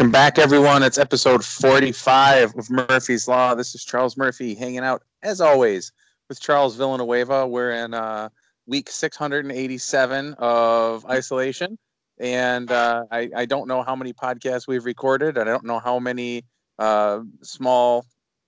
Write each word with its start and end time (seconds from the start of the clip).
Welcome 0.00 0.12
back, 0.12 0.38
everyone. 0.38 0.82
It's 0.82 0.96
episode 0.96 1.44
45 1.44 2.56
of 2.56 2.70
Murphy's 2.70 3.28
Law. 3.28 3.54
This 3.54 3.74
is 3.74 3.84
Charles 3.84 4.16
Murphy 4.16 4.54
hanging 4.54 4.78
out, 4.78 5.02
as 5.22 5.42
always, 5.42 5.92
with 6.30 6.40
Charles 6.40 6.74
Villanueva. 6.74 7.46
We're 7.46 7.72
in 7.72 7.92
uh, 7.92 8.30
week 8.66 8.88
687 8.88 10.36
of 10.38 11.04
isolation. 11.04 11.76
And 12.18 12.72
uh, 12.72 13.04
I, 13.10 13.28
I, 13.36 13.44
don't 13.44 13.68
know 13.68 13.82
how 13.82 13.94
many 13.94 14.14
podcasts 14.14 14.66
we've 14.66 14.86
recorded. 14.86 15.36
I 15.36 15.44
don't 15.44 15.66
know 15.66 15.78
how 15.78 15.98
many 15.98 16.46
uh, 16.78 17.20
small 17.42 18.06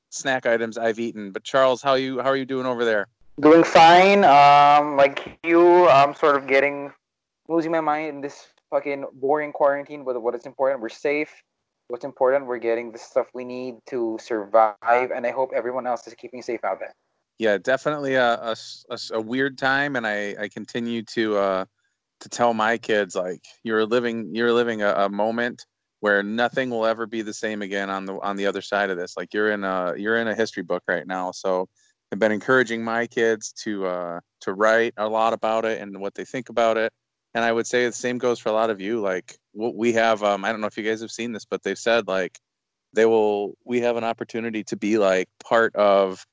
snack 0.08 0.46
items 0.46 0.78
I've 0.78 0.98
eaten. 0.98 1.32
But 1.32 1.44
Charles, 1.44 1.82
how 1.82 1.96
you 1.96 2.18
how 2.20 2.30
are 2.30 2.36
you 2.36 2.46
doing 2.46 2.64
over 2.64 2.82
there? 2.82 3.08
Doing 3.38 3.62
fine. 3.62 4.24
Um, 4.24 4.96
like 4.96 5.38
you, 5.44 5.86
I'm 5.90 6.14
sort 6.14 6.36
of 6.36 6.46
getting 6.46 6.94
losing 7.46 7.72
my 7.72 7.80
mind 7.80 8.08
in 8.08 8.20
this 8.22 8.46
fucking 8.72 9.04
boring 9.12 9.52
quarantine. 9.52 10.02
But 10.04 10.20
what 10.20 10.34
is 10.34 10.46
important, 10.46 10.80
we're 10.80 10.88
safe. 10.88 11.30
What's 11.88 12.04
important, 12.04 12.46
we're 12.46 12.58
getting 12.58 12.90
the 12.90 12.98
stuff 12.98 13.26
we 13.34 13.44
need 13.44 13.74
to 13.90 14.18
survive, 14.20 15.10
and 15.14 15.26
I 15.26 15.30
hope 15.30 15.50
everyone 15.54 15.86
else 15.86 16.06
is 16.06 16.14
keeping 16.14 16.40
safe 16.40 16.64
out 16.64 16.78
there. 16.80 16.94
Yeah, 17.38 17.58
definitely 17.58 18.14
a, 18.14 18.34
a, 18.34 18.56
a, 18.90 18.98
a 19.14 19.20
weird 19.20 19.58
time, 19.58 19.96
and 19.96 20.06
I 20.06 20.34
I 20.40 20.48
continue 20.48 21.02
to 21.16 21.36
uh, 21.36 21.64
to 22.20 22.28
tell 22.28 22.54
my 22.54 22.78
kids 22.78 23.14
like 23.14 23.44
you're 23.62 23.84
living 23.84 24.34
you're 24.34 24.52
living 24.52 24.80
a, 24.82 24.92
a 25.06 25.08
moment 25.08 25.66
where 26.00 26.22
nothing 26.22 26.70
will 26.70 26.86
ever 26.86 27.06
be 27.06 27.22
the 27.22 27.34
same 27.34 27.62
again 27.62 27.90
on 27.90 28.06
the 28.06 28.14
on 28.22 28.36
the 28.36 28.46
other 28.46 28.62
side 28.62 28.90
of 28.90 28.96
this. 28.96 29.16
Like 29.16 29.34
you're 29.34 29.52
in 29.52 29.64
a 29.64 29.94
you're 29.96 30.16
in 30.16 30.28
a 30.28 30.34
history 30.34 30.62
book 30.62 30.82
right 30.88 31.06
now. 31.06 31.32
So 31.32 31.68
I've 32.10 32.18
been 32.18 32.32
encouraging 32.32 32.82
my 32.84 33.06
kids 33.06 33.52
to 33.64 33.86
uh, 33.86 34.20
to 34.42 34.54
write 34.54 34.94
a 34.96 35.08
lot 35.08 35.32
about 35.32 35.64
it 35.64 35.80
and 35.80 36.00
what 36.00 36.14
they 36.14 36.24
think 36.24 36.48
about 36.48 36.76
it. 36.76 36.92
And 37.34 37.44
I 37.44 37.52
would 37.52 37.66
say 37.66 37.86
the 37.86 37.92
same 37.92 38.18
goes 38.18 38.38
for 38.38 38.50
a 38.50 38.52
lot 38.52 38.70
of 38.70 38.80
you. 38.80 39.00
Like 39.00 39.36
what 39.52 39.74
we 39.74 39.92
have, 39.94 40.22
um, 40.22 40.44
I 40.44 40.52
don't 40.52 40.60
know 40.60 40.66
if 40.66 40.76
you 40.76 40.84
guys 40.84 41.00
have 41.00 41.10
seen 41.10 41.32
this, 41.32 41.44
but 41.44 41.62
they've 41.62 41.78
said 41.78 42.08
like 42.08 42.38
they 42.92 43.06
will. 43.06 43.54
We 43.64 43.80
have 43.80 43.96
an 43.96 44.04
opportunity 44.04 44.64
to 44.64 44.76
be 44.76 44.98
like 44.98 45.28
part 45.42 45.74
of 45.76 46.24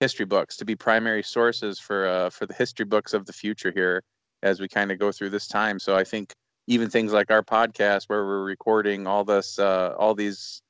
history 0.00 0.26
books, 0.26 0.56
to 0.58 0.64
be 0.64 0.76
primary 0.76 1.22
sources 1.22 1.78
for 1.78 2.06
uh, 2.06 2.30
for 2.30 2.46
the 2.46 2.54
history 2.54 2.84
books 2.84 3.14
of 3.14 3.26
the 3.26 3.32
future 3.32 3.72
here 3.74 4.02
as 4.42 4.60
we 4.60 4.68
kind 4.68 4.92
of 4.92 4.98
go 4.98 5.10
through 5.10 5.30
this 5.30 5.48
time. 5.48 5.78
So 5.78 5.96
I 5.96 6.04
think 6.04 6.32
even 6.66 6.88
things 6.88 7.12
like 7.12 7.30
our 7.30 7.42
podcast 7.42 8.04
where 8.06 8.24
we're 8.24 8.44
recording 8.44 9.06
all 9.06 9.24
this 9.24 9.58
uh, 9.58 9.94
all 9.98 10.14
these 10.14 10.62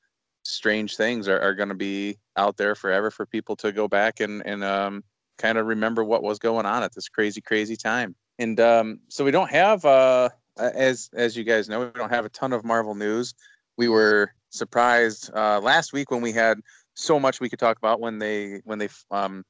strange 0.45 0.97
things 0.97 1.29
are, 1.29 1.41
are 1.41 1.55
going 1.55 1.69
to 1.69 1.75
be 1.75 2.19
out 2.37 2.57
there 2.57 2.75
forever 2.75 3.11
for 3.11 3.27
people 3.27 3.57
to 3.57 3.73
go 3.73 3.89
back 3.89 4.21
and 4.21 4.43
and 4.47 4.65
um, 4.65 5.05
kind 5.39 5.59
of 5.59 5.67
remember 5.67 6.05
what 6.05 6.23
was 6.23 6.39
going 6.39 6.67
on 6.67 6.83
at 6.83 6.95
this 6.95 7.09
crazy 7.09 7.41
crazy 7.41 7.77
time 7.77 8.15
and 8.39 8.59
um, 8.61 9.01
so 9.09 9.25
we 9.25 9.31
don't 9.31 9.51
have 9.51 9.85
uh, 9.85 10.29
as 10.57 11.11
as 11.15 11.37
you 11.37 11.45
guys 11.45 11.69
know 11.69 11.81
we 11.81 11.91
don't 11.95 12.11
have 12.11 12.25
a 12.25 12.31
ton 12.31 12.53
of 12.53 12.65
marvel 12.65 12.95
news 12.95 13.35
we 13.77 13.89
were 13.89 14.33
surprised 14.51 15.31
uh, 15.35 15.61
last 15.61 15.93
week 15.93 16.11
when 16.11 16.21
we 16.21 16.33
had 16.33 16.61
so 16.95 17.19
much 17.19 17.41
we 17.41 17.49
could 17.49 17.59
talk 17.59 17.77
about 17.77 18.01
when 18.01 18.19
they 18.19 18.61
when 18.65 18.79
they 18.79 18.89
um, 19.11 19.45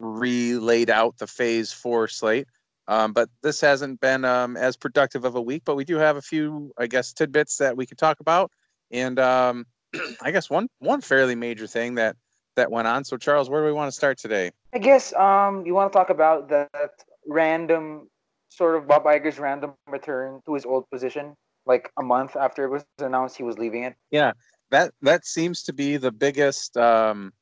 relayed 0.00 0.90
out 0.90 1.16
the 1.18 1.26
phase 1.26 1.72
four 1.72 2.08
slate 2.08 2.46
um, 2.88 3.12
but 3.12 3.28
this 3.42 3.60
hasn't 3.60 4.00
been 4.00 4.24
um, 4.24 4.56
as 4.56 4.74
productive 4.74 5.26
of 5.26 5.34
a 5.34 5.42
week, 5.42 5.62
but 5.66 5.76
we 5.76 5.84
do 5.84 5.96
have 5.96 6.16
a 6.16 6.22
few, 6.22 6.72
I 6.78 6.86
guess, 6.86 7.12
tidbits 7.12 7.58
that 7.58 7.76
we 7.76 7.84
could 7.84 7.98
talk 7.98 8.18
about. 8.18 8.50
And 8.90 9.18
um, 9.18 9.66
I 10.22 10.30
guess 10.30 10.48
one 10.48 10.68
one 10.78 11.02
fairly 11.02 11.34
major 11.34 11.66
thing 11.66 11.96
that 11.96 12.16
that 12.56 12.70
went 12.70 12.88
on. 12.88 13.04
So, 13.04 13.18
Charles, 13.18 13.50
where 13.50 13.60
do 13.60 13.66
we 13.66 13.72
want 13.72 13.88
to 13.88 13.92
start 13.92 14.16
today? 14.16 14.50
I 14.74 14.78
guess 14.78 15.12
um, 15.14 15.66
you 15.66 15.74
want 15.74 15.92
to 15.92 15.96
talk 15.96 16.08
about 16.08 16.48
that 16.48 16.90
random 17.26 18.08
sort 18.48 18.76
of 18.76 18.86
Bob 18.86 19.04
Iger's 19.04 19.38
random 19.38 19.74
return 19.88 20.40
to 20.46 20.54
his 20.54 20.64
old 20.64 20.88
position, 20.90 21.34
like 21.66 21.90
a 21.98 22.02
month 22.02 22.36
after 22.36 22.64
it 22.64 22.70
was 22.70 22.84
announced 22.98 23.36
he 23.36 23.42
was 23.42 23.58
leaving 23.58 23.84
it. 23.84 23.94
Yeah, 24.10 24.32
that 24.70 24.92
that 25.02 25.26
seems 25.26 25.62
to 25.64 25.72
be 25.72 25.96
the 25.96 26.12
biggest 26.12 26.76
um, 26.76 27.32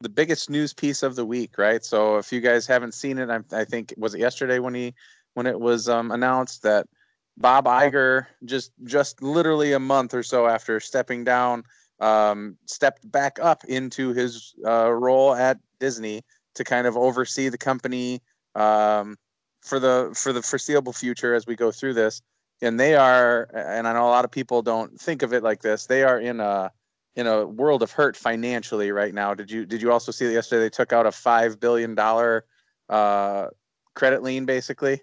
the 0.00 0.08
biggest 0.08 0.50
news 0.50 0.74
piece 0.74 1.02
of 1.02 1.16
the 1.16 1.24
week, 1.24 1.58
right? 1.58 1.84
So 1.84 2.16
if 2.18 2.32
you 2.32 2.40
guys 2.40 2.66
haven't 2.66 2.94
seen 2.94 3.18
it, 3.18 3.30
I, 3.30 3.40
I 3.52 3.64
think 3.64 3.94
was 3.96 4.14
it 4.14 4.20
yesterday 4.20 4.58
when 4.58 4.74
he 4.74 4.94
when 5.34 5.46
it 5.46 5.58
was 5.58 5.88
um, 5.88 6.10
announced 6.10 6.62
that 6.62 6.86
Bob 7.36 7.66
Iger 7.66 8.26
just 8.44 8.72
just 8.84 9.22
literally 9.22 9.72
a 9.72 9.78
month 9.78 10.14
or 10.14 10.22
so 10.22 10.46
after 10.46 10.80
stepping 10.80 11.24
down, 11.24 11.64
um, 12.00 12.56
stepped 12.66 13.10
back 13.10 13.38
up 13.40 13.64
into 13.64 14.12
his 14.12 14.54
uh, 14.66 14.90
role 14.90 15.34
at 15.34 15.58
Disney 15.80 16.22
to 16.54 16.64
kind 16.64 16.86
of 16.86 16.96
oversee 16.96 17.48
the 17.48 17.58
company 17.58 18.22
um, 18.54 19.16
for 19.66 19.80
the 19.80 20.12
for 20.14 20.32
the 20.32 20.42
foreseeable 20.42 20.92
future 20.92 21.34
as 21.34 21.46
we 21.46 21.56
go 21.56 21.70
through 21.70 21.94
this. 21.94 22.22
And 22.62 22.80
they 22.80 22.94
are, 22.94 23.50
and 23.52 23.86
I 23.86 23.92
know 23.92 24.06
a 24.06 24.08
lot 24.08 24.24
of 24.24 24.30
people 24.30 24.62
don't 24.62 24.98
think 24.98 25.22
of 25.22 25.34
it 25.34 25.42
like 25.42 25.60
this. 25.60 25.84
They 25.86 26.04
are 26.04 26.18
in 26.18 26.40
a 26.40 26.72
in 27.16 27.26
a 27.26 27.46
world 27.46 27.82
of 27.82 27.90
hurt 27.90 28.16
financially 28.16 28.92
right 28.92 29.12
now. 29.12 29.34
Did 29.34 29.50
you 29.50 29.66
did 29.66 29.82
you 29.82 29.92
also 29.92 30.12
see 30.12 30.26
that 30.26 30.32
yesterday 30.32 30.62
they 30.62 30.70
took 30.70 30.92
out 30.92 31.04
a 31.04 31.12
five 31.12 31.60
billion 31.60 31.94
dollar 31.94 32.46
uh, 32.88 33.48
credit 33.94 34.22
lien 34.22 34.46
basically? 34.46 35.02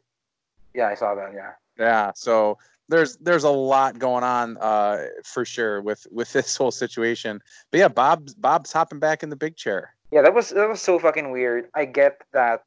Yeah, 0.74 0.88
I 0.88 0.96
saw 0.96 1.14
that. 1.14 1.32
Yeah. 1.36 1.52
Yeah. 1.78 2.12
So 2.16 2.58
there's 2.90 3.18
there's 3.18 3.44
a 3.44 3.50
lot 3.50 4.00
going 4.00 4.24
on 4.24 4.58
uh, 4.58 5.06
for 5.24 5.46
sure 5.46 5.82
with 5.82 6.08
with 6.12 6.32
this 6.34 6.56
whole 6.56 6.72
situation. 6.72 7.40
But 7.72 7.80
yeah, 7.80 7.88
Bob 7.88 8.30
Bob's 8.38 8.72
hopping 8.72 9.00
back 9.00 9.22
in 9.22 9.30
the 9.30 9.36
big 9.36 9.58
chair. 9.58 9.96
Yeah, 10.12 10.22
that 10.22 10.34
was 10.34 10.50
that 10.50 10.70
was 10.70 10.82
so 10.82 10.98
fucking 11.00 11.32
weird. 11.32 11.70
I 11.76 11.86
get 11.86 12.22
that 12.34 12.64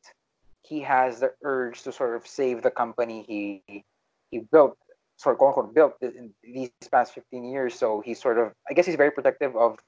he 0.69 0.81
has 0.81 1.21
the 1.21 1.32
urge 1.43 1.82
to 1.82 1.93
sort 1.93 2.16
of 2.16 2.27
save 2.27 2.62
the 2.62 2.71
company 2.71 3.25
he 3.28 3.84
he 4.31 4.41
built 4.50 4.77
sort 5.16 5.34
of 5.34 5.38
quote 5.38 5.75
built 5.75 5.94
in 6.03 6.32
these 6.43 6.71
past 6.91 7.15
15 7.15 7.44
years. 7.44 7.75
So 7.75 8.03
he's 8.04 8.21
sort 8.21 8.38
of, 8.38 8.53
I 8.69 8.75
guess 8.75 8.87
he's 8.87 8.97
very 8.97 9.10
protective 9.10 9.56
of 9.56 9.78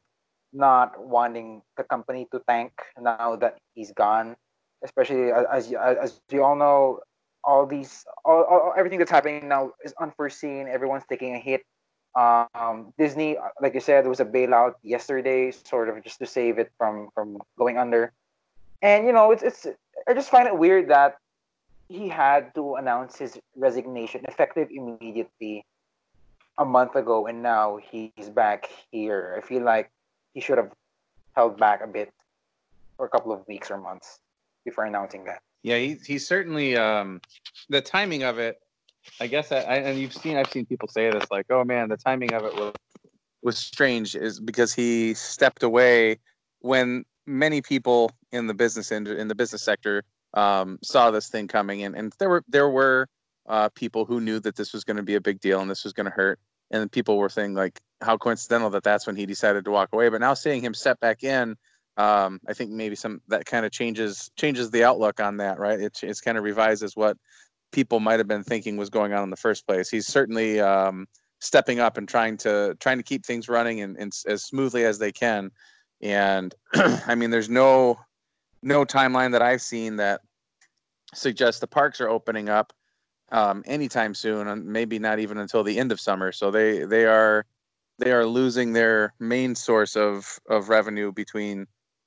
not 0.52 0.98
wanting 0.98 1.62
the 1.76 1.84
company 1.84 2.26
to 2.32 2.40
tank 2.48 2.72
now 2.98 3.36
that 3.36 3.58
he's 3.74 3.92
gone. 3.92 4.36
Especially 4.82 5.32
as 5.32 5.72
as, 5.72 5.96
as 5.98 6.20
you 6.30 6.44
all 6.44 6.54
know, 6.54 7.00
all 7.42 7.66
these 7.66 8.04
all, 8.24 8.44
all 8.44 8.72
everything 8.76 8.98
that's 8.98 9.10
happening 9.10 9.48
now 9.48 9.72
is 9.84 9.92
unforeseen. 10.00 10.68
Everyone's 10.68 11.02
taking 11.08 11.34
a 11.34 11.38
hit. 11.38 11.62
Um, 12.14 12.94
Disney, 12.96 13.36
like 13.60 13.74
you 13.74 13.80
said, 13.80 14.04
there 14.04 14.08
was 14.08 14.20
a 14.20 14.24
bailout 14.24 14.74
yesterday, 14.82 15.50
sort 15.50 15.88
of 15.88 16.02
just 16.04 16.20
to 16.20 16.26
save 16.26 16.58
it 16.58 16.70
from 16.78 17.08
from 17.12 17.38
going 17.58 17.76
under. 17.76 18.12
And 18.82 19.04
you 19.04 19.12
know, 19.12 19.32
it's 19.32 19.42
it's 19.42 19.66
I 20.08 20.14
just 20.14 20.30
find 20.30 20.48
it 20.48 20.56
weird 20.56 20.88
that 20.88 21.18
he 21.88 22.08
had 22.08 22.54
to 22.54 22.76
announce 22.76 23.18
his 23.18 23.38
resignation 23.56 24.24
effective 24.26 24.68
immediately 24.70 25.64
a 26.56 26.64
month 26.64 26.96
ago 26.96 27.26
and 27.26 27.42
now 27.42 27.78
he's 27.90 28.30
back 28.30 28.68
here. 28.90 29.34
I 29.36 29.46
feel 29.46 29.62
like 29.62 29.90
he 30.32 30.40
should 30.40 30.58
have 30.58 30.72
held 31.36 31.58
back 31.58 31.82
a 31.84 31.86
bit 31.86 32.10
for 32.96 33.06
a 33.06 33.08
couple 33.08 33.32
of 33.32 33.46
weeks 33.46 33.70
or 33.70 33.78
months 33.78 34.18
before 34.64 34.84
announcing 34.84 35.24
that. 35.24 35.40
Yeah 35.62 35.76
he, 35.76 35.98
he's 36.04 36.26
certainly 36.26 36.76
um 36.76 37.20
the 37.68 37.80
timing 37.80 38.22
of 38.22 38.38
it 38.38 38.60
i 39.20 39.26
guess 39.26 39.50
I, 39.52 39.58
I, 39.58 39.74
and 39.76 39.98
you've 39.98 40.14
seen 40.14 40.36
i've 40.36 40.50
seen 40.50 40.66
people 40.66 40.88
say 40.88 41.10
this 41.10 41.24
like 41.30 41.46
oh 41.50 41.64
man 41.64 41.88
the 41.88 41.96
timing 41.96 42.32
of 42.32 42.44
it 42.44 42.54
was 42.54 42.74
was 43.42 43.58
strange 43.58 44.14
is 44.14 44.40
because 44.40 44.72
he 44.72 45.14
stepped 45.14 45.62
away 45.62 46.18
when 46.60 47.04
many 47.26 47.60
people 47.60 48.10
in 48.32 48.46
the 48.46 48.54
business 48.54 48.92
in, 48.92 49.06
in 49.06 49.28
the 49.28 49.34
business 49.34 49.62
sector 49.62 50.02
um, 50.34 50.78
saw 50.82 51.10
this 51.10 51.28
thing 51.28 51.48
coming, 51.48 51.82
and 51.82 51.96
and 51.96 52.12
there 52.18 52.28
were 52.28 52.44
there 52.48 52.68
were 52.68 53.08
uh, 53.46 53.68
people 53.70 54.04
who 54.04 54.20
knew 54.20 54.40
that 54.40 54.56
this 54.56 54.72
was 54.72 54.84
going 54.84 54.96
to 54.96 55.02
be 55.02 55.14
a 55.14 55.20
big 55.20 55.40
deal 55.40 55.60
and 55.60 55.70
this 55.70 55.84
was 55.84 55.92
going 55.92 56.06
to 56.06 56.12
hurt, 56.12 56.38
and 56.70 56.90
people 56.92 57.16
were 57.16 57.28
saying 57.28 57.54
like, 57.54 57.80
how 58.00 58.16
coincidental 58.16 58.70
that 58.70 58.82
that's 58.82 59.06
when 59.06 59.16
he 59.16 59.26
decided 59.26 59.64
to 59.64 59.70
walk 59.70 59.88
away. 59.92 60.08
But 60.08 60.20
now 60.20 60.34
seeing 60.34 60.62
him 60.62 60.74
step 60.74 61.00
back 61.00 61.24
in, 61.24 61.56
um, 61.96 62.40
I 62.46 62.52
think 62.52 62.70
maybe 62.70 62.94
some 62.94 63.20
that 63.28 63.44
kind 63.46 63.66
of 63.66 63.72
changes 63.72 64.30
changes 64.36 64.70
the 64.70 64.84
outlook 64.84 65.20
on 65.20 65.38
that, 65.38 65.58
right? 65.58 65.80
It 65.80 65.98
it's 66.02 66.20
kind 66.20 66.38
of 66.38 66.44
revises 66.44 66.96
what 66.96 67.16
people 67.72 68.00
might 68.00 68.18
have 68.18 68.28
been 68.28 68.44
thinking 68.44 68.76
was 68.76 68.90
going 68.90 69.12
on 69.12 69.24
in 69.24 69.30
the 69.30 69.36
first 69.36 69.66
place. 69.66 69.90
He's 69.90 70.06
certainly 70.06 70.60
um, 70.60 71.06
stepping 71.40 71.80
up 71.80 71.96
and 71.96 72.08
trying 72.08 72.36
to 72.38 72.76
trying 72.80 72.98
to 72.98 73.02
keep 73.02 73.24
things 73.24 73.48
running 73.48 73.80
and, 73.80 73.96
and 73.96 74.12
as 74.26 74.44
smoothly 74.44 74.84
as 74.84 74.98
they 74.98 75.12
can. 75.12 75.50
And 76.00 76.54
I 76.74 77.14
mean, 77.14 77.30
there's 77.30 77.50
no 77.50 77.98
no 78.62 78.84
timeline 78.84 79.32
that 79.32 79.42
I've 79.42 79.62
seen 79.62 79.96
that 79.96 80.20
suggests 81.14 81.60
the 81.60 81.66
parks 81.66 82.00
are 82.00 82.08
opening 82.08 82.48
up 82.48 82.72
um, 83.30 83.62
anytime 83.66 84.14
soon, 84.14 84.48
and 84.48 84.64
maybe 84.64 84.98
not 84.98 85.18
even 85.18 85.38
until 85.38 85.62
the 85.62 85.78
end 85.78 85.92
of 85.92 86.00
summer. 86.00 86.32
So 86.32 86.50
they 86.50 86.84
they 86.84 87.04
are 87.04 87.46
they 87.98 88.12
are 88.12 88.24
losing 88.24 88.72
their 88.72 89.14
main 89.18 89.54
source 89.54 89.96
of 89.96 90.38
of 90.48 90.68
revenue 90.68 91.12
between 91.12 91.66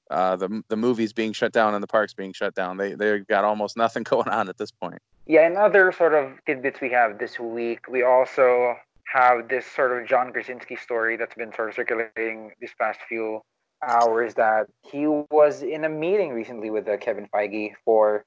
uh, 0.09 0.35
the 0.35 0.63
the 0.67 0.77
movies 0.77 1.13
being 1.13 1.33
shut 1.33 1.51
down 1.51 1.73
and 1.73 1.83
the 1.83 1.87
parks 1.87 2.13
being 2.13 2.33
shut 2.33 2.55
down. 2.55 2.77
They 2.77 2.95
they've 2.95 3.25
got 3.27 3.43
almost 3.43 3.77
nothing 3.77 4.03
going 4.09 4.29
on 4.29 4.49
at 4.49 4.57
this 4.57 4.71
point. 4.71 4.99
Yeah, 5.27 5.45
and 5.45 5.57
other 5.57 5.91
sort 5.91 6.13
of 6.13 6.31
tidbits 6.45 6.81
we 6.81 6.89
have 6.91 7.19
this 7.19 7.39
week. 7.39 7.87
We 7.87 8.03
also 8.03 8.75
have 9.13 9.49
this 9.49 9.65
sort 9.65 10.01
of 10.01 10.07
John 10.07 10.31
Krasinski 10.31 10.75
story 10.75 11.17
that's 11.17 11.35
been 11.35 11.53
sort 11.53 11.69
of 11.69 11.75
circulating 11.75 12.51
these 12.59 12.71
past 12.79 12.99
few 13.07 13.41
hours 13.83 14.35
that 14.35 14.67
he 14.83 15.07
was 15.07 15.63
in 15.63 15.85
a 15.85 15.89
meeting 15.89 16.33
recently 16.33 16.69
with 16.69 16.87
uh, 16.87 16.97
Kevin 16.97 17.27
Feige 17.33 17.73
for 17.83 18.25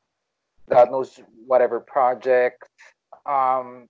God 0.68 0.90
knows 0.90 1.20
whatever 1.46 1.80
project. 1.80 2.68
Um, 3.26 3.88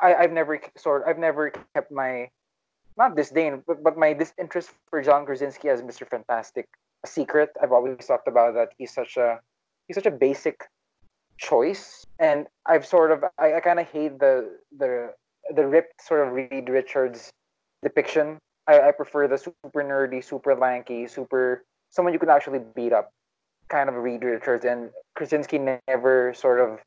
I, 0.00 0.14
I've 0.14 0.32
never 0.32 0.60
sort 0.76 1.04
I've 1.06 1.18
never 1.18 1.52
kept 1.74 1.92
my 1.92 2.28
not 2.96 3.16
disdain, 3.16 3.62
but, 3.66 3.82
but 3.82 3.96
my 3.96 4.12
disinterest 4.12 4.70
for 4.88 5.02
John 5.02 5.24
Krasinski 5.24 5.68
as 5.68 5.82
Mr. 5.82 6.08
Fantastic 6.08 6.66
a 7.04 7.06
secret. 7.06 7.50
I've 7.62 7.72
always 7.72 8.06
talked 8.06 8.28
about 8.28 8.54
that 8.54 8.70
he's 8.76 8.92
such 8.92 9.16
a 9.16 9.40
he's 9.86 9.96
such 9.96 10.06
a 10.06 10.10
basic 10.10 10.68
choice, 11.38 12.04
and 12.18 12.46
I've 12.66 12.86
sort 12.86 13.12
of 13.12 13.24
I, 13.38 13.54
I 13.54 13.60
kind 13.60 13.80
of 13.80 13.88
hate 13.88 14.18
the 14.18 14.58
the 14.76 15.12
the 15.54 15.66
ripped 15.66 16.02
sort 16.02 16.26
of 16.26 16.32
Reed 16.32 16.68
Richards 16.68 17.30
depiction. 17.82 18.38
I, 18.66 18.88
I 18.88 18.92
prefer 18.92 19.28
the 19.28 19.38
super 19.38 19.82
nerdy, 19.82 20.22
super 20.22 20.54
lanky, 20.54 21.06
super 21.06 21.64
someone 21.90 22.12
you 22.12 22.20
can 22.20 22.30
actually 22.30 22.60
beat 22.74 22.92
up 22.92 23.12
kind 23.68 23.88
of 23.88 23.94
Reed 23.96 24.22
Richards, 24.22 24.64
and 24.64 24.90
Krasinski 25.14 25.58
never 25.88 26.34
sort 26.34 26.60
of 26.60 26.80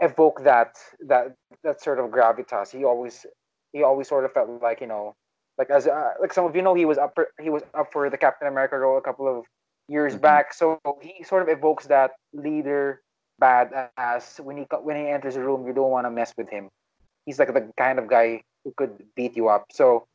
evoke 0.00 0.42
that 0.44 0.76
that 1.06 1.34
that 1.64 1.82
sort 1.82 1.98
of 1.98 2.10
gravitas. 2.10 2.70
He 2.70 2.84
always 2.84 3.26
he 3.72 3.82
always 3.82 4.08
sort 4.08 4.24
of 4.24 4.32
felt 4.32 4.62
like 4.62 4.80
you 4.80 4.86
know 4.86 5.14
like 5.58 5.70
as 5.70 5.86
uh, 5.86 6.12
like 6.20 6.32
some 6.32 6.44
of 6.44 6.56
you 6.56 6.62
know 6.62 6.74
he 6.74 6.84
was 6.84 6.98
up 6.98 7.12
for, 7.14 7.28
he 7.40 7.50
was 7.50 7.62
up 7.74 7.92
for 7.92 8.08
the 8.08 8.18
Captain 8.18 8.48
America 8.48 8.78
role 8.78 8.98
a 8.98 9.02
couple 9.02 9.28
of 9.28 9.44
years 9.88 10.14
mm-hmm. 10.14 10.22
back. 10.22 10.54
So 10.54 10.80
he 11.00 11.24
sort 11.24 11.42
of 11.42 11.48
evokes 11.48 11.86
that 11.86 12.12
leader 12.32 13.02
badass. 13.40 14.40
When 14.40 14.56
he 14.56 14.66
when 14.82 14.96
he 14.96 15.08
enters 15.08 15.36
a 15.36 15.40
room, 15.40 15.66
you 15.66 15.72
don't 15.72 15.90
want 15.90 16.06
to 16.06 16.10
mess 16.10 16.32
with 16.36 16.48
him. 16.48 16.68
He's 17.26 17.38
like 17.38 17.52
the 17.52 17.70
kind 17.76 17.98
of 17.98 18.08
guy 18.08 18.42
who 18.64 18.72
could 18.76 19.04
beat 19.16 19.36
you 19.36 19.48
up. 19.48 19.66
So 19.72 20.06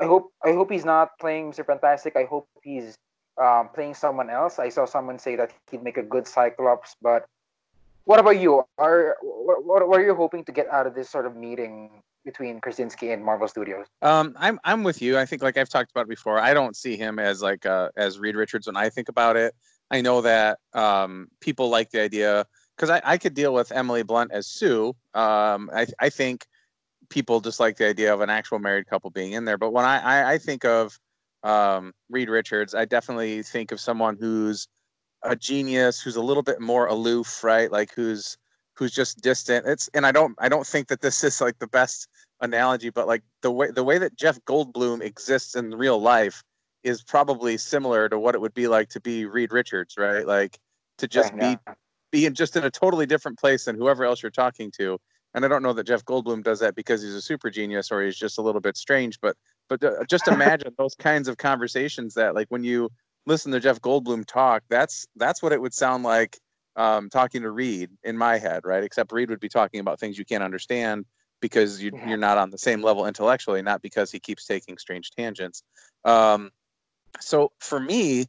I 0.00 0.06
hope 0.06 0.32
I 0.44 0.52
hope 0.52 0.70
he's 0.70 0.84
not 0.84 1.10
playing 1.20 1.52
Mr. 1.52 1.66
Fantastic. 1.66 2.16
I 2.16 2.24
hope 2.24 2.48
he's 2.62 2.96
um, 3.40 3.68
playing 3.74 3.94
someone 3.94 4.30
else. 4.30 4.58
I 4.58 4.68
saw 4.68 4.84
someone 4.84 5.18
say 5.18 5.36
that 5.36 5.52
he'd 5.70 5.82
make 5.82 5.96
a 5.96 6.02
good 6.02 6.26
Cyclops, 6.26 6.96
but 7.00 7.26
what 8.04 8.18
about 8.18 8.40
you? 8.40 8.64
Are 8.78 9.16
what, 9.22 9.88
what 9.88 10.00
are 10.00 10.04
you 10.04 10.14
hoping 10.14 10.44
to 10.44 10.52
get 10.52 10.68
out 10.68 10.86
of 10.86 10.94
this 10.94 11.08
sort 11.08 11.26
of 11.26 11.36
meeting 11.36 12.02
between 12.24 12.60
Krasinski 12.60 13.10
and 13.10 13.24
Marvel 13.24 13.48
Studios? 13.48 13.86
Um, 14.02 14.34
I'm 14.38 14.58
I'm 14.64 14.82
with 14.82 15.00
you. 15.00 15.18
I 15.18 15.26
think 15.26 15.42
like 15.42 15.56
I've 15.56 15.68
talked 15.68 15.90
about 15.90 16.08
before. 16.08 16.38
I 16.38 16.54
don't 16.54 16.76
see 16.76 16.96
him 16.96 17.18
as 17.18 17.42
like 17.42 17.64
uh, 17.66 17.90
as 17.96 18.18
Reed 18.18 18.36
Richards 18.36 18.66
when 18.66 18.76
I 18.76 18.88
think 18.88 19.08
about 19.08 19.36
it. 19.36 19.54
I 19.90 20.00
know 20.00 20.20
that 20.22 20.58
um, 20.72 21.28
people 21.40 21.68
like 21.68 21.90
the 21.90 22.00
idea 22.00 22.46
because 22.76 22.90
I, 22.90 23.00
I 23.04 23.18
could 23.18 23.34
deal 23.34 23.52
with 23.54 23.70
Emily 23.70 24.02
Blunt 24.02 24.32
as 24.32 24.46
Sue. 24.46 24.88
Um, 25.14 25.70
I 25.74 25.86
I 26.00 26.08
think 26.08 26.46
people 27.12 27.40
just 27.40 27.60
like 27.60 27.76
the 27.76 27.86
idea 27.86 28.12
of 28.12 28.20
an 28.22 28.30
actual 28.30 28.58
married 28.58 28.86
couple 28.86 29.10
being 29.10 29.32
in 29.32 29.44
there. 29.44 29.58
But 29.58 29.72
when 29.72 29.84
I 29.84 29.98
I, 29.98 30.32
I 30.32 30.38
think 30.38 30.64
of 30.64 30.98
um, 31.42 31.92
Reed 32.08 32.28
Richards, 32.28 32.74
I 32.74 32.84
definitely 32.84 33.42
think 33.42 33.72
of 33.72 33.80
someone 33.80 34.16
who's 34.18 34.66
a 35.22 35.36
genius, 35.36 36.00
who's 36.00 36.16
a 36.16 36.22
little 36.22 36.42
bit 36.42 36.60
more 36.60 36.86
aloof, 36.86 37.44
right? 37.44 37.70
Like 37.70 37.92
who's 37.94 38.36
who's 38.74 38.92
just 38.92 39.20
distant. 39.20 39.66
It's 39.66 39.88
and 39.94 40.06
I 40.06 40.12
don't 40.12 40.34
I 40.38 40.48
don't 40.48 40.66
think 40.66 40.88
that 40.88 41.02
this 41.02 41.22
is 41.22 41.40
like 41.40 41.58
the 41.58 41.68
best 41.68 42.08
analogy, 42.40 42.90
but 42.90 43.06
like 43.06 43.22
the 43.42 43.50
way 43.50 43.70
the 43.70 43.84
way 43.84 43.98
that 43.98 44.16
Jeff 44.16 44.38
Goldblum 44.46 45.02
exists 45.02 45.54
in 45.54 45.70
real 45.70 46.00
life 46.00 46.42
is 46.82 47.02
probably 47.02 47.56
similar 47.56 48.08
to 48.08 48.18
what 48.18 48.34
it 48.34 48.40
would 48.40 48.54
be 48.54 48.66
like 48.66 48.88
to 48.88 49.00
be 49.00 49.26
Reed 49.26 49.52
Richards, 49.52 49.94
right? 49.96 50.26
Like 50.26 50.58
to 50.98 51.06
just 51.06 51.32
yeah. 51.36 51.54
be 51.54 51.72
be 52.10 52.26
in 52.26 52.34
just 52.34 52.56
in 52.56 52.64
a 52.64 52.70
totally 52.70 53.06
different 53.06 53.38
place 53.38 53.66
than 53.66 53.76
whoever 53.76 54.04
else 54.04 54.22
you're 54.22 54.30
talking 54.30 54.70
to. 54.78 54.98
And 55.34 55.44
I 55.44 55.48
don't 55.48 55.62
know 55.62 55.72
that 55.72 55.86
Jeff 55.86 56.04
Goldblum 56.04 56.42
does 56.42 56.60
that 56.60 56.74
because 56.74 57.02
he's 57.02 57.14
a 57.14 57.22
super 57.22 57.50
genius 57.50 57.90
or 57.90 58.02
he's 58.02 58.16
just 58.16 58.38
a 58.38 58.42
little 58.42 58.60
bit 58.60 58.76
strange, 58.76 59.18
but 59.20 59.36
but 59.68 59.82
uh, 59.82 60.04
just 60.08 60.28
imagine 60.28 60.74
those 60.78 60.94
kinds 60.94 61.28
of 61.28 61.38
conversations 61.38 62.14
that 62.14 62.34
like 62.34 62.48
when 62.48 62.64
you 62.64 62.90
listen 63.26 63.52
to 63.52 63.60
Jeff 63.60 63.80
Goldblum 63.80 64.26
talk, 64.26 64.62
that's 64.68 65.06
that's 65.16 65.42
what 65.42 65.52
it 65.52 65.60
would 65.60 65.74
sound 65.74 66.04
like 66.04 66.38
um, 66.76 67.08
talking 67.10 67.42
to 67.42 67.50
Reed 67.50 67.90
in 68.04 68.16
my 68.16 68.38
head, 68.38 68.64
right? 68.64 68.84
Except 68.84 69.12
Reed 69.12 69.30
would 69.30 69.40
be 69.40 69.48
talking 69.48 69.80
about 69.80 70.00
things 70.00 70.18
you 70.18 70.24
can't 70.24 70.42
understand 70.42 71.04
because 71.40 71.82
you, 71.82 71.90
yeah. 71.94 72.16
not 72.16 72.38
on 72.38 72.50
the 72.50 72.58
same 72.58 72.82
level 72.82 73.06
intellectually, 73.06 73.62
not 73.62 73.82
because 73.82 74.10
he 74.10 74.20
keeps 74.20 74.46
taking 74.46 74.78
strange 74.78 75.10
tangents. 75.10 75.62
Um, 76.04 76.50
so 77.20 77.52
for 77.58 77.80
me, 77.80 78.26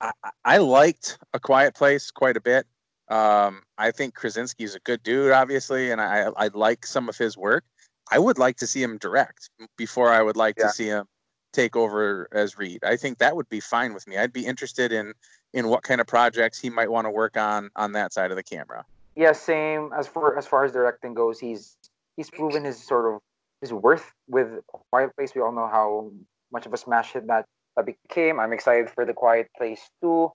I, 0.00 0.10
I, 0.44 0.58
liked 0.58 1.18
A 1.32 1.40
Quiet 1.40 1.74
Place 1.74 2.10
quite 2.10 2.36
a 2.36 2.40
bit. 2.40 2.66
Um, 3.10 3.62
I 3.78 3.90
think 3.90 4.14
Krasinski 4.14 4.64
is 4.64 4.74
a 4.74 4.80
good 4.80 5.02
dude, 5.02 5.32
obviously, 5.32 5.90
and 5.90 6.00
I, 6.00 6.30
I 6.36 6.48
like 6.48 6.84
some 6.84 7.08
of 7.08 7.16
his 7.16 7.36
work. 7.36 7.64
I 8.10 8.18
would 8.18 8.38
like 8.38 8.56
to 8.58 8.66
see 8.66 8.82
him 8.82 8.98
direct 8.98 9.50
before 9.76 10.10
I 10.12 10.22
would 10.22 10.36
like 10.36 10.56
yeah. 10.58 10.66
to 10.66 10.72
see 10.72 10.86
him 10.86 11.06
take 11.52 11.76
over 11.76 12.28
as 12.32 12.58
Reed. 12.58 12.80
I 12.84 12.96
think 12.96 13.18
that 13.18 13.36
would 13.36 13.48
be 13.48 13.60
fine 13.60 13.94
with 13.94 14.06
me. 14.06 14.18
I'd 14.18 14.32
be 14.32 14.46
interested 14.46 14.92
in 14.92 15.12
in 15.54 15.68
what 15.68 15.82
kind 15.82 16.00
of 16.00 16.06
projects 16.06 16.60
he 16.60 16.68
might 16.68 16.90
want 16.90 17.06
to 17.06 17.10
work 17.10 17.36
on 17.36 17.70
on 17.76 17.92
that 17.92 18.12
side 18.12 18.30
of 18.30 18.36
the 18.36 18.42
camera. 18.42 18.84
Yeah, 19.16 19.32
same 19.32 19.90
as 19.98 20.06
far 20.06 20.36
as 20.38 20.46
far 20.46 20.64
as 20.64 20.72
directing 20.72 21.14
goes. 21.14 21.40
He's 21.40 21.76
he's 22.16 22.30
proven 22.30 22.64
his 22.64 22.82
sort 22.82 23.12
of 23.12 23.20
his 23.60 23.72
worth 23.72 24.12
with 24.28 24.48
Quiet 24.90 25.14
Place. 25.16 25.34
We 25.34 25.40
all 25.40 25.52
know 25.52 25.68
how 25.68 26.10
much 26.52 26.66
of 26.66 26.72
a 26.72 26.76
smash 26.76 27.12
hit 27.12 27.26
that 27.26 27.46
that 27.76 27.86
became. 27.86 28.38
I'm 28.38 28.52
excited 28.52 28.90
for 28.90 29.04
the 29.04 29.14
Quiet 29.14 29.48
Place 29.56 29.80
too. 30.02 30.30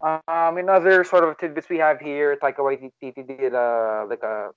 Um, 0.00 0.58
in 0.58 0.68
other 0.68 1.02
sort 1.02 1.24
of 1.24 1.36
tidbits 1.38 1.68
we 1.68 1.78
have 1.78 2.00
here, 2.00 2.36
Taika 2.40 2.58
Waititi 2.58 3.26
did 3.26 3.54
a 3.54 4.06
like 4.08 4.22
a 4.22 4.50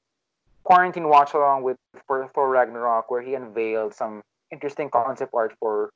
quarantine 0.63 1.09
watch 1.09 1.33
along 1.33 1.63
with 1.63 1.77
for 2.05 2.27
Thor 2.27 2.49
Ragnarok, 2.49 3.09
where 3.09 3.21
he 3.21 3.33
unveiled 3.33 3.93
some 3.93 4.21
interesting 4.51 4.89
concept 4.89 5.31
art 5.33 5.53
for 5.59 5.89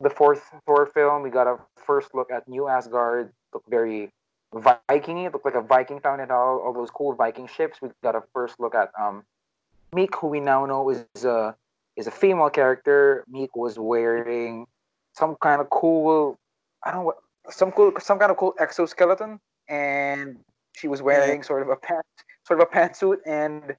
the 0.00 0.10
fourth 0.10 0.42
Thor 0.66 0.86
film. 0.86 1.22
We 1.22 1.30
got 1.30 1.46
a 1.46 1.58
first 1.84 2.14
look 2.14 2.30
at 2.30 2.46
New 2.48 2.68
Asgard. 2.68 3.32
Looked 3.52 3.68
very 3.68 4.10
Viking. 4.54 5.18
It 5.18 5.32
looked 5.32 5.44
like 5.44 5.54
a 5.54 5.62
Viking 5.62 6.00
town 6.00 6.20
and 6.20 6.30
all, 6.30 6.60
all 6.60 6.72
those 6.72 6.90
cool 6.90 7.14
Viking 7.14 7.48
ships. 7.48 7.82
We 7.82 7.88
got 8.02 8.14
a 8.14 8.22
first 8.32 8.60
look 8.60 8.74
at 8.74 8.90
um, 9.00 9.24
Miek, 9.92 10.14
who 10.20 10.28
we 10.28 10.40
now 10.40 10.64
know 10.66 10.88
is 10.90 11.24
a 11.24 11.56
is 11.96 12.06
a 12.06 12.10
female 12.10 12.50
character. 12.50 13.24
Miek 13.32 13.48
was 13.54 13.78
wearing 13.78 14.66
some 15.14 15.36
kind 15.42 15.60
of 15.60 15.68
cool, 15.70 16.38
I 16.82 16.90
don't 16.90 17.00
know 17.00 17.06
what, 17.06 17.18
some 17.50 17.72
cool, 17.72 17.92
some 18.00 18.18
kind 18.18 18.30
of 18.30 18.36
cool 18.36 18.54
exoskeleton, 18.58 19.38
and 19.68 20.38
she 20.74 20.88
was 20.88 21.02
wearing 21.02 21.40
yeah. 21.40 21.46
sort 21.46 21.62
of 21.62 21.68
a 21.68 21.76
pant, 21.76 22.04
sort 22.46 22.60
of 22.60 22.68
a 22.70 22.76
pantsuit, 22.76 23.18
and 23.26 23.74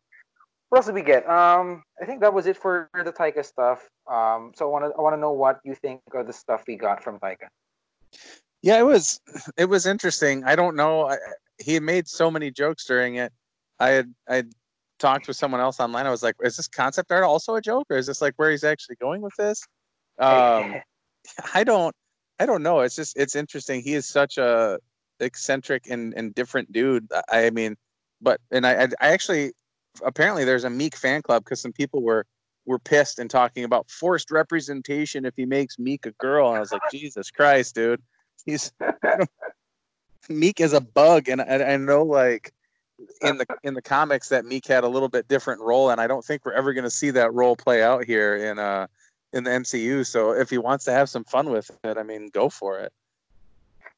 what 0.69 0.79
else 0.79 0.85
did 0.87 0.95
we 0.95 1.03
get? 1.03 1.29
Um, 1.29 1.83
I 2.01 2.05
think 2.05 2.21
that 2.21 2.33
was 2.33 2.47
it 2.47 2.57
for 2.57 2.89
the 2.93 3.11
Taika 3.11 3.45
stuff. 3.45 3.87
Um, 4.11 4.53
so 4.55 4.65
I 4.65 4.71
want 4.71 4.85
to 4.85 4.97
I 4.97 5.01
want 5.01 5.15
to 5.15 5.19
know 5.19 5.31
what 5.31 5.59
you 5.63 5.75
think 5.75 6.01
of 6.13 6.25
the 6.27 6.33
stuff 6.33 6.63
we 6.67 6.75
got 6.75 7.03
from 7.03 7.19
Taika. 7.19 7.47
Yeah, 8.61 8.79
it 8.79 8.85
was 8.85 9.21
it 9.57 9.65
was 9.65 9.85
interesting. 9.85 10.43
I 10.45 10.55
don't 10.55 10.75
know. 10.75 11.09
I, 11.09 11.17
he 11.59 11.79
made 11.79 12.07
so 12.07 12.31
many 12.31 12.49
jokes 12.49 12.85
during 12.85 13.15
it. 13.15 13.31
I 13.79 13.89
had 13.89 14.13
I 14.27 14.35
had 14.37 14.51
talked 14.99 15.27
with 15.27 15.37
someone 15.37 15.61
else 15.61 15.79
online. 15.79 16.07
I 16.07 16.09
was 16.09 16.23
like, 16.23 16.35
"Is 16.41 16.57
this 16.57 16.67
concept 16.67 17.11
art 17.11 17.23
also 17.23 17.55
a 17.55 17.61
joke, 17.61 17.87
or 17.89 17.97
is 17.97 18.07
this 18.07 18.21
like 18.21 18.33
where 18.37 18.49
he's 18.49 18.63
actually 18.63 18.95
going 18.95 19.21
with 19.21 19.35
this?" 19.37 19.61
Um, 20.19 20.75
I 21.55 21.63
don't 21.63 21.95
I 22.39 22.45
don't 22.45 22.63
know. 22.63 22.79
It's 22.81 22.95
just 22.95 23.17
it's 23.17 23.35
interesting. 23.35 23.81
He 23.81 23.93
is 23.93 24.07
such 24.07 24.37
a 24.37 24.79
eccentric 25.19 25.89
and, 25.89 26.13
and 26.15 26.33
different 26.35 26.71
dude. 26.71 27.07
I 27.29 27.49
mean, 27.49 27.75
but 28.21 28.39
and 28.51 28.65
I 28.65 28.89
I 28.99 29.09
actually 29.09 29.53
apparently 30.03 30.43
there's 30.43 30.63
a 30.63 30.69
Miek 30.69 30.95
fan 30.95 31.21
club 31.21 31.43
because 31.43 31.61
some 31.61 31.73
people 31.73 32.01
were 32.01 32.25
were 32.65 32.79
pissed 32.79 33.19
and 33.19 33.29
talking 33.29 33.63
about 33.63 33.89
forced 33.89 34.31
representation 34.31 35.25
if 35.25 35.33
he 35.35 35.45
makes 35.45 35.75
Miek 35.77 36.05
a 36.05 36.11
girl. 36.11 36.47
And 36.47 36.57
I 36.57 36.59
was 36.59 36.71
like, 36.71 36.81
Jesus 36.91 37.29
Christ, 37.29 37.75
dude. 37.75 38.01
He's 38.45 38.71
Miek 40.29 40.59
is 40.59 40.73
a 40.73 40.81
bug, 40.81 41.29
and 41.29 41.41
I, 41.41 41.73
I 41.73 41.77
know 41.77 42.03
like 42.03 42.53
in 43.21 43.37
the 43.37 43.45
in 43.63 43.73
the 43.73 43.81
comics 43.81 44.29
that 44.29 44.45
Miek 44.45 44.67
had 44.67 44.83
a 44.83 44.87
little 44.87 45.09
bit 45.09 45.27
different 45.27 45.61
role, 45.61 45.89
and 45.89 45.99
I 45.99 46.07
don't 46.07 46.23
think 46.23 46.45
we're 46.45 46.53
ever 46.53 46.73
going 46.73 46.85
to 46.85 46.89
see 46.89 47.11
that 47.11 47.33
role 47.33 47.55
play 47.55 47.83
out 47.83 48.05
here 48.05 48.35
in 48.35 48.59
uh 48.59 48.87
in 49.33 49.43
the 49.43 49.49
MCU. 49.49 50.05
So 50.05 50.31
if 50.31 50.49
he 50.49 50.57
wants 50.57 50.85
to 50.85 50.91
have 50.91 51.09
some 51.09 51.23
fun 51.23 51.49
with 51.49 51.69
it, 51.83 51.97
I 51.97 52.03
mean, 52.03 52.29
go 52.33 52.49
for 52.49 52.79
it. 52.79 52.93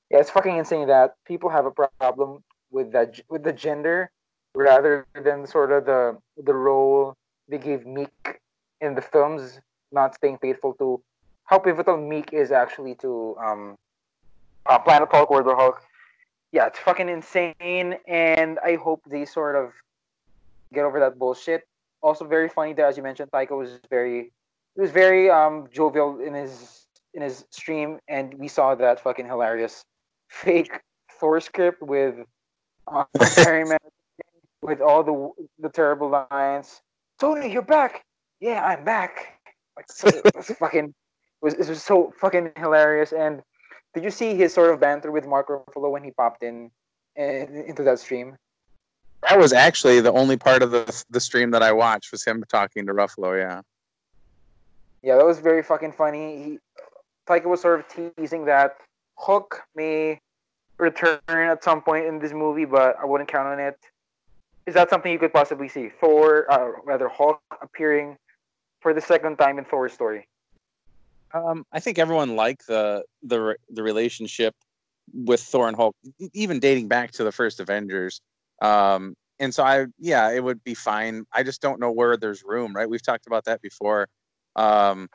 Yeah, 0.09 0.19
it's 0.19 0.29
fucking 0.29 0.57
insane 0.57 0.87
that 0.87 1.15
people 1.25 1.49
have 1.49 1.65
a 1.65 1.71
problem 1.71 2.43
with 2.71 2.91
that 2.91 3.19
with 3.29 3.43
the 3.43 3.53
gender 3.53 4.11
rather 4.53 5.05
than 5.21 5.45
sort 5.45 5.71
of 5.71 5.85
the 5.85 6.17
the 6.43 6.53
role 6.53 7.15
they 7.47 7.57
gave 7.57 7.81
Miek 7.81 8.39
in 8.81 8.95
the 8.95 9.01
films, 9.01 9.59
not 9.91 10.15
staying 10.15 10.37
faithful 10.39 10.73
to 10.73 11.01
how 11.45 11.59
pivotal 11.59 11.97
Miek 11.97 12.33
is 12.33 12.51
actually 12.51 12.95
to 12.95 13.35
um, 13.39 13.77
uh, 14.65 14.79
Planet 14.79 15.09
Hulk, 15.11 15.29
World 15.29 15.47
Hulk. 15.47 15.81
Yeah, 16.51 16.67
it's 16.67 16.79
fucking 16.79 17.09
insane, 17.09 17.97
and 18.07 18.59
I 18.59 18.75
hope 18.75 19.01
they 19.07 19.25
sort 19.25 19.55
of 19.55 19.73
get 20.73 20.85
over 20.85 20.99
that 20.99 21.19
bullshit. 21.19 21.67
Also, 22.01 22.25
very 22.25 22.49
funny 22.49 22.73
that, 22.73 22.85
as 22.85 22.97
you 22.97 23.03
mentioned, 23.03 23.31
Taika 23.31 23.57
was 23.57 23.79
very, 23.89 24.31
he 24.75 24.81
was 24.81 24.91
very 24.91 25.29
um, 25.29 25.67
jovial 25.71 26.19
in 26.19 26.33
his 26.33 26.85
in 27.13 27.21
his 27.21 27.45
stream, 27.49 27.99
and 28.09 28.33
we 28.33 28.47
saw 28.47 28.75
that 28.75 28.99
fucking 28.99 29.25
hilarious 29.25 29.83
fake 30.29 30.79
Thor 31.19 31.39
script 31.39 31.81
with 31.81 32.15
uh, 32.87 33.05
Harry 33.37 33.65
with 34.61 34.81
all 34.81 35.03
the 35.03 35.45
the 35.59 35.69
terrible 35.69 36.27
lines. 36.31 36.81
Tony, 37.19 37.51
you're 37.51 37.61
back. 37.61 38.03
Yeah, 38.41 38.65
I'm 38.65 38.83
back. 38.83 39.39
Like, 39.77 39.89
so, 39.89 40.07
it 40.09 40.35
was 40.35 40.47
fucking. 40.59 40.85
It 41.41 41.45
was, 41.45 41.53
it 41.53 41.67
was 41.69 41.83
so 41.83 42.13
fucking 42.19 42.51
hilarious. 42.57 43.13
And 43.13 43.41
did 43.93 44.03
you 44.03 44.09
see 44.09 44.35
his 44.35 44.53
sort 44.53 44.73
of 44.73 44.79
banter 44.79 45.11
with 45.11 45.27
Mark 45.27 45.47
Ruffalo 45.49 45.91
when 45.91 46.03
he 46.03 46.11
popped 46.11 46.43
in 46.43 46.71
uh, 47.17 47.23
into 47.23 47.83
that 47.83 47.99
stream? 47.99 48.35
That 49.29 49.39
was 49.39 49.53
actually 49.53 50.01
the 50.01 50.11
only 50.11 50.37
part 50.37 50.61
of 50.63 50.71
the 50.71 51.03
the 51.09 51.19
stream 51.19 51.51
that 51.51 51.63
I 51.63 51.71
watched 51.71 52.11
was 52.11 52.25
him 52.25 52.43
talking 52.49 52.85
to 52.87 52.93
Ruffalo. 52.93 53.39
Yeah. 53.39 53.61
Yeah, 55.05 55.17
that 55.17 55.25
was 55.25 55.39
very 55.39 55.61
fucking 55.61 55.91
funny. 55.91 56.43
He, 56.43 56.59
Taika 57.27 57.45
was 57.45 57.61
sort 57.61 57.79
of 57.79 58.15
teasing 58.17 58.45
that 58.45 58.77
Hulk 59.19 59.61
may 59.75 60.19
return 60.79 61.19
at 61.29 61.63
some 61.63 61.83
point 61.83 62.07
in 62.07 62.17
this 62.17 62.33
movie, 62.33 62.65
but 62.65 62.97
I 62.99 63.05
wouldn't 63.05 63.29
count 63.29 63.47
on 63.47 63.59
it. 63.59 63.77
Is 64.65 64.73
that 64.73 64.89
something 64.89 65.11
you 65.11 65.19
could 65.19 65.31
possibly 65.31 65.69
see? 65.69 65.89
Thor, 66.01 66.51
uh, 66.51 66.71
rather 66.83 67.07
Hulk 67.07 67.39
appearing 67.61 68.17
for 68.81 68.95
the 68.95 69.01
second 69.01 69.37
time 69.37 69.59
in 69.59 69.65
Thor's 69.65 69.93
story. 69.93 70.27
Um, 71.35 71.67
I 71.71 71.79
think 71.79 71.99
everyone 71.99 72.35
liked 72.35 72.65
the 72.65 73.03
the 73.21 73.57
the 73.69 73.83
relationship 73.83 74.55
with 75.13 75.39
Thor 75.39 75.67
and 75.67 75.77
Hulk, 75.77 75.95
even 76.33 76.59
dating 76.59 76.87
back 76.87 77.11
to 77.11 77.23
the 77.23 77.31
first 77.31 77.59
Avengers. 77.59 78.21
Um, 78.59 79.15
and 79.39 79.53
so 79.53 79.63
I, 79.63 79.85
yeah, 79.99 80.31
it 80.31 80.43
would 80.43 80.63
be 80.63 80.73
fine. 80.73 81.27
I 81.31 81.43
just 81.43 81.61
don't 81.61 81.79
know 81.79 81.91
where 81.91 82.17
there's 82.17 82.43
room, 82.43 82.75
right? 82.75 82.89
We've 82.89 83.03
talked 83.03 83.27
about 83.27 83.45
that 83.45 83.61
before. 83.61 84.07
Um, 84.55 85.09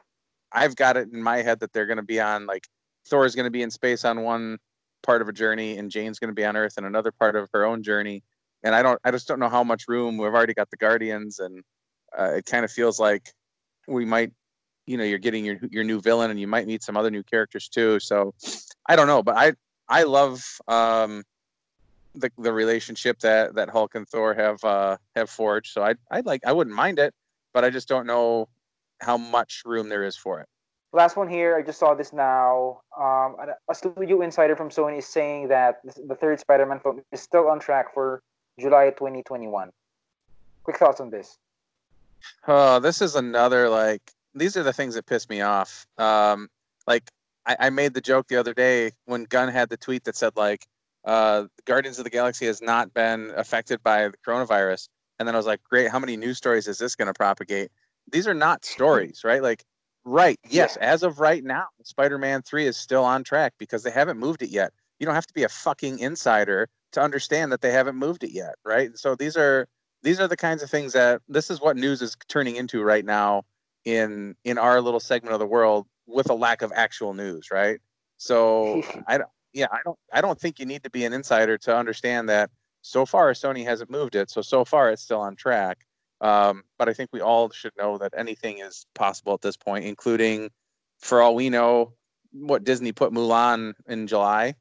I've 0.53 0.77
got 0.77 0.97
it 0.97 1.09
in 1.13 1.23
my 1.23 1.43
head 1.43 1.61
that 1.61 1.73
they're 1.73 1.87
going 1.87 1.97
to 1.99 2.03
be 2.03 2.21
on 2.21 2.47
like 2.47 2.67
Thor 3.09 3.25
is 3.25 3.35
going 3.35 3.45
to 3.45 3.51
be 3.51 3.63
in 3.63 3.71
space 3.71 4.05
on 4.05 4.23
one 4.23 4.59
part 5.03 5.23
of 5.23 5.29
a 5.29 5.33
journey, 5.33 5.79
and 5.79 5.91
Jane's 5.91 6.19
going 6.19 6.29
to 6.29 6.35
be 6.35 6.45
on 6.45 6.57
Earth 6.57 6.75
in 6.79 6.85
another 6.85 7.13
part 7.13 7.37
of 7.37 7.49
her 7.53 7.65
own 7.65 7.83
journey. 7.83 8.23
And 8.63 8.75
I 8.75 8.83
don't, 8.83 9.01
I 9.05 9.11
just 9.11 9.27
don't 9.27 9.41
know 9.41 9.49
how 9.49 9.65
much 9.65 9.85
room. 9.89 10.19
We've 10.19 10.35
already 10.35 10.55
got 10.55 10.71
the 10.71 10.77
Guardians, 10.77 11.39
and 11.39 11.63
uh, 12.19 12.33
it 12.35 12.47
kind 12.47 12.65
of 12.65 12.71
feels 12.71 13.01
like 13.01 13.33
we 13.89 14.05
might, 14.05 14.33
you 14.87 14.97
know, 14.97 15.05
you're 15.05 15.19
getting 15.19 15.45
your 15.45 15.59
your 15.71 15.85
new 15.85 16.01
villain, 16.01 16.31
and 16.31 16.39
you 16.39 16.47
might 16.47 16.67
meet 16.67 16.83
some 16.83 16.97
other 16.97 17.11
new 17.11 17.23
characters 17.23 17.69
too. 17.69 18.01
So 18.01 18.35
I 18.89 18.97
don't 18.97 19.07
know, 19.07 19.23
but 19.23 19.37
I 19.37 19.53
I 19.89 20.03
love 20.03 20.45
um, 20.69 21.23
the 22.15 22.31
the 22.39 22.53
relationship 22.53 23.19
that 23.21 23.55
that 23.55 23.71
Hulk 23.71 23.95
and 23.95 24.07
Thor 24.07 24.35
have 24.35 24.63
uh, 24.63 24.97
have 25.17 25.31
forged. 25.31 25.73
So 25.73 25.83
I 25.83 25.95
I 26.11 26.21
like 26.21 26.43
I 26.45 26.53
wouldn't 26.53 26.77
mind 26.77 26.99
it, 26.99 27.15
but 27.55 27.65
I 27.65 27.71
just 27.71 27.89
don't 27.89 28.07
know 28.07 28.49
how 29.01 29.17
much 29.17 29.63
room 29.65 29.89
there 29.89 30.05
is 30.05 30.17
for 30.17 30.41
it. 30.41 30.49
Last 30.93 31.17
one 31.17 31.29
here. 31.29 31.57
I 31.57 31.63
just 31.63 31.79
saw 31.79 31.95
this 31.95 32.13
now. 32.13 32.81
Um, 32.99 33.37
a 33.69 33.75
studio 33.75 34.23
insider 34.23 34.57
from 34.57 34.71
Sony 34.71 34.99
is 34.99 35.07
saying 35.07 35.49
that 35.49 35.81
the 35.85 36.17
third 36.17 36.41
Spider-Man 36.41 36.81
film 36.81 37.03
is 37.13 37.21
still 37.21 37.49
on 37.49 37.61
track 37.61 37.95
for 37.95 38.23
July 38.59 38.91
2021. 38.91 39.71
Quick 40.65 40.79
thoughts 40.79 41.01
on 41.01 41.11
this? 41.11 41.39
Oh, 42.49 42.81
this 42.81 43.01
is 43.01 43.15
another 43.15 43.69
like 43.69 44.03
these 44.35 44.57
are 44.57 44.63
the 44.63 44.73
things 44.73 44.95
that 44.95 45.07
piss 45.07 45.29
me 45.29 45.41
off. 45.41 45.87
Um, 45.97 46.49
like 46.87 47.09
I, 47.47 47.57
I 47.61 47.71
made 47.71 47.95
the 47.95 48.01
joke 48.01 48.29
the 48.29 48.37
other 48.37 48.53
day 48.53 48.93
when 49.07 49.25
Gunn 49.25 49.49
had 49.49 49.69
the 49.69 49.77
tweet 49.77 50.05
that 50.05 50.17
said 50.17 50.37
like 50.37 50.67
uh, 51.05 51.45
Guardians 51.65 51.99
of 51.99 52.05
the 52.05 52.11
Galaxy 52.11 52.47
has 52.47 52.61
not 52.61 52.93
been 52.93 53.33
affected 53.37 53.83
by 53.83 54.09
the 54.09 54.17
coronavirus, 54.27 54.89
and 55.19 55.27
then 55.27 55.35
I 55.35 55.39
was 55.39 55.47
like, 55.47 55.63
great, 55.63 55.91
how 55.91 55.99
many 55.99 56.17
news 56.17 56.37
stories 56.37 56.69
is 56.69 56.79
this 56.79 56.95
going 56.95 57.07
to 57.07 57.15
propagate? 57.15 57.71
These 58.11 58.27
are 58.27 58.35
not 58.35 58.65
stories, 58.65 59.23
right? 59.25 59.43
Like 59.43 59.65
Right. 60.05 60.39
Yes. 60.49 60.77
Yeah. 60.81 60.93
As 60.93 61.03
of 61.03 61.21
right 61.21 61.45
now, 61.45 61.67
Spider 61.85 62.19
Man 62.19 62.43
3 62.43 62.67
is 62.67 62.77
still 62.77 63.05
on 63.05 63.23
track 63.23 63.55
because 63.59 63.83
they 63.83 63.91
haven't 63.91 64.19
moved 64.19 64.43
it 64.43 64.51
yet. 64.51 64.73
You 64.99 65.07
don't 65.07 65.15
have 65.15 65.27
to 65.27 65.35
be 65.35 65.45
a 65.45 65.49
fucking 65.49 65.99
insider 65.99 66.69
to 66.93 67.01
understand 67.01 67.53
that 67.53 67.61
they 67.61 67.71
haven't 67.71 67.97
moved 67.97 68.25
it 68.25 68.33
yet. 68.33 68.55
Right. 68.65 68.97
So 68.99 69.15
these 69.15 69.37
are 69.37 69.69
these 70.03 70.21
are 70.21 70.29
the 70.29 70.37
kinds 70.37 70.63
of 70.63 70.71
things 70.71 70.95
that 70.95 71.21
this 71.29 71.51
is 71.51 71.61
what 71.61 71.77
news 71.77 72.01
is 72.01 72.17
turning 72.29 72.57
into 72.57 72.83
right 72.83 73.05
now 73.05 73.43
in 73.85 74.35
in 74.45 74.59
our 74.59 74.81
little 74.81 75.01
segment 75.01 75.35
of 75.35 75.39
the 75.39 75.47
world 75.47 75.87
with 76.07 76.31
a 76.31 76.35
lack 76.35 76.63
of 76.63 76.73
actual 76.75 77.15
news. 77.15 77.51
Right. 77.51 77.81
So 78.17 78.83
I 79.07 79.19
don't 79.19 79.31
yeah, 79.53 79.67
I 79.71 79.79
don't 79.85 79.99
I 80.13 80.21
don't 80.23 80.41
think 80.41 80.59
you 80.59 80.67
need 80.67 80.83
to 80.85 80.91
be 80.91 81.05
an 81.05 81.13
insider 81.13 81.59
to 81.59 81.77
understand 81.77 82.29
that 82.31 82.51
so 82.83 83.05
far 83.05 83.31
Sony 83.33 83.65
hasn't 83.65 83.91
moved 83.91 84.15
it. 84.17 84.31
So 84.31 84.41
so 84.41 84.65
far 84.65 84.91
it's 84.91 85.03
still 85.03 85.21
on 85.21 85.37
track. 85.37 85.87
Um, 86.21 86.65
but 86.79 86.89
I 86.89 86.93
think 86.93 87.11
we 87.13 87.21
all 87.21 87.51
should 87.51 87.73
know 87.79 87.99
that 87.99 88.13
anything 88.17 88.59
is 88.59 88.87
possible 88.95 89.33
at 89.35 89.41
this 89.41 89.57
point, 89.57 89.85
including, 89.85 90.51
for 90.99 91.23
all 91.23 91.35
we 91.35 91.49
know, 91.49 91.95
what 92.33 92.65
Disney 92.65 92.93
put 92.93 93.13
Mulan 93.13 93.73
in 93.89 94.07
July. 94.07 94.55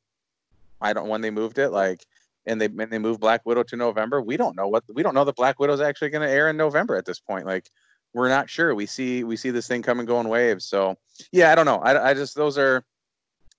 I 0.81 0.93
don't 0.93 1.09
when 1.09 1.21
they 1.21 1.31
moved 1.31 1.59
it, 1.59 1.69
like, 1.69 2.05
and 2.45 2.61
they 2.61 2.65
and 2.65 2.91
they 2.91 2.99
moved 2.99 3.19
Black 3.19 3.45
Widow 3.45 3.63
to 3.63 3.75
November. 3.75 4.21
We 4.21 4.37
don't 4.37 4.55
know 4.55 4.67
what 4.67 4.83
we 4.93 5.03
don't 5.03 5.13
know 5.13 5.25
that 5.25 5.35
Black 5.35 5.59
Widow's 5.59 5.81
actually 5.81 6.09
going 6.09 6.25
to 6.25 6.33
air 6.33 6.49
in 6.49 6.55
November 6.55 6.95
at 6.95 7.05
this 7.05 7.19
point. 7.19 7.45
Like, 7.45 7.69
we're 8.13 8.29
not 8.29 8.49
sure. 8.49 8.73
We 8.73 8.85
see 8.85 9.23
we 9.23 9.35
see 9.35 9.49
this 9.51 9.67
thing 9.67 9.81
come 9.81 9.99
and 9.99 10.07
go 10.07 10.19
in 10.21 10.29
waves. 10.29 10.65
So 10.65 10.95
yeah, 11.31 11.51
I 11.51 11.55
don't 11.55 11.65
know. 11.65 11.79
I, 11.79 12.11
I 12.11 12.13
just 12.13 12.35
those 12.35 12.57
are 12.57 12.83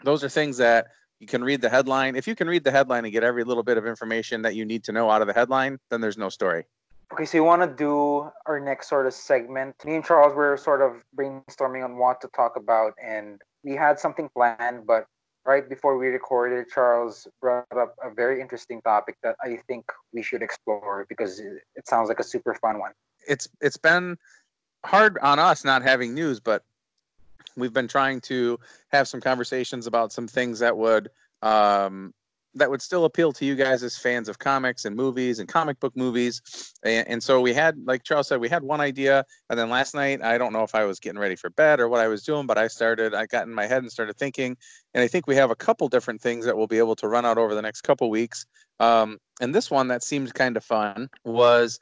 those 0.03 0.25
are 0.25 0.29
things 0.29 0.57
that 0.57 0.89
you 1.21 1.27
can 1.27 1.45
read 1.45 1.61
the 1.61 1.69
headline. 1.69 2.17
If 2.17 2.27
you 2.27 2.35
can 2.35 2.49
read 2.49 2.65
the 2.65 2.71
headline 2.71 3.05
and 3.05 3.13
get 3.13 3.23
every 3.23 3.45
little 3.45 3.63
bit 3.63 3.77
of 3.77 3.87
information 3.87 4.43
that 4.43 4.55
you 4.55 4.65
need 4.65 4.85
to 4.85 4.93
know 4.93 5.11
out 5.11 5.21
of 5.21 5.29
the 5.29 5.35
headline, 5.35 5.79
then 5.91 6.01
there's 6.01 6.17
no 6.17 6.31
story. 6.31 6.65
Okay, 7.13 7.25
so 7.25 7.39
you 7.39 7.45
want 7.45 7.63
to 7.63 7.69
do 7.69 8.31
our 8.47 8.61
next 8.61 8.89
sort 8.89 9.07
of 9.07 9.13
segment. 9.13 9.75
Me 9.85 9.97
and 9.97 10.05
Charles 10.05 10.35
were 10.35 10.57
sort 10.57 10.81
of 10.81 11.03
brainstorming 11.17 11.85
on 11.85 11.97
what 11.97 12.21
to 12.21 12.29
talk 12.29 12.57
about, 12.57 12.95
and 13.03 13.41
we 13.65 13.73
had 13.73 13.99
something 13.99 14.29
planned, 14.29 14.87
but 14.87 15.07
right 15.45 15.69
before 15.69 15.99
we 15.99 16.07
recorded, 16.09 16.67
Charles 16.73 17.27
brought 17.41 17.67
up 17.77 17.97
a 18.03 18.15
very 18.15 18.41
interesting 18.41 18.81
topic 18.83 19.17
that 19.25 19.35
I 19.43 19.59
think 19.67 19.87
we 20.13 20.23
should 20.23 20.43
explore 20.43 21.07
because 21.09 21.41
it 21.41 21.89
sounds 21.89 22.09
like 22.09 22.21
a 22.21 22.25
super 22.25 22.55
fun 22.55 22.79
one. 22.79 22.93
It's 23.27 23.49
it's 23.61 23.77
been 23.77 24.17
hard 24.85 25.19
on 25.21 25.39
us 25.39 25.65
not 25.65 25.83
having 25.83 26.15
news, 26.15 26.39
but 26.39 26.65
we've 27.57 27.73
been 27.73 27.89
trying 27.89 28.21
to 28.23 28.59
have 28.93 29.09
some 29.09 29.21
conversations 29.21 29.87
about 29.87 30.13
some 30.13 30.29
things 30.29 30.61
that 30.61 30.77
would 30.77 31.11
um, 31.43 32.15
that 32.55 32.71
would 32.71 32.83
still 32.83 33.05
appeal 33.05 33.33
to 33.33 33.45
you 33.45 33.55
guys 33.55 33.83
as 33.83 33.97
fans 33.97 34.29
of 34.29 34.39
comics 34.39 34.85
and 34.85 34.97
movies 34.97 35.39
and 35.39 35.49
comic 35.49 35.79
book 35.79 35.97
movies. 35.97 36.73
And, 36.83 37.07
and, 37.07 37.23
so 37.23 37.41
we 37.41 37.55
had, 37.55 37.77
like 37.85 38.03
Charles 38.03 38.29
said, 38.29 38.41
we 38.41 38.49
had 38.49 38.65
one 38.65 38.81
idea. 38.81 39.25
And 39.49 39.59
then 39.59 39.71
last 39.71 39.95
night, 39.95 40.23
I 40.23 40.37
don't 40.37 40.53
know 40.53 40.65
if 40.65 40.75
I 40.75 40.85
was 40.85 40.99
getting 40.99 41.21
ready 41.21 41.37
for 41.37 41.51
bed 41.51 41.79
or 41.79 41.89
what 41.89 42.01
I 42.01 42.09
was 42.09 42.25
doing, 42.25 42.47
but 42.47 42.59
I 42.59 42.67
started, 42.67 43.15
I 43.15 43.27
got 43.27 43.47
in 43.47 43.55
my 43.55 43.67
head 43.67 43.83
and 43.83 43.93
started 43.93 44.17
thinking. 44.17 44.57
And 44.95 45.05
I 45.05 45.09
think 45.09 45.27
we 45.27 45.37
have 45.37 45.51
a 45.51 45.57
couple 45.57 45.89
different 45.89 46.21
things 46.21 46.45
that 46.45 46.57
we'll 46.57 46.67
be 46.67 46.79
able 46.79 46.97
to 46.97 47.09
run 47.09 47.25
out 47.25 47.39
over 47.39 47.55
the 47.55 47.63
next 47.63 47.83
couple 47.83 48.11
weeks. 48.11 48.47
Um, 48.81 49.19
and 49.41 49.55
this 49.55 49.71
one 49.71 49.89
that 49.89 50.03
seemed 50.03 50.35
kind 50.35 50.57
of 50.57 50.65
fun 50.65 51.09
was 51.25 51.79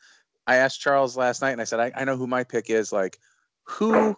I 0.46 0.56
asked 0.56 0.80
Charles 0.80 1.16
last 1.16 1.40
night 1.40 1.52
and 1.52 1.60
I 1.60 1.64
said, 1.64 1.80
I, 1.80 1.92
I 1.96 2.04
know 2.04 2.16
who 2.16 2.26
my 2.26 2.44
pick 2.44 2.68
is. 2.68 2.92
Like, 2.92 3.18
who, 3.64 4.16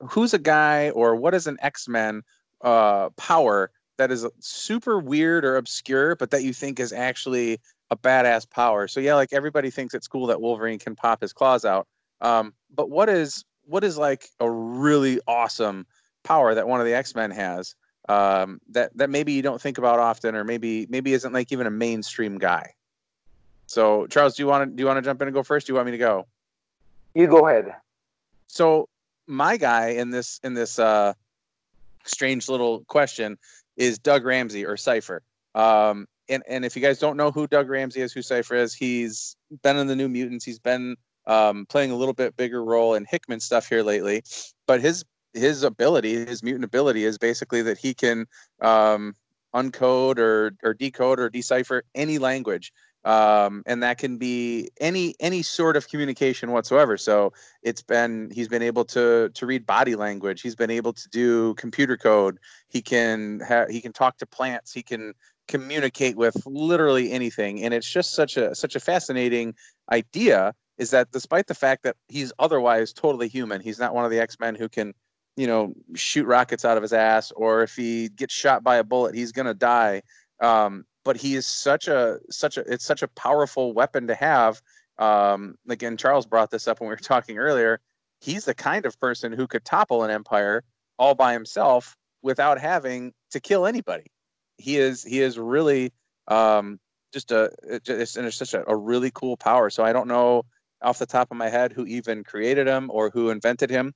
who's 0.00 0.34
a 0.34 0.38
guy 0.38 0.90
or 0.90 1.16
what 1.16 1.34
is 1.34 1.46
an 1.46 1.56
X 1.60 1.88
Men 1.88 2.22
uh, 2.62 3.10
power? 3.10 3.70
That 3.98 4.10
is 4.10 4.26
super 4.40 4.98
weird 4.98 5.44
or 5.44 5.56
obscure, 5.56 6.16
but 6.16 6.30
that 6.30 6.42
you 6.42 6.52
think 6.52 6.80
is 6.80 6.92
actually 6.92 7.60
a 7.90 7.96
badass 7.96 8.48
power. 8.48 8.88
So 8.88 9.00
yeah, 9.00 9.14
like 9.14 9.32
everybody 9.32 9.70
thinks 9.70 9.92
it's 9.92 10.08
cool 10.08 10.26
that 10.28 10.40
Wolverine 10.40 10.78
can 10.78 10.96
pop 10.96 11.20
his 11.20 11.32
claws 11.32 11.64
out. 11.64 11.86
Um, 12.20 12.54
but 12.74 12.90
what 12.90 13.08
is 13.08 13.44
what 13.66 13.84
is 13.84 13.98
like 13.98 14.28
a 14.40 14.50
really 14.50 15.20
awesome 15.28 15.86
power 16.24 16.54
that 16.54 16.66
one 16.66 16.80
of 16.80 16.86
the 16.86 16.94
X 16.94 17.14
Men 17.14 17.30
has 17.30 17.74
um, 18.08 18.60
that 18.70 18.96
that 18.96 19.10
maybe 19.10 19.32
you 19.32 19.42
don't 19.42 19.60
think 19.60 19.78
about 19.78 19.98
often, 19.98 20.34
or 20.34 20.44
maybe 20.44 20.86
maybe 20.88 21.12
isn't 21.12 21.32
like 21.32 21.52
even 21.52 21.66
a 21.66 21.70
mainstream 21.70 22.38
guy. 22.38 22.72
So 23.66 24.06
Charles, 24.06 24.36
do 24.36 24.42
you 24.42 24.46
want 24.46 24.70
to 24.70 24.76
do 24.76 24.80
you 24.80 24.86
want 24.86 24.96
to 24.96 25.02
jump 25.02 25.20
in 25.20 25.28
and 25.28 25.34
go 25.34 25.42
first? 25.42 25.66
Do 25.66 25.72
you 25.72 25.74
want 25.74 25.86
me 25.86 25.92
to 25.92 25.98
go? 25.98 26.26
You 27.14 27.26
go 27.26 27.46
ahead. 27.46 27.74
So 28.46 28.88
my 29.26 29.56
guy 29.56 29.88
in 29.90 30.10
this 30.10 30.40
in 30.42 30.54
this 30.54 30.78
uh, 30.78 31.12
strange 32.04 32.48
little 32.48 32.80
question 32.84 33.36
is 33.78 33.98
Doug 33.98 34.26
Ramsey 34.26 34.66
or 34.66 34.76
Cypher. 34.76 35.22
Um, 35.54 36.06
and, 36.28 36.42
and 36.46 36.64
if 36.64 36.76
you 36.76 36.82
guys 36.82 36.98
don't 36.98 37.16
know 37.16 37.30
who 37.30 37.46
Doug 37.46 37.70
Ramsey 37.70 38.02
is, 38.02 38.12
who 38.12 38.20
Cypher 38.20 38.54
is, 38.54 38.74
he's 38.74 39.36
been 39.62 39.78
in 39.78 39.86
the 39.86 39.96
New 39.96 40.08
Mutants. 40.08 40.44
He's 40.44 40.58
been 40.58 40.96
um, 41.26 41.64
playing 41.66 41.90
a 41.90 41.96
little 41.96 42.12
bit 42.12 42.36
bigger 42.36 42.62
role 42.62 42.94
in 42.94 43.06
Hickman 43.08 43.40
stuff 43.40 43.68
here 43.68 43.82
lately. 43.82 44.22
But 44.66 44.82
his 44.82 45.04
his 45.34 45.62
ability, 45.62 46.26
his 46.26 46.42
mutant 46.42 46.64
ability, 46.64 47.04
is 47.04 47.16
basically 47.16 47.62
that 47.62 47.78
he 47.78 47.94
can 47.94 48.26
um, 48.60 49.14
uncode 49.54 50.18
or 50.18 50.52
or 50.62 50.74
decode 50.74 51.20
or 51.20 51.30
decipher 51.30 51.84
any 51.94 52.18
language 52.18 52.72
um, 53.08 53.62
and 53.64 53.82
that 53.82 53.96
can 53.96 54.18
be 54.18 54.68
any 54.82 55.14
any 55.18 55.40
sort 55.40 55.76
of 55.76 55.88
communication 55.88 56.52
whatsoever. 56.52 56.98
So 56.98 57.32
it's 57.62 57.80
been 57.80 58.30
he's 58.30 58.48
been 58.48 58.60
able 58.60 58.84
to 58.84 59.30
to 59.30 59.46
read 59.46 59.64
body 59.64 59.94
language. 59.94 60.42
He's 60.42 60.54
been 60.54 60.70
able 60.70 60.92
to 60.92 61.08
do 61.08 61.54
computer 61.54 61.96
code. 61.96 62.38
He 62.68 62.82
can 62.82 63.40
ha- 63.40 63.64
he 63.70 63.80
can 63.80 63.94
talk 63.94 64.18
to 64.18 64.26
plants. 64.26 64.74
He 64.74 64.82
can 64.82 65.14
communicate 65.46 66.18
with 66.18 66.36
literally 66.44 67.10
anything. 67.10 67.64
And 67.64 67.72
it's 67.72 67.90
just 67.90 68.12
such 68.12 68.36
a 68.36 68.54
such 68.54 68.76
a 68.76 68.80
fascinating 68.80 69.54
idea. 69.90 70.54
Is 70.76 70.90
that 70.90 71.10
despite 71.10 71.46
the 71.46 71.54
fact 71.54 71.84
that 71.84 71.96
he's 72.08 72.30
otherwise 72.38 72.92
totally 72.92 73.28
human, 73.28 73.62
he's 73.62 73.78
not 73.78 73.94
one 73.94 74.04
of 74.04 74.10
the 74.10 74.20
X 74.20 74.38
Men 74.38 74.54
who 74.54 74.68
can 74.68 74.92
you 75.34 75.46
know 75.46 75.72
shoot 75.94 76.26
rockets 76.26 76.66
out 76.66 76.76
of 76.76 76.82
his 76.82 76.92
ass, 76.92 77.32
or 77.32 77.62
if 77.62 77.74
he 77.74 78.10
gets 78.10 78.34
shot 78.34 78.62
by 78.62 78.76
a 78.76 78.84
bullet, 78.84 79.14
he's 79.14 79.32
gonna 79.32 79.54
die. 79.54 80.02
Um, 80.40 80.84
but 81.08 81.16
he 81.16 81.36
is 81.36 81.46
such 81.46 81.88
a 81.88 82.18
such 82.28 82.58
a 82.58 82.70
it's 82.70 82.84
such 82.84 83.02
a 83.02 83.08
powerful 83.08 83.72
weapon 83.72 84.06
to 84.08 84.14
have. 84.14 84.60
Um, 84.98 85.54
again, 85.66 85.96
Charles 85.96 86.26
brought 86.26 86.50
this 86.50 86.68
up 86.68 86.80
when 86.80 86.88
we 86.90 86.92
were 86.92 86.98
talking 86.98 87.38
earlier. 87.38 87.80
He's 88.20 88.44
the 88.44 88.52
kind 88.52 88.84
of 88.84 89.00
person 89.00 89.32
who 89.32 89.46
could 89.46 89.64
topple 89.64 90.04
an 90.04 90.10
empire 90.10 90.64
all 90.98 91.14
by 91.14 91.32
himself 91.32 91.96
without 92.20 92.60
having 92.60 93.14
to 93.30 93.40
kill 93.40 93.64
anybody. 93.64 94.04
He 94.58 94.76
is 94.76 95.02
he 95.02 95.22
is 95.22 95.38
really 95.38 95.94
um, 96.26 96.78
just 97.10 97.32
a 97.32 97.50
it's, 97.62 98.18
it's 98.18 98.36
such 98.36 98.52
a, 98.52 98.62
a 98.68 98.76
really 98.76 99.10
cool 99.14 99.38
power. 99.38 99.70
So 99.70 99.82
I 99.82 99.94
don't 99.94 100.08
know 100.08 100.44
off 100.82 100.98
the 100.98 101.06
top 101.06 101.28
of 101.30 101.38
my 101.38 101.48
head 101.48 101.72
who 101.72 101.86
even 101.86 102.22
created 102.22 102.66
him 102.66 102.90
or 102.92 103.08
who 103.08 103.30
invented 103.30 103.70
him, 103.70 103.94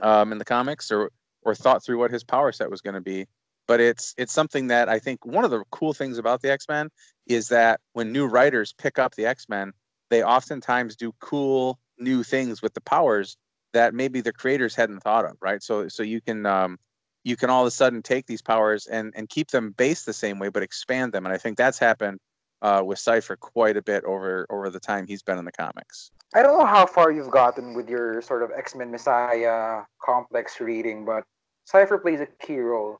um, 0.00 0.32
in 0.32 0.38
the 0.38 0.46
comics 0.46 0.90
or 0.90 1.10
or 1.42 1.54
thought 1.54 1.84
through 1.84 1.98
what 1.98 2.10
his 2.10 2.24
power 2.24 2.50
set 2.50 2.70
was 2.70 2.80
going 2.80 2.94
to 2.94 3.02
be. 3.02 3.26
But 3.70 3.78
it's 3.78 4.16
it's 4.18 4.32
something 4.32 4.66
that 4.66 4.88
I 4.88 4.98
think 4.98 5.24
one 5.24 5.44
of 5.44 5.52
the 5.52 5.62
cool 5.70 5.94
things 5.94 6.18
about 6.18 6.42
the 6.42 6.50
X 6.50 6.66
Men 6.68 6.88
is 7.28 7.46
that 7.50 7.78
when 7.92 8.10
new 8.10 8.26
writers 8.26 8.72
pick 8.72 8.98
up 8.98 9.14
the 9.14 9.26
X 9.26 9.48
Men, 9.48 9.70
they 10.08 10.24
oftentimes 10.24 10.96
do 10.96 11.12
cool 11.20 11.78
new 11.96 12.24
things 12.24 12.62
with 12.62 12.74
the 12.74 12.80
powers 12.80 13.36
that 13.72 13.94
maybe 13.94 14.20
the 14.22 14.32
creators 14.32 14.74
hadn't 14.74 15.04
thought 15.04 15.24
of, 15.24 15.36
right? 15.40 15.62
So 15.62 15.86
so 15.86 16.02
you 16.02 16.20
can 16.20 16.46
um, 16.46 16.80
you 17.22 17.36
can 17.36 17.48
all 17.48 17.62
of 17.62 17.68
a 17.68 17.70
sudden 17.70 18.02
take 18.02 18.26
these 18.26 18.42
powers 18.42 18.88
and 18.88 19.14
and 19.14 19.28
keep 19.28 19.52
them 19.52 19.70
based 19.70 20.04
the 20.04 20.12
same 20.12 20.40
way, 20.40 20.48
but 20.48 20.64
expand 20.64 21.12
them. 21.12 21.24
And 21.24 21.32
I 21.32 21.38
think 21.38 21.56
that's 21.56 21.78
happened 21.78 22.18
uh, 22.62 22.82
with 22.84 22.98
Cypher 22.98 23.36
quite 23.36 23.76
a 23.76 23.82
bit 23.82 24.02
over 24.02 24.48
over 24.50 24.68
the 24.68 24.80
time 24.80 25.06
he's 25.06 25.22
been 25.22 25.38
in 25.38 25.44
the 25.44 25.52
comics. 25.52 26.10
I 26.34 26.42
don't 26.42 26.58
know 26.58 26.66
how 26.66 26.86
far 26.86 27.12
you've 27.12 27.30
gotten 27.30 27.74
with 27.74 27.88
your 27.88 28.20
sort 28.20 28.42
of 28.42 28.50
X 28.50 28.74
Men 28.74 28.90
Messiah 28.90 29.82
complex 30.04 30.58
reading, 30.58 31.04
but 31.04 31.22
Cypher 31.66 31.98
plays 31.98 32.18
a 32.18 32.26
key 32.44 32.58
role 32.58 32.98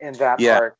in 0.00 0.14
that 0.14 0.40
yeah. 0.40 0.58
arc. 0.58 0.76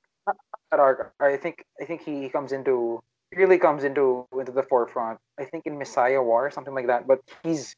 That 0.71 0.81
arc, 0.81 1.15
I 1.21 1.37
think, 1.37 1.65
I 1.81 1.85
think 1.85 2.03
he 2.03 2.29
comes 2.29 2.53
into 2.53 3.03
really 3.35 3.59
comes 3.59 3.85
into 3.85 4.27
into 4.39 4.53
the 4.53 4.63
forefront. 4.63 5.19
I 5.39 5.45
think 5.45 5.67
in 5.67 5.79
Messiah 5.79 6.23
War 6.23 6.47
or 6.47 6.51
something 6.51 6.75
like 6.75 6.87
that. 6.87 7.07
But 7.07 7.21
he's 7.43 7.75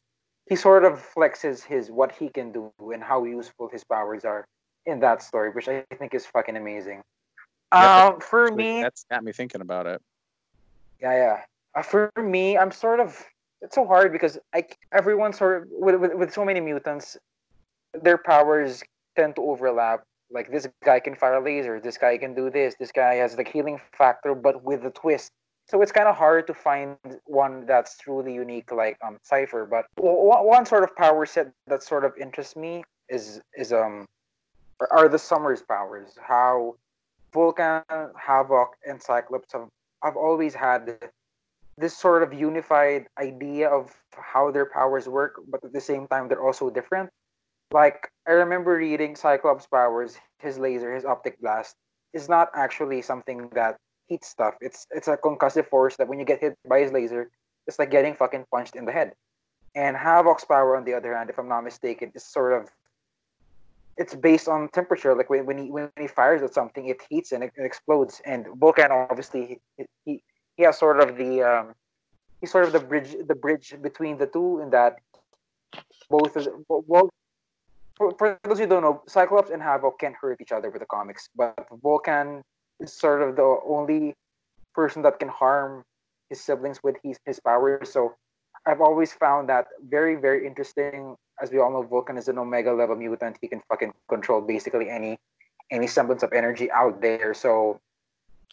he 0.49 0.55
sort 0.55 0.83
of 0.83 1.03
flexes 1.15 1.63
his 1.63 1.91
what 1.91 2.11
he 2.11 2.29
can 2.29 2.51
do 2.51 2.71
and 2.79 3.03
how 3.03 3.23
useful 3.23 3.69
his 3.69 3.83
powers 3.83 4.25
are 4.25 4.45
in 4.85 4.99
that 4.99 5.21
story, 5.21 5.51
which 5.51 5.67
I 5.67 5.85
think 5.97 6.13
is 6.13 6.25
fucking 6.25 6.57
amazing. 6.57 7.03
Yeah, 7.73 8.07
um, 8.07 8.19
for 8.19 8.51
me, 8.51 8.81
that's 8.81 9.05
got 9.09 9.23
me 9.23 9.31
thinking 9.31 9.61
about 9.61 9.85
it. 9.85 10.01
Yeah, 11.01 11.13
yeah. 11.13 11.41
Uh, 11.73 11.81
for 11.81 12.11
me, 12.21 12.57
I'm 12.57 12.71
sort 12.71 12.99
of 12.99 13.23
it's 13.61 13.75
so 13.75 13.85
hard 13.85 14.11
because 14.11 14.37
I 14.53 14.65
everyone 14.91 15.33
sort 15.33 15.63
of 15.63 15.67
with, 15.71 15.95
with 15.95 16.13
with 16.15 16.33
so 16.33 16.43
many 16.43 16.59
mutants, 16.59 17.17
their 18.01 18.17
powers 18.17 18.83
tend 19.15 19.35
to 19.35 19.41
overlap. 19.41 20.03
Like 20.31 20.51
this 20.51 20.67
guy 20.83 20.99
can 20.99 21.15
fire 21.15 21.35
a 21.35 21.43
laser, 21.43 21.79
this 21.79 21.97
guy 21.97 22.17
can 22.17 22.33
do 22.33 22.49
this, 22.49 22.75
this 22.79 22.91
guy 22.91 23.15
has 23.15 23.35
the 23.35 23.43
healing 23.43 23.79
factor, 23.91 24.33
but 24.33 24.63
with 24.63 24.85
a 24.85 24.91
twist. 24.91 25.31
So 25.67 25.81
it's 25.81 25.91
kind 25.91 26.07
of 26.07 26.15
hard 26.15 26.47
to 26.47 26.53
find 26.53 26.97
one 27.25 27.65
that's 27.65 27.97
truly 27.97 28.33
unique, 28.33 28.71
like 28.71 28.97
um 29.05 29.17
Cypher. 29.23 29.65
But 29.65 29.85
one 29.97 30.65
sort 30.65 30.83
of 30.83 30.95
power 30.95 31.25
set 31.25 31.51
that 31.67 31.83
sort 31.83 32.03
of 32.05 32.13
interests 32.17 32.55
me 32.55 32.83
is 33.09 33.41
is 33.55 33.71
um 33.71 34.05
are 34.89 35.07
the 35.07 35.19
Summers 35.19 35.61
powers. 35.61 36.17
How 36.21 36.75
Vulcan, 37.33 37.83
Havoc, 38.17 38.75
and 38.85 39.01
Cyclops 39.01 39.53
have, 39.53 39.67
have 40.03 40.17
always 40.17 40.53
had 40.53 40.97
this 41.77 41.97
sort 41.97 42.23
of 42.23 42.33
unified 42.33 43.07
idea 43.17 43.69
of 43.69 43.95
how 44.11 44.51
their 44.51 44.65
powers 44.65 45.07
work, 45.07 45.39
but 45.47 45.63
at 45.63 45.73
the 45.73 45.81
same 45.81 46.07
time 46.07 46.27
they're 46.27 46.43
also 46.43 46.69
different. 46.69 47.09
Like 47.71 48.11
I 48.27 48.31
remember 48.31 48.75
reading 48.75 49.15
Cyclops' 49.15 49.67
powers, 49.67 50.17
his 50.39 50.57
laser, 50.57 50.93
his 50.93 51.05
optic 51.05 51.39
blast 51.41 51.75
is 52.13 52.27
not 52.27 52.49
actually 52.53 53.01
something 53.01 53.49
that 53.53 53.77
heats 54.07 54.27
stuff. 54.27 54.55
It's 54.61 54.87
it's 54.91 55.07
a 55.07 55.17
concussive 55.17 55.67
force 55.67 55.95
that 55.97 56.07
when 56.07 56.19
you 56.19 56.25
get 56.25 56.41
hit 56.41 56.57
by 56.67 56.81
his 56.81 56.91
laser, 56.91 57.31
it's 57.67 57.79
like 57.79 57.91
getting 57.91 58.15
fucking 58.15 58.45
punched 58.51 58.75
in 58.75 58.85
the 58.85 58.91
head. 58.91 59.13
And 59.73 59.95
Havoc's 59.95 60.43
power, 60.43 60.75
on 60.75 60.83
the 60.83 60.93
other 60.93 61.15
hand, 61.15 61.29
if 61.29 61.39
I'm 61.39 61.47
not 61.47 61.63
mistaken, 61.63 62.11
is 62.13 62.25
sort 62.25 62.53
of 62.53 62.69
it's 63.97 64.15
based 64.15 64.47
on 64.49 64.67
temperature. 64.69 65.15
Like 65.15 65.29
when, 65.29 65.45
when 65.45 65.57
he 65.57 65.71
when 65.71 65.89
he 65.97 66.07
fires 66.07 66.41
at 66.41 66.53
something, 66.53 66.87
it 66.87 67.01
heats 67.09 67.31
and 67.31 67.43
it, 67.43 67.53
it 67.55 67.63
explodes. 67.63 68.21
And 68.25 68.47
Vulcan 68.55 68.91
obviously 68.91 69.59
he, 69.77 69.85
he 70.03 70.23
he 70.57 70.63
has 70.63 70.77
sort 70.77 70.99
of 70.99 71.15
the 71.15 71.41
um, 71.41 71.73
he's 72.41 72.51
sort 72.51 72.65
of 72.65 72.73
the 72.73 72.79
bridge 72.79 73.15
the 73.27 73.35
bridge 73.35 73.75
between 73.81 74.17
the 74.17 74.27
two 74.27 74.59
in 74.59 74.71
that 74.71 74.97
both 76.09 76.35
well 76.67 77.09
for, 78.01 78.15
for 78.17 78.39
those 78.43 78.57
who 78.57 78.65
don't 78.65 78.81
know, 78.81 79.03
Cyclops 79.07 79.51
and 79.51 79.61
Havoc 79.61 79.99
can't 79.99 80.15
hurt 80.19 80.41
each 80.41 80.51
other 80.51 80.71
with 80.71 80.81
the 80.81 80.87
comics, 80.87 81.29
but 81.35 81.53
Vulcan 81.83 82.41
is 82.79 82.91
sort 82.91 83.21
of 83.21 83.35
the 83.35 83.59
only 83.67 84.15
person 84.73 85.03
that 85.03 85.19
can 85.19 85.27
harm 85.27 85.83
his 86.29 86.41
siblings 86.41 86.81
with 86.81 86.95
his, 87.03 87.19
his 87.25 87.39
powers. 87.39 87.93
So 87.93 88.15
I've 88.65 88.81
always 88.81 89.13
found 89.13 89.49
that 89.49 89.67
very, 89.87 90.15
very 90.15 90.47
interesting. 90.47 91.15
As 91.39 91.51
we 91.51 91.59
all 91.59 91.71
know, 91.71 91.83
Vulcan 91.83 92.17
is 92.17 92.27
an 92.27 92.39
Omega 92.39 92.73
level 92.73 92.95
mutant. 92.95 93.37
He 93.39 93.47
can 93.47 93.61
fucking 93.69 93.93
control 94.09 94.41
basically 94.41 94.89
any 94.89 95.19
any 95.69 95.87
semblance 95.87 96.21
of 96.23 96.33
energy 96.33 96.69
out 96.71 97.01
there. 97.01 97.33
So 97.33 97.79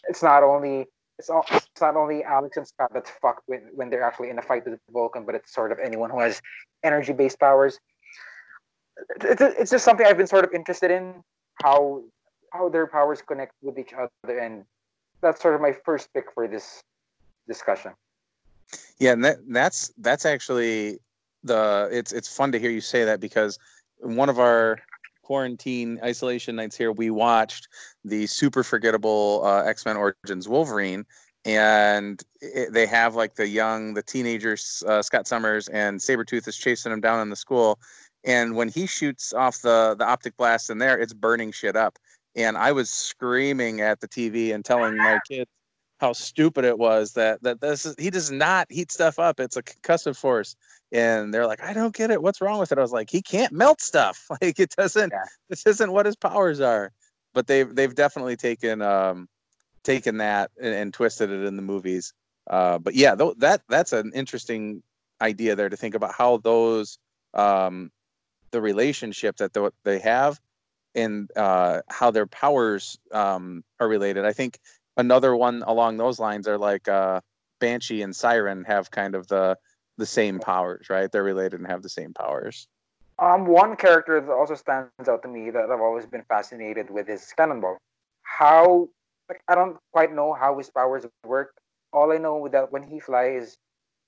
it's 0.09 0.23
not 0.23 0.45
only 0.45 0.87
it's, 1.19 1.31
all, 1.31 1.45
it's 1.51 1.81
not 1.81 1.97
only 1.97 2.23
Alex 2.23 2.57
and 2.57 2.69
Scott 2.69 2.93
that's 2.95 3.11
fucked 3.11 3.43
when, 3.47 3.63
when 3.75 3.91
they're 3.91 4.05
actually 4.05 4.31
in 4.31 4.39
a 4.39 4.43
fight 4.43 4.65
with 4.65 4.79
Vulcan, 4.93 5.25
but 5.25 5.35
it's 5.35 5.53
sort 5.53 5.73
of 5.73 5.79
anyone 5.81 6.11
who 6.11 6.21
has 6.21 6.41
energy 6.85 7.13
based 7.13 7.41
powers. 7.41 7.81
It's, 9.21 9.41
it's 9.41 9.71
just 9.71 9.85
something 9.85 10.07
I've 10.07 10.17
been 10.17 10.27
sort 10.27 10.45
of 10.45 10.53
interested 10.53 10.91
in 10.91 11.23
how 11.63 12.03
how 12.53 12.69
their 12.69 12.87
powers 12.87 13.23
connect 13.23 13.53
with 13.63 13.79
each 13.79 13.93
other, 13.93 14.39
and 14.39 14.65
that's 15.21 15.41
sort 15.41 15.55
of 15.55 15.61
my 15.61 15.73
first 15.85 16.13
pick 16.15 16.33
for 16.33 16.49
this 16.49 16.83
discussion. 17.47 17.93
Yeah, 18.99 19.13
and 19.13 19.25
that, 19.25 19.39
that's 19.49 19.93
that's 19.99 20.27
actually 20.27 20.99
the 21.45 21.89
it's 21.93 22.13
it's 22.13 22.35
fun 22.35 22.53
to 22.53 22.59
hear 22.59 22.71
you 22.71 22.81
say 22.81 23.05
that 23.05 23.21
because 23.21 23.59
one 23.99 24.29
of 24.29 24.39
our 24.39 24.79
quarantine 25.23 26.01
isolation 26.03 26.57
nights 26.57 26.75
here, 26.77 26.91
we 26.91 27.11
watched 27.11 27.69
the 28.05 28.27
super 28.27 28.63
forgettable 28.63 29.43
uh, 29.45 29.63
X 29.63 29.85
Men 29.85 29.97
Origins 29.97 30.49
Wolverine, 30.49 31.05
and 31.45 32.23
it, 32.41 32.73
they 32.73 32.87
have 32.87 33.15
like 33.15 33.35
the 33.35 33.47
young, 33.47 33.95
the 33.95 34.03
teenagers, 34.03 34.83
uh, 34.87 35.03
Scott 35.03 35.27
Summers 35.27 35.69
and 35.69 36.01
Sabretooth 36.01 36.49
is 36.49 36.57
chasing 36.57 36.93
him 36.93 37.01
down 37.01 37.21
in 37.21 37.29
the 37.29 37.37
school, 37.37 37.79
and 38.29 38.55
when 38.55 38.69
he 38.69 38.87
shoots 38.87 39.33
off 39.33 39.63
the 39.63 39.97
the 39.99 40.05
optic 40.05 40.37
blast 40.37 40.71
in 40.71 40.79
there, 40.79 40.99
it's 40.99 41.15
burning 41.15 41.51
shit 41.51 41.75
up, 41.75 41.99
and 42.37 42.57
I 42.57 42.73
was 42.73 42.91
screaming 42.91 43.81
at 43.81 44.01
the 44.01 44.09
TV 44.09 44.55
and 44.55 44.65
telling 44.65 44.97
my 44.97 45.19
kids 45.29 45.51
how 45.99 46.13
stupid 46.13 46.65
it 46.65 46.79
was 46.79 47.15
that 47.15 47.43
that 47.43 47.61
this 47.61 47.85
is 47.85 47.95
he 47.99 48.11
does 48.11 48.31
not 48.31 48.71
heat 48.71 48.93
stuff 48.93 49.19
up. 49.19 49.41
It's 49.41 49.57
a 49.57 49.63
concussive 49.63 50.17
force 50.17 50.55
and 50.93 51.35
they're 51.35 51.47
like, 51.47 51.63
I 51.63 51.73
don't 51.73 51.95
get 51.95 52.11
it. 52.11 52.23
What's 52.23 52.41
wrong 52.41 52.61
with 52.61 52.71
it? 52.73 52.79
I 52.79 52.83
was 52.83 52.93
like, 52.93 53.11
he 53.11 53.21
can't 53.21 53.53
melt 53.53 53.81
stuff. 53.81 54.27
Like 54.41 54.61
it 54.61 54.75
doesn't. 54.77 55.11
Yeah. 55.13 55.25
This 55.49 55.67
isn't 55.67 55.93
what 55.93 56.07
his 56.07 56.15
powers 56.15 56.61
are. 56.61 56.93
But 57.35 57.47
they've 57.47 57.75
they've 57.75 57.95
definitely 57.95 58.37
taken 58.37 58.83
um 58.83 59.29
taken 59.83 60.19
that 60.19 60.51
and, 60.61 60.75
and 60.75 60.95
twisted 60.95 61.31
it 61.31 61.45
in 61.45 61.57
the 61.57 61.63
movies. 61.63 62.13
Uh, 62.49 62.79
but 62.79 62.95
yeah, 62.95 63.15
th- 63.15 63.35
that 63.39 63.63
that's 63.69 63.93
an 63.93 64.13
interesting 64.15 64.83
idea 65.21 65.57
there 65.57 65.69
to 65.69 65.77
think 65.77 65.95
about 65.95 66.15
how 66.15 66.37
those 66.39 66.99
um 67.35 67.91
the 68.51 68.61
relationship 68.61 69.37
that 69.37 69.55
th- 69.55 69.73
they 69.85 69.99
have 69.99 70.41
and 70.95 71.31
uh, 71.37 71.81
how 71.89 72.11
their 72.11 72.27
powers 72.27 72.99
um, 73.13 73.63
are 73.81 73.89
related. 73.89 74.25
I 74.25 74.33
think 74.33 74.59
another 74.97 75.37
one 75.37 75.63
along 75.67 75.97
those 75.97 76.19
lines 76.19 76.49
are 76.49 76.59
like 76.59 76.89
uh, 76.89 77.21
Banshee 77.61 78.03
and 78.03 78.15
Siren 78.15 78.65
have 78.65 78.91
kind 78.91 79.15
of 79.15 79.29
the 79.29 79.57
the 79.97 80.07
same 80.07 80.39
powers, 80.39 80.89
right? 80.89 81.11
They're 81.11 81.25
related 81.25 81.59
and 81.59 81.69
have 81.69 81.83
the 81.83 81.89
same 81.89 82.15
powers. 82.15 82.69
Um, 83.19 83.47
one 83.47 83.75
character 83.75 84.21
that 84.21 84.31
also 84.31 84.55
stands 84.55 85.09
out 85.09 85.23
to 85.23 85.29
me 85.29 85.51
that 85.51 85.71
I've 85.71 85.81
always 85.81 86.07
been 86.07 86.23
fascinated 86.29 86.89
with 86.89 87.09
is 87.09 87.33
Cannonball. 87.37 87.79
How 88.23 88.89
like 89.29 89.43
I 89.49 89.55
don't 89.55 89.77
quite 89.93 90.15
know 90.15 90.33
how 90.33 90.57
his 90.59 90.71
powers 90.71 91.05
work. 91.25 91.55
All 91.93 92.13
I 92.13 92.19
know 92.19 92.47
is 92.47 92.53
that 92.53 92.71
when 92.71 92.83
he 92.83 93.01
flies, 93.01 93.57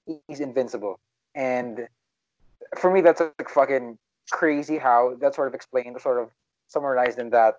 he's 0.07 0.41
invincible, 0.41 1.01
and 1.35 1.89
for 2.77 2.91
me 2.93 3.01
that's 3.01 3.21
like 3.21 3.49
fucking 3.49 3.99
crazy 4.31 4.79
how 4.79 5.17
that's 5.21 5.37
sort 5.37 5.49
of 5.49 5.55
explained, 5.55 5.97
or 5.97 6.01
sort 6.01 6.21
of 6.21 6.31
summarized 6.69 7.19
in 7.19 7.31
that. 7.31 7.55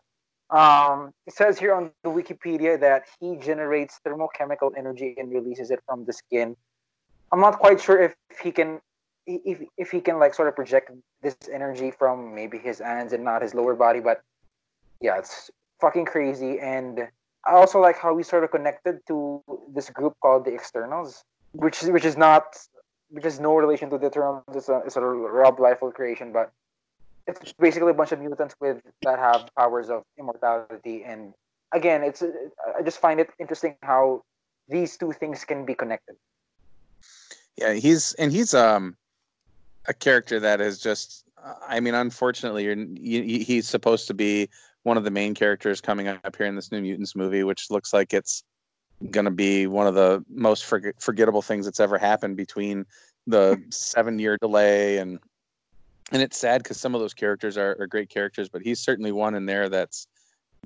Um, 0.49 1.13
it 1.27 1.33
says 1.33 1.57
here 1.57 1.73
on 1.73 1.91
the 2.03 2.09
Wikipedia 2.09 2.79
that 2.79 3.03
he 3.19 3.37
generates 3.37 3.99
thermochemical 4.05 4.71
energy 4.77 5.15
and 5.17 5.31
releases 5.31 5.71
it 5.71 5.79
from 5.87 6.03
the 6.03 6.11
skin 6.11 6.57
I'm 7.31 7.39
not 7.39 7.59
quite 7.59 7.79
sure 7.79 8.01
if 8.01 8.15
he 8.41 8.51
can 8.51 8.81
if 9.25 9.61
if 9.77 9.91
he 9.91 10.01
can 10.01 10.19
like 10.19 10.33
sort 10.33 10.47
of 10.47 10.55
project 10.55 10.91
this 11.21 11.37
energy 11.51 11.91
from 11.91 12.35
maybe 12.35 12.57
his 12.57 12.79
hands 12.79 13.13
and 13.13 13.23
not 13.23 13.41
his 13.41 13.53
lower 13.53 13.75
body, 13.75 13.99
but 13.99 14.21
yeah, 14.99 15.17
it's 15.17 15.49
fucking 15.79 16.05
crazy. 16.05 16.59
And 16.59 17.07
I 17.45 17.53
also 17.53 17.79
like 17.79 17.97
how 17.97 18.13
we 18.13 18.23
sort 18.23 18.43
of 18.43 18.51
connected 18.51 18.99
to 19.07 19.41
this 19.73 19.89
group 19.89 20.15
called 20.21 20.45
the 20.45 20.53
Externals, 20.53 21.23
which 21.53 21.81
which 21.83 22.05
is 22.05 22.17
not 22.17 22.57
which 23.11 23.25
no 23.39 23.55
relation 23.55 23.89
to 23.89 23.97
the 23.97 24.07
Eternals. 24.07 24.43
It's 24.55 24.69
a 24.69 24.81
it's 24.85 24.95
a 24.95 25.01
Rob 25.01 25.57
Liefeld 25.57 25.93
creation, 25.93 26.31
but 26.31 26.51
it's 27.27 27.53
basically 27.53 27.91
a 27.91 27.93
bunch 27.93 28.11
of 28.11 28.19
mutants 28.19 28.55
with 28.59 28.81
that 29.03 29.19
have 29.19 29.49
powers 29.55 29.89
of 29.89 30.03
immortality. 30.17 31.03
And 31.03 31.33
again, 31.71 32.03
it's 32.03 32.23
I 32.23 32.81
just 32.81 32.99
find 32.99 33.19
it 33.19 33.29
interesting 33.39 33.75
how 33.83 34.23
these 34.67 34.97
two 34.97 35.11
things 35.11 35.43
can 35.43 35.65
be 35.65 35.75
connected. 35.75 36.15
Yeah, 37.57 37.73
he's 37.73 38.13
and 38.13 38.31
he's 38.31 38.53
um 38.53 38.95
a 39.85 39.93
character 39.93 40.39
that 40.39 40.61
is 40.61 40.79
just. 40.79 41.25
I 41.67 41.79
mean, 41.79 41.95
unfortunately, 41.95 42.65
you're, 42.65 42.77
you, 42.77 43.43
he's 43.43 43.67
supposed 43.67 44.05
to 44.07 44.13
be 44.13 44.47
one 44.83 44.95
of 44.95 45.03
the 45.03 45.09
main 45.09 45.33
characters 45.33 45.81
coming 45.81 46.07
up 46.07 46.35
here 46.35 46.45
in 46.45 46.55
this 46.55 46.71
New 46.71 46.81
Mutants 46.81 47.15
movie, 47.15 47.43
which 47.43 47.71
looks 47.71 47.93
like 47.93 48.13
it's 48.13 48.43
going 49.09 49.25
to 49.25 49.31
be 49.31 49.67
one 49.67 49.87
of 49.87 49.95
the 49.95 50.23
most 50.29 50.65
forgettable 50.65 51.41
things 51.41 51.65
that's 51.65 51.79
ever 51.79 51.97
happened 51.97 52.37
between 52.37 52.85
the 53.27 53.61
seven 53.69 54.19
year 54.19 54.37
delay 54.41 54.97
and 54.97 55.19
and 56.11 56.21
it's 56.21 56.37
sad 56.37 56.61
because 56.61 56.77
some 56.77 56.93
of 56.93 56.99
those 56.99 57.13
characters 57.13 57.57
are, 57.57 57.77
are 57.79 57.87
great 57.87 58.09
characters, 58.09 58.49
but 58.49 58.61
he's 58.61 58.81
certainly 58.81 59.11
one 59.11 59.33
in 59.33 59.45
there 59.45 59.69
that's 59.69 60.07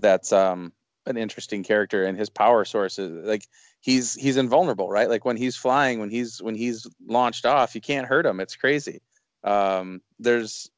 that's 0.02 0.34
um 0.34 0.74
an 1.06 1.18
interesting 1.18 1.64
character 1.64 2.06
and 2.06 2.18
his 2.18 2.30
power 2.30 2.66
source 2.66 2.98
is 2.98 3.26
like 3.26 3.46
he's 3.82 4.16
he's 4.16 4.38
invulnerable 4.38 4.90
right? 4.90 5.10
Like 5.10 5.24
when 5.24 5.38
he's 5.38 5.56
flying 5.56 6.00
when 6.00 6.10
he's 6.10 6.42
when 6.42 6.56
he's 6.56 6.88
launched 7.08 7.46
off 7.46 7.76
you 7.76 7.82
can't 7.82 8.08
hurt 8.08 8.26
him. 8.26 8.40
It's 8.40 8.56
crazy. 8.56 9.02
Um 9.44 10.02
there's 10.20 10.70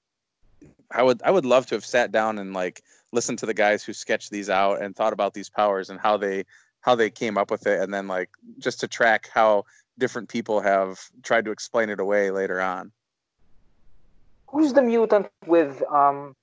i 0.91 1.03
would 1.03 1.21
i 1.23 1.31
would 1.31 1.45
love 1.45 1.65
to 1.67 1.75
have 1.75 1.85
sat 1.85 2.11
down 2.11 2.39
and 2.39 2.53
like 2.53 2.81
listened 3.13 3.39
to 3.39 3.45
the 3.45 3.53
guys 3.53 3.83
who 3.83 3.93
sketched 3.93 4.31
these 4.31 4.49
out 4.49 4.81
and 4.81 4.95
thought 4.95 5.13
about 5.13 5.33
these 5.33 5.49
powers 5.49 5.89
and 5.89 5.99
how 5.99 6.17
they 6.17 6.43
how 6.81 6.95
they 6.95 7.09
came 7.09 7.37
up 7.37 7.51
with 7.51 7.67
it 7.67 7.79
and 7.81 7.93
then 7.93 8.07
like 8.07 8.29
just 8.59 8.79
to 8.79 8.87
track 8.87 9.29
how 9.33 9.63
different 9.97 10.29
people 10.29 10.61
have 10.61 10.99
tried 11.23 11.45
to 11.45 11.51
explain 11.51 11.89
it 11.89 11.99
away 11.99 12.31
later 12.31 12.61
on 12.61 12.91
who's 14.47 14.73
the 14.73 14.81
mutant 14.81 15.27
with 15.45 15.83
um 15.91 16.35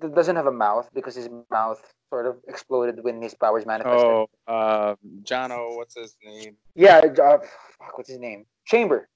that 0.00 0.14
doesn't 0.14 0.36
have 0.36 0.46
a 0.46 0.52
mouth 0.52 0.88
because 0.94 1.14
his 1.14 1.28
mouth 1.50 1.94
sort 2.10 2.26
of 2.26 2.36
exploded 2.46 3.02
when 3.02 3.20
his 3.20 3.34
powers 3.34 3.66
manifested. 3.66 4.06
Oh, 4.06 4.28
uh, 4.46 4.94
Jono, 5.22 5.76
what's 5.76 5.96
his 5.96 6.16
name? 6.24 6.56
Yeah, 6.74 6.98
uh, 6.98 7.38
fuck, 7.78 7.96
what's 7.96 8.10
his 8.10 8.18
name? 8.18 8.46
Chamber. 8.66 9.08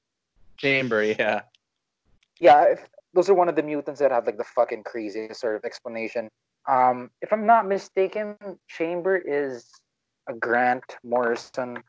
Chamber, 0.57 1.03
yeah. 1.05 1.43
Yeah, 2.41 2.65
if, 2.65 2.89
those 3.15 3.29
are 3.29 3.35
one 3.35 3.49
of 3.49 3.57
the 3.57 3.63
mutants 3.63 4.01
that 4.01 4.11
have 4.11 4.27
like 4.27 4.39
the 4.39 4.45
fucking 4.45 4.85
craziest 4.85 5.41
sort 5.41 5.57
of 5.57 5.65
explanation. 5.65 6.29
Um, 6.67 7.11
if 7.23 7.33
I'm 7.33 7.47
not 7.47 7.67
mistaken, 7.67 8.37
Chamber 8.69 9.17
is 9.17 9.65
a 9.65 9.88
Grant 10.35 10.97
Morrison 11.03 11.83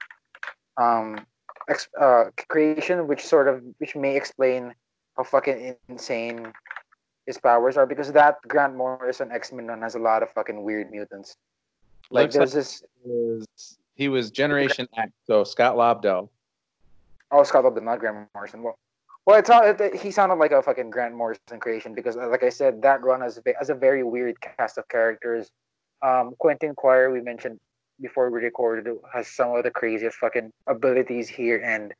um, 0.77 1.25
ex- 1.69 1.89
uh, 1.99 2.25
creation, 2.47 3.07
which 3.07 3.25
sort 3.25 3.47
of 3.47 3.63
which 3.77 3.95
may 3.95 4.15
explain 4.15 4.73
how 5.17 5.23
fucking 5.23 5.75
insane 5.87 6.51
his 7.25 7.37
powers 7.37 7.77
are 7.77 7.85
because 7.85 8.11
that 8.11 8.37
Grant 8.47 8.75
Morrison 8.75 9.31
X 9.31 9.51
Men 9.51 9.81
has 9.81 9.95
a 9.95 9.99
lot 9.99 10.23
of 10.23 10.31
fucking 10.31 10.63
weird 10.63 10.89
mutants. 10.91 11.35
Like 12.09 12.33
Looks 12.33 12.35
there's 12.35 12.55
like 12.55 12.61
this. 12.61 12.83
He 13.03 13.09
was, 13.11 13.77
he 13.95 14.07
was 14.09 14.31
Generation 14.31 14.87
X, 14.97 15.11
so 15.27 15.43
Scott 15.43 15.75
Lobdell. 15.75 16.29
Oh, 17.31 17.43
Scott 17.43 17.65
Lobdell, 17.65 17.83
not 17.83 17.99
Grant 17.99 18.27
Morrison. 18.33 18.63
Well, 18.63 18.79
well, 19.25 19.37
it's 19.37 19.49
not. 19.49 19.79
It, 19.79 19.95
he 19.95 20.09
sounded 20.09 20.35
like 20.35 20.51
a 20.51 20.61
fucking 20.63 20.89
Grant 20.89 21.13
Morrison 21.13 21.59
creation 21.59 21.93
because, 21.93 22.17
uh, 22.17 22.27
like 22.29 22.43
I 22.43 22.49
said, 22.49 22.81
that 22.81 23.03
run 23.03 23.21
has 23.21 23.39
has 23.59 23.69
a 23.69 23.75
very 23.75 24.03
weird 24.03 24.41
cast 24.41 24.79
of 24.79 24.87
characters. 24.87 25.51
Um, 26.01 26.33
Quentin 26.39 26.73
Quire, 26.73 27.11
we 27.11 27.21
mentioned 27.21 27.59
before 28.01 28.29
we 28.29 28.41
recorded, 28.41 28.87
has 29.13 29.27
some 29.27 29.55
of 29.55 29.63
the 29.63 29.71
craziest 29.71 30.17
fucking 30.17 30.51
abilities 30.67 31.27
here, 31.27 31.61
and 31.63 31.93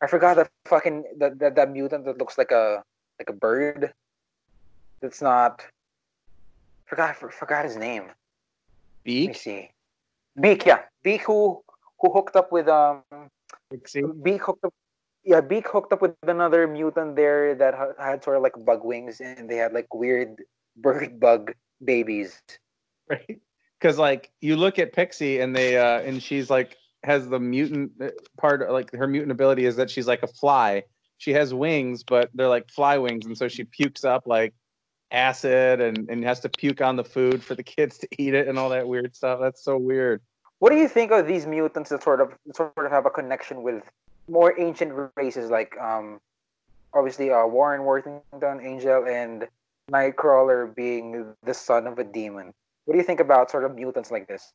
I 0.00 0.06
forgot 0.06 0.36
that 0.36 0.50
fucking 0.66 1.04
that 1.18 1.38
that, 1.38 1.54
that 1.56 1.70
mutant 1.70 2.04
that 2.04 2.18
looks 2.18 2.38
like 2.38 2.50
a 2.50 2.82
like 3.18 3.28
a 3.28 3.34
bird 3.34 3.92
that's 5.00 5.22
not. 5.22 5.64
Forgot 6.86 7.16
forgot 7.16 7.64
his 7.64 7.76
name. 7.76 8.10
Beak. 9.04 9.28
Let 9.28 9.28
me 9.28 9.34
see. 9.34 9.70
Beak, 10.40 10.66
yeah, 10.66 10.80
Beak 11.02 11.22
who 11.22 11.62
who 12.00 12.12
hooked 12.12 12.36
up 12.36 12.52
with 12.52 12.68
um. 12.68 13.02
Pixie. 13.70 14.02
Beak 14.22 14.42
hooked 14.42 14.64
up. 14.64 14.74
Yeah, 15.22 15.40
Beak 15.40 15.68
hooked 15.68 15.92
up 15.92 16.02
with 16.02 16.16
another 16.26 16.66
mutant 16.66 17.14
there 17.14 17.54
that 17.54 17.74
had 17.98 18.24
sort 18.24 18.36
of 18.36 18.42
like 18.42 18.54
bug 18.64 18.84
wings, 18.84 19.20
and 19.20 19.48
they 19.48 19.56
had 19.56 19.72
like 19.72 19.92
weird 19.94 20.42
bird 20.76 21.20
bug 21.20 21.52
babies. 21.84 22.40
Right. 23.08 23.40
Because 23.80 23.98
like 23.98 24.30
you 24.40 24.56
look 24.56 24.78
at 24.78 24.92
Pixie 24.92 25.40
and 25.40 25.54
they 25.56 25.78
uh 25.78 26.00
and 26.00 26.22
she's 26.22 26.50
like 26.50 26.76
has 27.02 27.28
the 27.28 27.40
mutant 27.40 27.92
uh, 28.00 28.08
part 28.36 28.70
like 28.70 28.92
her 28.92 29.06
mutant 29.06 29.32
ability 29.32 29.64
is 29.64 29.76
that 29.76 29.90
she's 29.90 30.06
like 30.06 30.22
a 30.22 30.26
fly. 30.26 30.84
She 31.18 31.32
has 31.32 31.52
wings, 31.52 32.02
but 32.02 32.30
they're 32.34 32.48
like 32.48 32.70
fly 32.70 32.98
wings, 32.98 33.26
and 33.26 33.36
so 33.36 33.48
she 33.48 33.64
pukes 33.64 34.04
up 34.04 34.26
like 34.26 34.54
acid 35.10 35.80
and, 35.80 36.08
and 36.08 36.24
has 36.24 36.40
to 36.40 36.48
puke 36.48 36.80
on 36.80 36.96
the 36.96 37.04
food 37.04 37.42
for 37.42 37.54
the 37.54 37.62
kids 37.76 37.98
to 37.98 38.08
eat 38.18 38.34
it 38.34 38.48
and 38.48 38.58
all 38.58 38.68
that 38.70 38.86
weird 38.86 39.14
stuff. 39.16 39.40
That's 39.40 39.62
so 39.62 39.76
weird. 39.76 40.20
What 40.58 40.70
do 40.70 40.76
you 40.76 40.88
think 40.88 41.10
of 41.10 41.26
these 41.26 41.46
mutants 41.46 41.90
that 41.90 42.02
sort 42.02 42.20
of 42.20 42.34
sort 42.54 42.72
of 42.76 42.90
have 42.90 43.06
a 43.06 43.10
connection 43.10 43.62
with 43.62 43.82
more 44.28 44.58
ancient 44.60 44.92
races 45.16 45.50
like 45.50 45.76
um 45.80 46.20
obviously 46.92 47.30
uh, 47.30 47.46
Warren 47.46 47.84
Worthington, 47.84 48.60
Angel, 48.60 49.06
and 49.06 49.48
Nightcrawler 49.90 50.74
being 50.74 51.34
the 51.42 51.54
son 51.54 51.86
of 51.86 51.98
a 51.98 52.04
demon? 52.04 52.52
What 52.90 52.94
do 52.94 52.98
you 52.98 53.06
think 53.06 53.20
about 53.20 53.52
sort 53.52 53.64
of 53.64 53.76
mutants 53.76 54.10
like 54.10 54.26
this? 54.26 54.52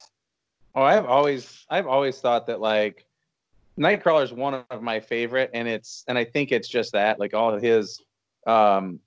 Oh, 0.75 0.81
I've 0.81 1.05
always 1.05 1.65
I've 1.69 1.87
always 1.87 2.19
thought 2.19 2.47
that 2.47 2.59
like 2.59 3.05
Nightcrawler 3.79 4.25
is 4.25 4.33
one 4.33 4.65
of 4.69 4.81
my 4.81 4.99
favorite, 4.99 5.51
and 5.53 5.69
it's 5.69 6.03
and 6.09 6.17
I 6.17 6.25
think 6.25 6.51
it's 6.51 6.67
just 6.67 6.91
that 6.91 7.17
like 7.17 7.33
all 7.33 7.57
his 7.57 8.01
um 8.45 8.99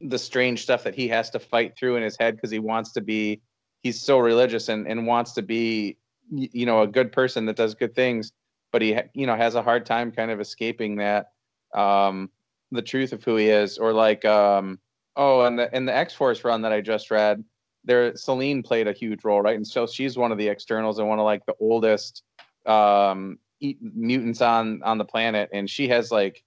the 0.00 0.16
strange 0.16 0.62
stuff 0.62 0.84
that 0.84 0.94
he 0.94 1.08
has 1.08 1.30
to 1.30 1.40
fight 1.40 1.76
through 1.76 1.96
in 1.96 2.04
his 2.04 2.16
head 2.16 2.36
because 2.36 2.52
he 2.52 2.60
wants 2.60 2.92
to 2.92 3.00
be 3.00 3.40
he's 3.82 4.00
so 4.00 4.20
religious 4.20 4.68
and, 4.68 4.86
and 4.86 5.04
wants 5.04 5.32
to 5.32 5.42
be 5.42 5.96
you 6.30 6.64
know 6.64 6.82
a 6.82 6.86
good 6.86 7.10
person 7.10 7.46
that 7.46 7.56
does 7.56 7.74
good 7.74 7.96
things 7.96 8.30
but 8.70 8.80
he 8.80 8.96
you 9.14 9.26
know 9.26 9.34
has 9.34 9.56
a 9.56 9.62
hard 9.62 9.84
time 9.84 10.12
kind 10.12 10.30
of 10.30 10.40
escaping 10.40 10.94
that 10.94 11.32
um 11.74 12.30
the 12.70 12.80
truth 12.80 13.12
of 13.12 13.24
who 13.24 13.34
he 13.34 13.48
is 13.48 13.78
or 13.78 13.92
like 13.92 14.24
um 14.24 14.78
oh 15.16 15.40
and 15.40 15.58
the 15.58 15.76
in 15.76 15.86
the 15.86 15.94
x-force 15.94 16.44
run 16.44 16.62
that 16.62 16.72
i 16.72 16.80
just 16.80 17.10
read 17.10 17.42
there 17.84 18.14
selene 18.16 18.62
played 18.62 18.86
a 18.86 18.92
huge 18.92 19.24
role 19.24 19.40
right 19.40 19.56
and 19.56 19.66
so 19.66 19.86
she's 19.86 20.16
one 20.16 20.32
of 20.32 20.38
the 20.38 20.48
externals 20.48 20.98
and 20.98 21.08
one 21.08 21.18
of 21.18 21.24
like 21.24 21.44
the 21.46 21.54
oldest 21.60 22.22
um 22.66 23.38
mutants 23.80 24.40
on 24.40 24.82
on 24.82 24.98
the 24.98 25.04
planet 25.04 25.48
and 25.52 25.68
she 25.68 25.88
has 25.88 26.10
like 26.10 26.42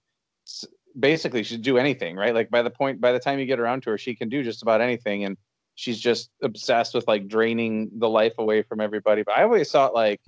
basically 0.98 1.42
she'd 1.42 1.62
do 1.62 1.78
anything, 1.78 2.16
right? 2.16 2.34
Like 2.34 2.50
by 2.50 2.62
the 2.62 2.70
point 2.70 3.00
by 3.00 3.12
the 3.12 3.18
time 3.18 3.38
you 3.38 3.46
get 3.46 3.60
around 3.60 3.82
to 3.84 3.90
her, 3.90 3.98
she 3.98 4.14
can 4.14 4.28
do 4.28 4.42
just 4.42 4.62
about 4.62 4.80
anything, 4.80 5.24
and 5.24 5.36
she's 5.74 5.98
just 5.98 6.30
obsessed 6.42 6.94
with 6.94 7.06
like 7.08 7.28
draining 7.28 7.90
the 7.98 8.08
life 8.08 8.34
away 8.38 8.62
from 8.62 8.80
everybody. 8.80 9.22
But 9.22 9.36
I 9.36 9.42
always 9.42 9.70
thought 9.70 9.94
like 9.94 10.20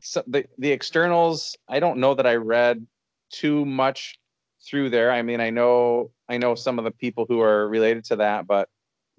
so 0.00 0.22
the 0.26 0.44
the 0.58 0.70
externals. 0.72 1.56
I 1.68 1.80
don't 1.80 1.98
know 1.98 2.14
that 2.14 2.26
I 2.26 2.34
read 2.34 2.86
too 3.30 3.64
much 3.64 4.18
through 4.62 4.90
there. 4.90 5.10
I 5.10 5.22
mean, 5.22 5.40
I 5.40 5.50
know 5.50 6.10
I 6.28 6.38
know 6.38 6.54
some 6.54 6.78
of 6.78 6.84
the 6.84 6.90
people 6.90 7.26
who 7.28 7.40
are 7.40 7.68
related 7.68 8.04
to 8.06 8.16
that, 8.16 8.46
but 8.46 8.68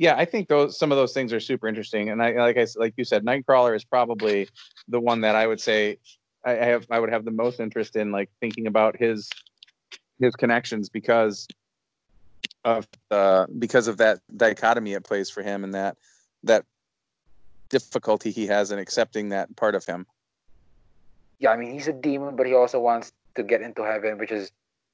yeah, 0.01 0.15
I 0.17 0.25
think 0.25 0.47
those 0.47 0.79
some 0.79 0.91
of 0.91 0.97
those 0.97 1.13
things 1.13 1.31
are 1.31 1.39
super 1.39 1.67
interesting. 1.67 2.09
And 2.09 2.23
I 2.23 2.31
like 2.31 2.57
I 2.57 2.65
like 2.75 2.95
you 2.97 3.05
said, 3.05 3.23
Nightcrawler 3.23 3.75
is 3.75 3.83
probably 3.83 4.49
the 4.87 4.99
one 4.99 5.21
that 5.21 5.35
I 5.35 5.45
would 5.45 5.61
say 5.61 5.99
I 6.43 6.53
have 6.53 6.87
I 6.89 6.99
would 6.99 7.11
have 7.11 7.23
the 7.23 7.29
most 7.29 7.59
interest 7.59 7.95
in 7.95 8.11
like 8.11 8.31
thinking 8.39 8.65
about 8.65 8.97
his 8.97 9.29
his 10.19 10.35
connections 10.35 10.89
because 10.89 11.47
of 12.65 12.87
because 13.59 13.87
of 13.87 13.97
that 13.97 14.21
dichotomy 14.35 14.93
it 14.93 15.03
plays 15.03 15.29
for 15.29 15.43
him 15.43 15.63
and 15.63 15.75
that 15.75 15.97
that 16.45 16.65
difficulty 17.69 18.31
he 18.31 18.47
has 18.47 18.71
in 18.71 18.79
accepting 18.79 19.29
that 19.29 19.55
part 19.55 19.75
of 19.75 19.85
him. 19.85 20.07
Yeah, 21.37 21.51
I 21.51 21.57
mean 21.57 21.73
he's 21.73 21.87
a 21.87 21.93
demon, 21.93 22.35
but 22.35 22.47
he 22.47 22.55
also 22.55 22.79
wants 22.79 23.11
to 23.35 23.43
get 23.43 23.61
into 23.61 23.83
heaven, 23.83 24.17
which 24.17 24.31
is 24.31 24.51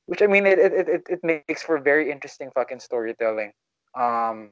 which 0.08 0.22
I 0.22 0.28
mean 0.28 0.46
it 0.46 0.60
it, 0.60 0.74
it, 0.90 1.04
it 1.10 1.24
makes 1.24 1.64
for 1.64 1.78
very 1.78 2.12
interesting 2.12 2.52
fucking 2.54 2.82
storytelling. 2.82 3.54
Um 3.96 4.52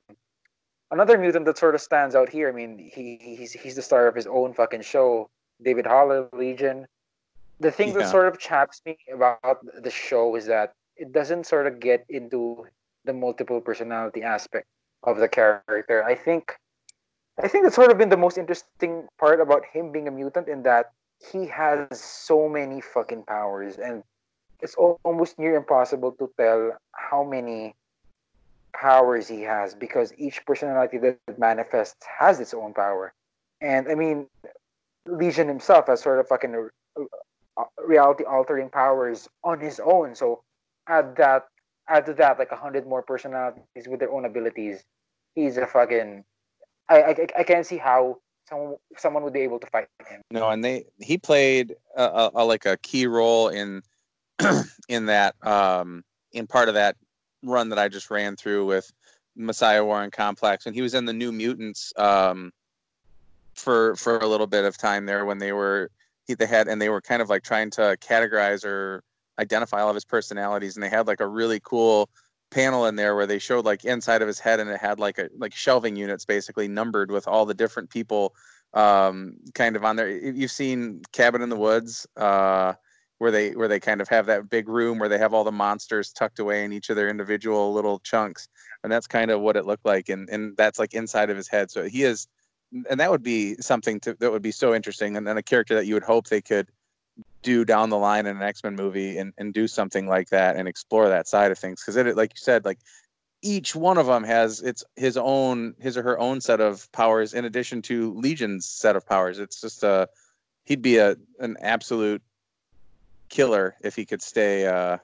another 0.95 1.17
mutant 1.17 1.45
that 1.45 1.58
sort 1.58 1.75
of 1.75 1.81
stands 1.81 2.15
out 2.15 2.29
here, 2.29 2.49
I 2.49 2.51
mean, 2.51 2.71
he 2.93 3.19
he's 3.21 3.51
he's 3.53 3.75
the 3.75 3.81
star 3.81 4.08
of 4.08 4.15
his 4.15 4.27
own 4.27 4.53
fucking 4.53 4.81
show, 4.81 5.29
David 5.62 5.86
Haller 5.86 6.27
Legion 6.34 6.88
the 7.60 7.71
thing 7.71 7.89
yeah. 7.89 7.99
that 7.99 8.10
sort 8.10 8.27
of 8.27 8.39
chaps 8.39 8.81
me 8.86 8.97
about 9.13 9.60
the 9.81 9.89
show 9.89 10.36
is 10.36 10.45
that 10.45 10.73
it 10.97 11.12
doesn't 11.12 11.45
sort 11.45 11.67
of 11.67 11.79
get 11.79 12.05
into 12.10 12.65
the 13.05 13.13
multiple 13.13 13.62
personality 13.62 14.23
aspect 14.23 14.67
of 15.03 15.17
the 15.17 15.27
character. 15.27 16.03
I 16.03 16.15
think 16.15 16.53
I 17.41 17.47
think 17.47 17.63
that's 17.63 17.75
sort 17.75 17.91
of 17.91 17.97
been 17.97 18.10
the 18.10 18.17
most 18.17 18.38
interesting 18.38 19.08
part 19.19 19.41
about 19.41 19.63
him 19.65 19.91
being 19.91 20.08
a 20.08 20.12
mutant 20.12 20.47
in 20.47 20.63
that 20.63 20.91
he 21.31 21.47
has 21.47 21.99
so 21.99 22.47
many 22.47 22.81
fucking 22.81 23.23
powers 23.23 23.77
and 23.77 24.03
it's 24.62 24.75
almost 24.75 25.38
near 25.38 25.55
impossible 25.55 26.13
to 26.13 26.31
tell 26.39 26.71
how 26.93 27.23
many 27.23 27.75
powers 28.80 29.28
he 29.28 29.42
has 29.42 29.74
because 29.74 30.14
each 30.18 30.46
personality 30.46 30.98
that 30.98 31.18
manifests 31.38 32.06
has 32.20 32.40
its 32.40 32.54
own 32.54 32.74
power. 32.74 33.14
And 33.62 33.88
I 33.88 33.96
mean, 33.96 34.28
Legion 35.08 35.48
himself 35.48 35.88
has 35.88 36.02
sort 36.02 36.20
of 36.20 36.28
fucking 36.28 36.70
uh, 36.98 37.64
reality 37.84 38.24
altering 38.24 38.70
powers 38.70 39.30
on 39.44 39.60
his 39.60 39.80
own. 39.80 40.16
So 40.16 40.44
add 40.88 41.16
that 41.18 41.46
add 41.88 42.06
to 42.08 42.14
that 42.16 42.40
like 42.40 42.52
a 42.52 42.56
hundred 42.56 42.88
more 42.88 43.02
personalities 43.02 43.88
with 43.88 44.00
their 44.00 44.12
own 44.12 44.26
abilities. 44.26 44.84
He's 45.36 45.58
a 45.58 45.66
fucking. 45.66 46.24
I 46.90 47.04
I, 47.04 47.28
I 47.40 47.44
can't 47.44 47.66
see 47.66 47.78
how 47.78 48.20
someone 48.50 48.76
someone 48.98 49.24
would 49.24 49.34
be 49.34 49.42
able 49.42 49.60
to 49.60 49.68
fight 49.68 49.88
him. 50.08 50.22
No, 50.32 50.50
and 50.50 50.64
they 50.64 50.86
he 51.00 51.18
played 51.18 51.76
a, 51.96 52.04
a, 52.04 52.32
a 52.36 52.46
like 52.46 52.66
a 52.66 52.78
key 52.78 53.08
role 53.08 53.50
in 53.50 53.82
in 54.90 55.06
that 55.08 55.36
um 55.46 56.04
in 56.32 56.48
part 56.48 56.68
of 56.68 56.76
that 56.76 56.98
run 57.45 57.69
that 57.69 57.79
I 57.79 57.88
just 57.88 58.10
ran 58.10 58.36
through 58.36 58.65
with 58.65 58.91
Messiah 59.36 59.84
War 59.84 60.01
and 60.03 60.12
Complex, 60.12 60.65
and 60.65 60.75
he 60.75 60.81
was 60.81 60.93
in 60.93 61.05
the 61.05 61.13
New 61.13 61.31
Mutants 61.31 61.93
um 61.97 62.51
for 63.55 63.95
for 63.95 64.17
a 64.19 64.27
little 64.27 64.47
bit 64.47 64.65
of 64.65 64.77
time 64.77 65.05
there 65.05 65.25
when 65.25 65.38
they 65.38 65.53
were 65.53 65.89
he, 66.27 66.34
they 66.34 66.45
had 66.45 66.67
and 66.67 66.81
they 66.81 66.89
were 66.89 67.01
kind 67.01 67.21
of 67.21 67.29
like 67.29 67.43
trying 67.43 67.69
to 67.71 67.97
categorize 68.01 68.65
or 68.65 69.03
identify 69.39 69.81
all 69.81 69.89
of 69.89 69.95
his 69.95 70.05
personalities 70.05 70.75
and 70.75 70.84
they 70.84 70.89
had 70.89 71.08
like 71.08 71.19
a 71.21 71.27
really 71.27 71.60
cool 71.63 72.10
panel 72.51 72.86
in 72.86 72.95
there 72.95 73.15
where 73.15 73.25
they 73.25 73.39
showed 73.39 73.65
like 73.65 73.84
inside 73.86 74.21
of 74.21 74.27
his 74.27 74.39
head 74.39 74.60
and 74.60 74.69
it 74.69 74.79
had 74.79 74.99
like 74.99 75.17
a 75.17 75.29
like 75.38 75.53
shelving 75.53 75.95
units 75.95 76.25
basically 76.25 76.67
numbered 76.67 77.12
with 77.12 77.27
all 77.27 77.45
the 77.45 77.53
different 77.53 77.89
people 77.89 78.36
um 78.73 79.38
kind 79.53 79.75
of 79.75 79.86
on 79.86 79.95
there. 79.95 80.10
You've 80.10 80.51
seen 80.51 81.01
cabin 81.12 81.41
in 81.41 81.49
the 81.49 81.55
woods 81.55 82.05
uh 82.17 82.73
where 83.17 83.32
they 83.32 83.51
where 83.51 83.67
they 83.67 83.80
kind 83.80 84.01
of 84.01 84.10
have 84.10 84.25
that 84.25 84.49
big 84.49 84.67
room 84.67 84.99
where 84.99 85.10
they 85.10 85.17
have 85.17 85.34
all 85.34 85.43
the 85.43 85.51
monsters 85.51 86.12
tucked 86.12 86.39
away 86.39 86.63
in 86.63 86.73
each 86.73 86.89
of 86.89 86.95
their 86.95 87.10
individual 87.10 87.73
little 87.73 87.99
chunks 87.99 88.47
and 88.84 88.91
that's 88.91 89.08
kind 89.08 89.32
of 89.32 89.41
what 89.41 89.56
it 89.56 89.65
looked 89.65 89.86
like 89.86 90.10
and 90.10 90.30
and 90.30 90.56
that's 90.58 90.80
like 90.80 90.93
inside 90.93 91.30
of 91.30 91.38
his 91.38 91.47
head 91.47 91.71
so 91.71 91.84
he 91.84 92.04
is 92.04 92.28
and 92.89 92.99
that 92.99 93.12
would 93.12 93.23
be 93.23 93.56
something 93.56 93.99
to, 93.99 94.15
that 94.19 94.32
would 94.32 94.41
be 94.41 94.51
so 94.51 94.73
interesting 94.73 95.15
and 95.15 95.25
then 95.28 95.38
a 95.38 95.43
character 95.43 95.75
that 95.75 95.86
you 95.86 95.93
would 95.93 96.04
hope 96.04 96.28
they 96.28 96.41
could 96.41 96.67
do 97.41 97.63
down 97.63 97.89
the 97.89 97.97
line 97.97 98.25
in 98.25 98.36
an 98.36 98.43
x-men 98.43 98.75
movie 98.75 99.17
and, 99.17 99.34
and 99.38 99.54
do 99.54 99.67
something 99.67 100.08
like 100.08 100.30
that 100.30 100.56
and 100.58 100.67
explore 100.67 101.08
that 101.08 101.28
side 101.28 101.51
of 101.51 101.58
things 101.58 101.82
because 101.82 101.95
it 101.95 102.17
like 102.17 102.32
you 102.32 102.41
said 102.41 102.65
like 102.65 102.80
each 103.45 103.75
one 103.75 103.99
of 103.99 104.08
them 104.08 104.23
has 104.23 104.62
its 104.62 104.84
his 104.95 105.17
own 105.17 105.75
his 105.80 105.95
or 105.97 106.04
her 106.04 106.19
own 106.19 106.41
set 106.41 106.60
of 106.60 106.91
powers 106.91 107.34
in 107.36 107.45
addition 107.45 107.80
to 107.80 108.12
legion's 108.15 108.65
set 108.65 108.95
of 108.95 109.06
powers. 109.06 109.38
It's 109.38 109.62
just 109.62 109.84
a 109.84 110.10
he'd 110.65 110.82
be 110.82 110.97
a 110.97 111.15
an 111.39 111.56
absolute 111.62 112.23
killer 113.30 113.76
if 113.84 113.96
he 113.96 114.06
could 114.06 114.22
stay 114.22 114.66
uh 114.66 114.98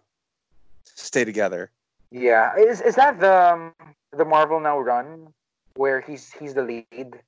stay 0.86 1.24
together 1.26 1.72
Yeah, 2.12 2.56
is 2.58 2.82
is 2.82 2.96
that 2.96 3.20
the 3.20 3.32
um, 3.54 3.74
the 4.12 4.26
Marvel 4.26 4.60
now 4.60 4.80
run 4.80 5.34
where 5.76 6.02
he's 6.02 6.32
he's 6.32 6.54
the 6.54 6.64
lead? 6.64 7.20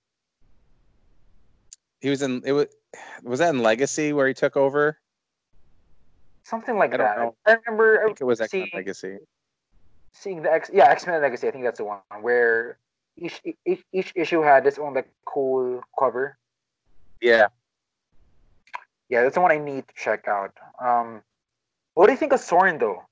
he 2.02 2.10
was 2.10 2.22
in 2.22 2.42
it 2.46 2.52
was 2.52 2.68
was 3.24 3.40
that 3.40 3.56
in 3.56 3.62
legacy 3.64 4.12
where 4.14 4.28
he 4.28 4.34
took 4.34 4.58
over 4.58 5.00
Something 6.44 6.78
like 6.78 6.94
I 6.94 6.98
don't 6.98 7.08
that. 7.08 7.18
know. 7.18 7.36
I 7.48 7.56
remember 7.64 8.02
i 8.02 8.06
think 8.06 8.20
it 8.20 8.26
was 8.26 8.42
x-men 8.42 8.68
legacy 8.76 9.18
seeing 10.14 10.42
the 10.44 10.52
X 10.52 10.70
yeah 10.72 10.90
X 10.90 11.08
Men 11.08 11.22
Legacy. 11.22 11.48
I 11.48 11.52
think 11.52 11.64
that's 11.64 11.80
the 11.80 11.86
one 11.86 12.00
where 12.22 12.78
each 13.18 13.42
each, 13.66 13.84
each 13.92 14.12
issue 14.16 14.42
had 14.42 14.66
its 14.68 14.78
own 14.78 14.94
like 14.94 15.10
cool 15.26 15.82
cover. 15.98 16.38
yeah 17.22 17.48
Yeah, 19.14 19.22
that's 19.22 19.36
the 19.36 19.42
one 19.42 19.52
I 19.52 19.60
need 19.60 19.88
to 19.88 19.94
check 19.94 20.28
out. 20.28 20.58
Um, 20.84 21.22
what 21.94 22.08
do 22.08 22.14
you 22.14 22.18
think 22.18 22.34
of 22.34 22.40
Xorn 22.40 22.80
though? 22.80 23.04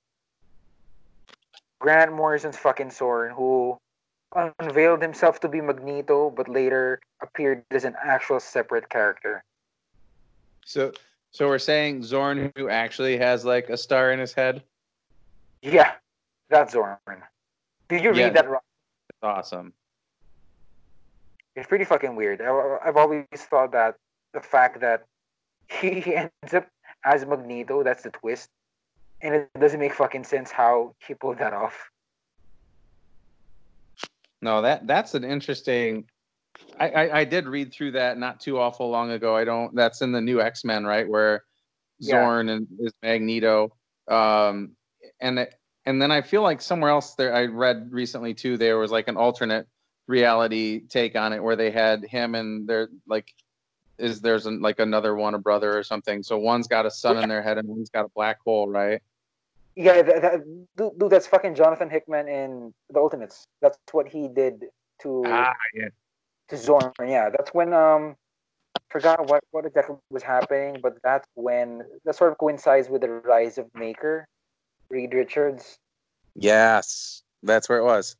Grant 1.80 2.12
Morrison's 2.12 2.58
fucking 2.58 2.88
Xorn, 2.90 3.32
who 3.32 3.78
unveiled 4.60 5.04
himself 5.04 5.40
to 5.42 5.48
be 5.48 5.62
Magneto, 5.62 6.32
but 6.32 6.50
later 6.50 7.00
appeared 7.22 7.64
as 7.70 7.86
an 7.86 7.94
actual 8.04 8.40
separate 8.40 8.90
character. 8.90 9.44
so 10.66 10.92
so 11.30 11.48
we're 11.48 11.60
saying 11.60 12.02
Xorn 12.02 12.52
who 12.58 12.68
actually 12.68 13.16
has 13.18 13.46
like 13.46 13.70
a 13.70 13.78
star 13.78 14.12
in 14.12 14.18
his 14.20 14.34
head 14.34 14.64
Yeah, 15.62 15.92
that's 16.50 16.74
Xorn. 16.74 16.98
Did 17.90 18.02
you 18.04 18.12
Yeah. 18.16 18.26
read 18.26 18.34
that? 18.34 18.50
Wrong? 18.50 18.66
That's 19.22 19.38
awesome 19.38 19.72
It's 21.56 21.68
pretty 21.68 21.86
fucking 21.86 22.16
weird. 22.16 22.42
I, 22.42 22.50
I've 22.86 22.98
always 22.98 23.28
thought 23.52 23.72
that 23.74 23.98
the 24.34 24.42
fact 24.42 24.80
that 24.82 25.06
he 25.80 26.16
ends 26.16 26.54
up 26.54 26.68
as 27.06 27.26
Magneto, 27.26 27.84
that's 27.84 28.04
the 28.04 28.12
twist. 28.12 28.50
And 29.22 29.36
it 29.36 29.50
doesn't 29.60 29.80
make 29.80 29.94
fucking 29.94 30.24
sense 30.24 30.52
how 30.52 30.96
he 31.06 31.14
pulled 31.14 31.38
that 31.38 31.54
off. 31.54 31.90
No, 34.42 34.64
that 34.64 34.88
that's 34.88 35.14
an 35.14 35.24
interesting. 35.24 36.06
I, 36.80 36.90
I 36.90 37.20
I 37.20 37.24
did 37.26 37.48
read 37.48 37.72
through 37.72 37.92
that 37.92 38.18
not 38.18 38.40
too 38.40 38.60
awful 38.60 38.90
long 38.90 39.12
ago. 39.12 39.36
I 39.36 39.44
don't. 39.44 39.76
That's 39.76 40.02
in 40.02 40.12
the 40.12 40.22
new 40.22 40.42
X 40.42 40.66
Men, 40.66 40.86
right? 40.86 41.08
Where 41.08 41.44
Yeah. 42.00 42.16
Xorn 42.16 42.50
and 42.50 42.68
is 42.80 42.94
Magneto. 43.04 43.76
Um, 44.08 44.72
and 45.20 45.38
it, 45.40 45.54
and 45.86 46.02
then 46.02 46.12
I 46.12 46.22
feel 46.22 46.42
like 46.42 46.62
somewhere 46.62 46.90
else 46.90 47.14
there 47.14 47.34
I 47.36 47.46
read 47.46 47.90
recently 47.92 48.34
too. 48.34 48.58
There 48.58 48.80
was 48.80 48.92
like 48.92 49.08
an 49.08 49.18
alternate 49.18 49.68
reality 50.08 50.88
take 50.88 51.16
on 51.16 51.32
it 51.34 51.44
where 51.44 51.56
they 51.56 51.70
had 51.70 52.04
him 52.04 52.34
and 52.34 52.68
their 52.68 52.90
like 53.08 53.32
is 53.98 54.22
there's 54.22 54.46
an, 54.46 54.62
like 54.62 54.80
another 54.80 55.16
one 55.16 55.34
a 55.36 55.40
brother 55.40 55.78
or 55.78 55.84
something. 55.84 56.24
So 56.24 56.38
one's 56.38 56.68
got 56.68 56.86
a 56.86 56.92
sun 56.92 57.18
in 57.18 57.30
their 57.30 57.42
head 57.42 57.58
and 57.58 57.68
one's 57.68 57.90
got 57.90 58.06
a 58.06 58.10
black 58.10 58.40
hole, 58.44 58.68
right? 58.68 59.02
Yeah, 59.76 60.02
that, 60.02 60.22
that, 60.22 60.42
dude, 60.76 61.00
dude, 61.00 61.10
that's 61.10 61.28
fucking 61.28 61.56
Jonathan 61.56 61.90
Hickman 61.90 62.28
in 62.28 62.74
The 62.90 63.00
Ultimates. 63.00 63.48
That's 63.62 63.78
what 63.92 64.08
he 64.08 64.28
did 64.28 64.66
to 65.02 65.24
Ah, 65.26 65.54
yeah. 65.74 65.90
to 66.50 66.56
Xorn. 66.56 66.92
Yeah, 67.00 67.30
that's 67.30 67.54
when 67.54 67.74
um, 67.74 68.16
forgot 68.90 69.30
what 69.30 69.44
what 69.52 69.66
exactly 69.66 69.96
was 70.10 70.24
happening, 70.24 70.78
but 70.82 70.98
that's 71.04 71.28
when 71.36 71.84
that 72.06 72.16
sort 72.16 72.32
of 72.32 72.38
coincides 72.38 72.90
with 72.90 73.02
the 73.02 73.10
rise 73.10 73.58
of 73.58 73.68
Maker, 73.74 74.28
Reed 74.90 75.14
Richards. 75.14 75.78
Yes, 76.36 77.24
that's 77.42 77.70
where 77.70 77.80
it 77.80 77.86
was. 77.86 78.16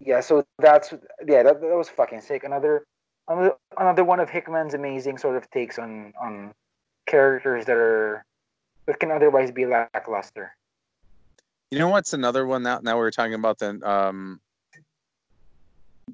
Yeah, 0.00 0.20
so 0.20 0.44
that's 0.58 0.92
yeah, 1.26 1.44
that, 1.44 1.60
that 1.60 1.76
was 1.76 1.88
fucking 1.88 2.20
sick. 2.22 2.42
Another 2.42 2.84
another 3.28 3.52
another 3.78 4.04
one 4.04 4.20
of 4.20 4.30
Hickman's 4.30 4.74
amazing 4.74 5.18
sort 5.18 5.36
of 5.36 5.50
takes 5.50 5.78
on 5.78 6.12
on 6.20 6.52
characters 7.06 7.66
that 7.66 7.76
are 7.76 8.24
that 8.86 8.98
can 9.00 9.10
otherwise 9.10 9.50
be 9.50 9.66
lackluster. 9.66 10.54
You 11.70 11.78
know 11.78 11.88
what's 11.88 12.12
another 12.12 12.46
one 12.46 12.62
now? 12.62 12.80
Now 12.82 12.96
we 12.98 13.04
are 13.04 13.10
talking 13.10 13.34
about 13.34 13.58
the 13.58 13.80
um, 13.88 14.40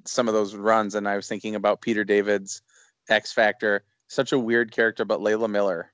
some 0.05 0.29
of 0.29 0.35
those 0.35 0.55
runs, 0.55 0.95
and 0.95 1.09
I 1.09 1.17
was 1.17 1.29
thinking 1.29 1.55
about 1.55 1.81
Peter 1.81 2.05
David's 2.05 2.63
X 3.09 3.33
Factor. 3.33 3.83
Such 4.09 4.33
a 4.33 4.39
weird 4.39 4.73
character, 4.73 5.05
but 5.05 5.21
Layla 5.21 5.51
Miller, 5.51 5.93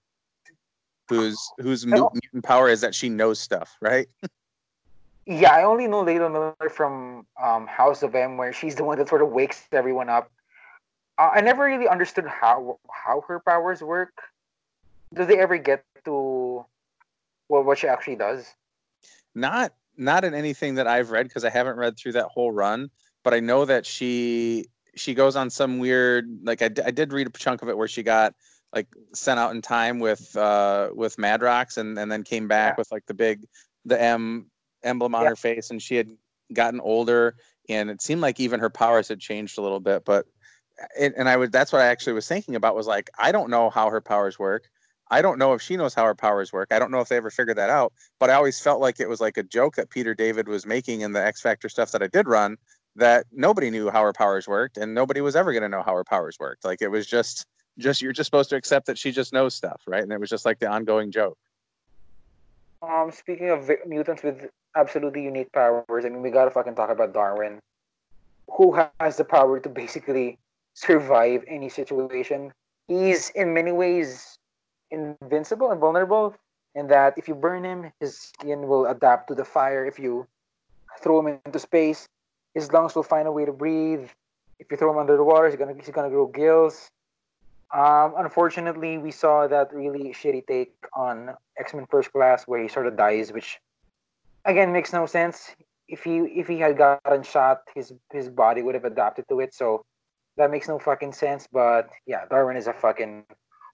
whose 1.09 1.39
whose 1.59 1.87
mutant 1.87 2.45
power 2.45 2.69
is 2.69 2.81
that 2.83 2.95
she 2.95 3.09
knows 3.09 3.41
stuff, 3.41 3.77
right? 3.81 4.07
Yeah, 5.27 5.55
I 5.55 5.65
only 5.65 5.87
know 5.87 6.05
Layla 6.05 6.31
Miller 6.31 6.69
from 6.69 7.27
um, 7.43 7.67
House 7.67 8.03
of 8.03 8.15
M, 8.15 8.37
where 8.37 8.53
she's 8.53 8.75
the 8.75 8.85
one 8.85 8.99
that 8.99 9.09
sort 9.09 9.23
of 9.23 9.31
wakes 9.31 9.67
everyone 9.73 10.11
up. 10.11 10.31
Uh, 11.19 11.31
I 11.35 11.41
never 11.41 11.65
really 11.65 11.89
understood 11.89 12.27
how 12.27 12.79
how 12.91 13.23
her 13.29 13.41
powers 13.41 13.83
work. 13.83 14.13
Do 15.15 15.25
they 15.25 15.39
ever 15.39 15.59
get 15.59 15.85
to 16.05 16.65
well, 17.49 17.63
what 17.63 17.79
she 17.79 17.87
actually 17.89 18.17
does? 18.17 18.47
Not 19.35 19.73
not 19.97 20.25
in 20.25 20.35
anything 20.35 20.75
that 20.75 20.87
I've 20.89 21.11
read 21.11 21.29
because 21.29 21.45
I 21.45 21.51
haven't 21.51 21.77
read 21.77 21.97
through 21.97 22.13
that 22.13 22.27
whole 22.27 22.51
run, 22.51 22.91
but 23.23 23.33
I 23.35 23.41
know 23.41 23.65
that 23.65 23.87
she 23.87 24.67
she 24.97 25.15
goes 25.15 25.37
on 25.37 25.51
some 25.51 25.79
weird 25.79 26.27
like 26.43 26.63
I, 26.63 26.69
d- 26.69 26.83
I 26.85 26.91
did 26.91 27.13
read 27.13 27.27
a 27.27 27.31
chunk 27.31 27.63
of 27.63 27.69
it 27.69 27.77
where 27.77 27.89
she 27.89 28.03
got 28.03 28.35
like 28.73 28.89
sent 29.13 29.39
out 29.39 29.55
in 29.55 29.63
time 29.63 30.01
with 30.01 30.35
uh 30.37 30.91
with 30.95 31.17
Madrox 31.17 31.79
and 31.79 31.97
and 31.99 32.11
then 32.11 32.23
came 32.25 32.49
back 32.49 32.73
Yeah. 32.73 32.81
with 32.81 32.91
like 32.93 33.07
the 33.07 33.15
big 33.15 33.45
the 33.85 34.01
M 34.01 34.47
emblem 34.83 35.15
on 35.15 35.23
Yeah. 35.23 35.31
her 35.31 35.37
face 35.37 35.71
and 35.71 35.81
she 35.81 35.95
had 35.95 36.11
gotten 36.53 36.81
older 36.81 37.37
and 37.69 37.89
it 37.89 38.03
seemed 38.03 38.21
like 38.21 38.39
even 38.39 38.61
her 38.61 38.71
powers 38.71 39.09
had 39.09 39.19
changed 39.19 39.59
a 39.59 39.63
little 39.63 39.81
bit 39.81 40.05
but 40.05 40.27
it, 40.99 41.15
and 41.17 41.29
I 41.29 41.37
would 41.37 41.53
that's 41.53 41.73
what 41.73 41.83
I 41.83 41.87
actually 41.87 42.15
was 42.15 42.29
thinking 42.29 42.55
about 42.55 42.75
was 42.75 42.87
like 42.87 43.11
I 43.19 43.33
don't 43.33 43.51
know 43.51 43.71
how 43.71 43.91
her 43.91 44.01
powers 44.01 44.39
work. 44.39 44.71
I 45.11 45.23
don't 45.23 45.39
know 45.39 45.53
if 45.53 45.63
she 45.63 45.77
knows 45.77 45.95
how 45.95 46.05
her 46.05 46.15
powers 46.15 46.53
work. 46.53 46.69
I 46.73 46.79
don't 46.79 46.91
know 46.91 47.01
if 47.01 47.09
they 47.09 47.17
ever 47.17 47.31
figured 47.31 47.59
that 47.59 47.71
out. 47.71 47.93
But 48.19 48.31
I 48.31 48.35
always 48.35 48.61
felt 48.61 48.81
like 48.81 49.01
it 49.01 49.09
was 49.09 49.21
like 49.21 49.37
a 49.37 49.43
joke 49.43 49.77
that 49.77 49.91
Peter 49.91 50.15
David 50.15 50.49
was 50.49 50.67
making 50.67 51.03
in 51.03 51.13
the 51.13 51.25
X 51.25 51.41
Factor 51.41 51.69
stuff 51.69 51.93
that 51.93 52.03
I 52.03 52.09
did 52.09 52.27
run 52.27 52.57
that 52.97 53.27
nobody 53.33 53.71
knew 53.71 53.91
how 53.91 54.03
her 54.03 54.13
powers 54.13 54.47
worked 54.47 54.77
and 54.77 54.95
nobody 54.95 55.21
was 55.21 55.37
ever 55.37 55.53
going 55.53 55.63
to 55.63 55.69
know 55.69 55.83
how 55.83 55.95
her 55.95 56.05
powers 56.05 56.39
worked. 56.39 56.65
Like 56.65 56.81
it 56.81 56.89
was 56.89 57.07
just 57.07 57.47
just 57.79 58.01
you're 58.01 58.13
just 58.13 58.29
supposed 58.29 58.51
to 58.51 58.57
accept 58.57 58.87
that 58.87 58.97
she 58.99 59.11
just 59.11 59.33
knows 59.33 59.55
stuff, 59.55 59.83
right? 59.87 60.03
And 60.03 60.13
it 60.13 60.21
was 60.21 60.31
just 60.31 60.45
like 60.45 60.59
the 60.59 60.69
ongoing 60.69 61.11
joke. 61.11 61.39
Um, 62.83 63.11
speaking 63.11 63.51
of 63.51 63.71
mutants 63.87 64.23
with 64.23 64.49
absolutely 64.77 65.25
unique 65.25 65.51
powers, 65.53 66.05
I 66.05 66.09
mean, 66.09 66.23
we 66.23 66.31
gotta 66.31 66.51
fucking 66.51 66.75
talk 66.75 66.91
about 66.91 67.13
Darwin, 67.13 67.59
who 68.51 68.79
has 69.01 69.17
the 69.17 69.25
power 69.25 69.59
to 69.59 69.69
basically 69.69 70.39
survive 70.75 71.45
any 71.49 71.69
situation. 71.69 72.53
He's 72.87 73.31
in 73.31 73.55
many 73.55 73.73
ways 73.73 74.39
invincible 74.91 75.71
and 75.71 75.81
vulnerable, 75.81 76.35
in 76.75 76.89
that 76.89 77.15
if 77.17 77.29
you 77.29 77.35
burn 77.35 77.65
him, 77.65 77.93
his 78.01 78.19
skin 78.19 78.67
will 78.69 78.87
adapt 78.87 79.29
to 79.29 79.35
the 79.35 79.45
fire. 79.45 79.87
If 79.87 79.99
you 79.99 80.27
throw 81.01 81.21
him 81.21 81.41
into 81.47 81.59
space, 81.59 82.09
his 82.55 82.73
lungs 82.73 82.95
will 82.95 83.03
find 83.03 83.27
a 83.27 83.33
way 83.33 83.45
to 83.45 83.53
breathe. 83.53 84.09
If 84.59 84.71
you 84.71 84.77
throw 84.77 84.91
him 84.93 84.99
under 84.99 85.17
the 85.17 85.25
water, 85.25 85.49
he's 85.49 85.57
gonna 85.57 85.75
he's 85.75 85.91
gonna 85.91 86.11
grow 86.11 86.27
gills. 86.27 86.91
Um, 87.73 88.15
unfortunately, 88.17 88.99
we 88.99 89.11
saw 89.11 89.49
that 89.49 89.75
really 89.75 90.13
shitty 90.13 90.47
take 90.47 90.75
on 90.95 91.35
X 91.59 91.75
Men 91.75 91.87
First 91.91 92.13
Class 92.13 92.45
where 92.47 92.63
he 92.63 92.69
sort 92.69 92.87
of 92.87 92.97
dies, 92.97 93.33
which 93.33 93.59
again 94.45 94.73
makes 94.73 94.93
no 94.93 95.07
sense. 95.07 95.55
If 95.89 96.05
he 96.05 96.19
if 96.19 96.47
he 96.47 96.59
had 96.59 96.77
gotten 96.79 97.23
shot, 97.23 97.63
his 97.75 97.93
his 98.13 98.29
body 98.29 98.63
would 98.63 98.75
have 98.75 98.85
adapted 98.85 99.27
to 99.29 99.41
it. 99.41 99.55
So 99.55 99.85
that 100.37 100.51
makes 100.51 100.69
no 100.69 100.79
fucking 100.79 101.13
sense. 101.13 101.47
But 101.51 101.91
yeah, 102.07 102.25
Darwin 102.29 102.57
is 102.57 102.67
a 102.67 102.73
fucking 102.73 103.25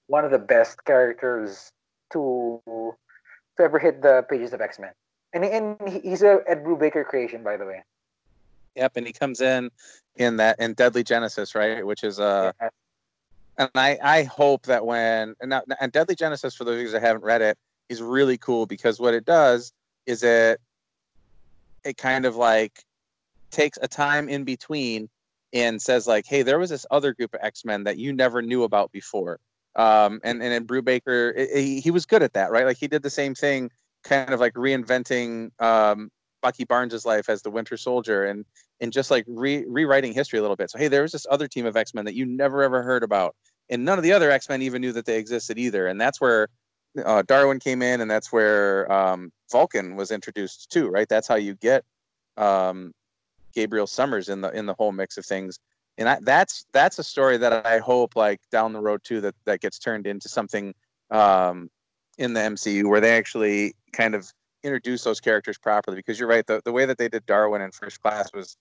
one 0.06 0.24
of 0.24 0.30
the 0.30 0.38
best 0.38 0.84
characters 0.84 1.72
to 2.12 2.60
to 2.66 3.62
ever 3.62 3.78
hit 3.78 4.02
the 4.02 4.24
pages 4.28 4.52
of 4.52 4.60
X 4.60 4.78
Men, 4.78 4.92
and 5.32 5.44
and 5.44 5.88
he's 5.88 6.22
a 6.22 6.40
Ed 6.46 6.64
Brubaker 6.64 7.04
creation, 7.04 7.42
by 7.42 7.56
the 7.56 7.66
way. 7.66 7.82
Yep, 8.76 8.92
and 8.96 9.06
he 9.06 9.12
comes 9.12 9.40
in 9.40 9.70
in 10.16 10.36
that 10.36 10.58
in 10.60 10.74
Deadly 10.74 11.02
Genesis, 11.02 11.54
right? 11.54 11.84
Which 11.84 12.04
is 12.04 12.20
uh 12.20 12.52
Yeah. 12.60 12.68
and 13.58 13.70
I 13.74 13.98
I 14.02 14.22
hope 14.24 14.62
that 14.66 14.84
when 14.84 15.34
and, 15.40 15.50
now, 15.50 15.62
and 15.80 15.92
Deadly 15.92 16.14
Genesis 16.14 16.54
for 16.54 16.64
those 16.64 16.76
of 16.76 16.82
you 16.82 16.90
that 16.90 17.02
haven't 17.02 17.24
read 17.24 17.42
it 17.42 17.58
is 17.88 18.00
really 18.00 18.38
cool 18.38 18.66
because 18.66 19.00
what 19.00 19.14
it 19.14 19.24
does 19.24 19.72
is 20.06 20.22
it 20.22 20.60
it 21.84 21.96
kind 21.96 22.24
of 22.24 22.36
like 22.36 22.84
takes 23.50 23.78
a 23.82 23.88
time 23.88 24.28
in 24.28 24.44
between 24.44 25.08
and 25.52 25.80
says 25.80 26.06
like, 26.06 26.26
"Hey, 26.26 26.42
there 26.42 26.58
was 26.58 26.70
this 26.70 26.86
other 26.90 27.14
group 27.14 27.34
of 27.34 27.40
X 27.42 27.64
Men 27.64 27.84
that 27.84 27.98
you 27.98 28.12
never 28.12 28.42
knew 28.42 28.64
about 28.64 28.92
before." 28.92 29.38
Um, 29.76 30.20
and 30.24 30.42
and 30.42 30.52
then 30.52 30.66
Brubaker, 30.66 31.32
it, 31.36 31.48
it, 31.52 31.80
he 31.80 31.90
was 31.90 32.06
good 32.06 32.22
at 32.22 32.32
that, 32.34 32.50
right? 32.50 32.66
Like 32.66 32.78
he 32.78 32.88
did 32.88 33.02
the 33.02 33.10
same 33.10 33.34
thing, 33.34 33.70
kind 34.04 34.30
of 34.30 34.40
like 34.40 34.54
reinventing 34.54 35.50
um, 35.60 36.10
Bucky 36.42 36.64
Barnes' 36.64 37.04
life 37.04 37.28
as 37.28 37.42
the 37.42 37.50
Winter 37.50 37.76
Soldier, 37.76 38.24
and 38.24 38.44
and 38.80 38.92
just 38.92 39.10
like 39.10 39.24
re- 39.28 39.64
rewriting 39.68 40.12
history 40.12 40.38
a 40.38 40.42
little 40.42 40.56
bit. 40.56 40.70
So 40.70 40.78
hey, 40.78 40.88
there 40.88 41.02
was 41.02 41.12
this 41.12 41.26
other 41.30 41.46
team 41.46 41.66
of 41.66 41.76
X 41.76 41.94
Men 41.94 42.04
that 42.04 42.14
you 42.14 42.26
never 42.26 42.62
ever 42.62 42.82
heard 42.82 43.02
about, 43.02 43.36
and 43.68 43.84
none 43.84 43.98
of 43.98 44.04
the 44.04 44.12
other 44.12 44.30
X 44.30 44.48
Men 44.48 44.62
even 44.62 44.80
knew 44.80 44.92
that 44.92 45.06
they 45.06 45.18
existed 45.18 45.58
either. 45.58 45.86
And 45.86 46.00
that's 46.00 46.20
where 46.20 46.48
uh, 47.04 47.22
Darwin 47.22 47.60
came 47.60 47.82
in, 47.82 48.00
and 48.00 48.10
that's 48.10 48.32
where 48.32 48.90
um, 48.90 49.30
Vulcan 49.52 49.96
was 49.96 50.10
introduced 50.10 50.70
too, 50.70 50.88
right? 50.88 51.08
That's 51.08 51.28
how 51.28 51.36
you 51.36 51.54
get 51.56 51.84
um, 52.36 52.92
Gabriel 53.52 53.86
Summers 53.86 54.28
in 54.28 54.40
the 54.40 54.50
in 54.50 54.66
the 54.66 54.74
whole 54.74 54.92
mix 54.92 55.16
of 55.16 55.26
things. 55.26 55.58
And 55.98 56.08
I, 56.08 56.18
that's 56.22 56.66
that's 56.72 56.98
a 56.98 57.04
story 57.04 57.36
that 57.38 57.66
I 57.66 57.78
hope 57.78 58.16
like 58.16 58.40
down 58.50 58.72
the 58.72 58.80
road 58.80 59.02
too 59.04 59.20
that 59.20 59.34
that 59.44 59.60
gets 59.60 59.78
turned 59.78 60.06
into 60.06 60.28
something 60.28 60.74
um, 61.10 61.70
in 62.18 62.32
the 62.32 62.40
MCU 62.40 62.88
where 62.88 63.00
they 63.00 63.16
actually 63.16 63.74
kind 63.92 64.14
of 64.14 64.32
introduce 64.62 65.04
those 65.04 65.20
characters 65.20 65.58
properly. 65.58 65.96
Because 65.96 66.18
you're 66.18 66.28
right, 66.28 66.46
the, 66.46 66.60
the 66.64 66.72
way 66.72 66.86
that 66.86 66.98
they 66.98 67.08
did 67.08 67.26
Darwin 67.26 67.62
in 67.62 67.70
First 67.70 68.00
Class 68.02 68.30
was 68.32 68.56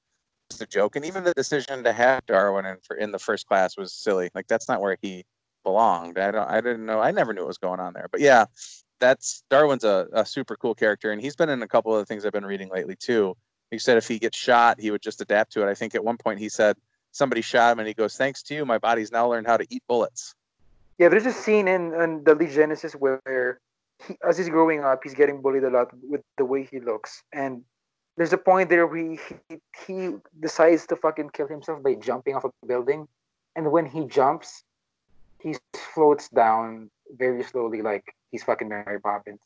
just 0.50 0.62
a 0.62 0.68
joke, 0.68 0.96
and 0.96 1.06
even 1.06 1.24
the 1.24 1.34
decision 1.34 1.84
to 1.84 1.94
have 1.94 2.26
Darwin 2.26 2.66
in 2.66 2.78
for 2.84 2.96
in 2.98 3.12
the 3.12 3.20
First 3.20 3.48
Class 3.48 3.78
was 3.78 3.94
silly. 3.94 4.30
Like 4.34 4.48
that's 4.48 4.68
not 4.68 4.82
where 4.82 4.98
he 5.02 5.24
belonged. 5.64 6.18
I 6.18 6.32
don't 6.32 6.50
I 6.50 6.62
didn't 6.62 6.86
know 6.86 7.00
I 7.00 7.12
never 7.12 7.34
knew 7.34 7.42
what 7.42 7.50
was 7.50 7.58
going 7.58 7.80
on 7.80 7.94
there. 7.94 8.08
But 8.12 8.22
yeah, 8.22 8.46
that's 9.00 9.44
Darwin's 9.50 9.84
a, 9.84 10.08
a 10.14 10.26
super 10.26 10.56
cool 10.56 10.76
character, 10.76 11.12
and 11.12 11.22
he's 11.22 11.36
been 11.36 11.50
in 11.50 11.62
a 11.62 11.68
couple 11.68 11.94
of 11.94 12.00
the 12.00 12.06
things 12.06 12.26
I've 12.26 12.34
been 12.34 12.46
reading 12.46 12.70
lately 12.70 12.96
too. 12.96 13.36
He 13.72 13.78
said 13.78 13.98
if 13.98 14.08
he 14.08 14.20
gets 14.20 14.38
shot, 14.38 14.80
he 14.80 14.92
would 14.92 15.02
just 15.02 15.22
adapt 15.22 15.52
to 15.54 15.62
it. 15.62 15.70
I 15.70 15.76
think 15.76 15.96
at 15.96 16.04
one 16.04 16.18
point 16.18 16.40
he 16.40 16.50
said 16.50 16.76
somebody 17.12 17.42
shot 17.42 17.72
him, 17.72 17.80
and 17.80 17.88
he 17.88 17.94
goes, 17.94 18.18
"Thanks 18.18 18.42
to 18.44 18.56
you, 18.56 18.66
my 18.66 18.78
body's 18.78 19.12
now 19.12 19.30
learned 19.30 19.48
how 19.48 19.58
to 19.58 19.66
eat 19.70 19.84
bullets." 19.88 20.36
Yeah, 20.98 21.10
there's 21.10 21.26
a 21.26 21.32
scene 21.32 21.68
in, 21.68 21.94
in 21.94 22.24
the 22.24 22.36
Deadly 22.36 22.48
Genesis 22.48 22.94
where, 22.94 23.60
he, 24.06 24.16
as 24.28 24.38
he's 24.38 24.50
growing 24.50 24.84
up, 24.84 25.02
he's 25.04 25.14
getting 25.14 25.42
bullied 25.42 25.64
a 25.64 25.70
lot 25.70 25.88
with 26.04 26.22
the 26.38 26.46
way 26.46 26.68
he 26.70 26.80
looks, 26.80 27.24
and 27.32 27.64
there's 28.18 28.34
a 28.34 28.38
point 28.38 28.70
there 28.70 28.86
where 28.86 28.98
he, 28.98 29.20
he, 29.48 29.58
he 29.88 30.10
decides 30.42 30.86
to 30.88 30.96
fucking 30.96 31.30
kill 31.30 31.48
himself 31.48 31.82
by 31.82 31.94
jumping 31.96 32.36
off 32.36 32.44
a 32.44 32.52
building, 32.66 33.08
and 33.56 33.72
when 33.72 33.86
he 33.86 34.06
jumps, 34.06 34.64
he 35.42 35.56
floats 35.94 36.28
down 36.30 36.90
very 37.18 37.44
slowly, 37.44 37.82
like 37.82 38.14
he's 38.32 38.44
fucking 38.44 38.68
Mary 38.68 39.00
Poppins. 39.00 39.40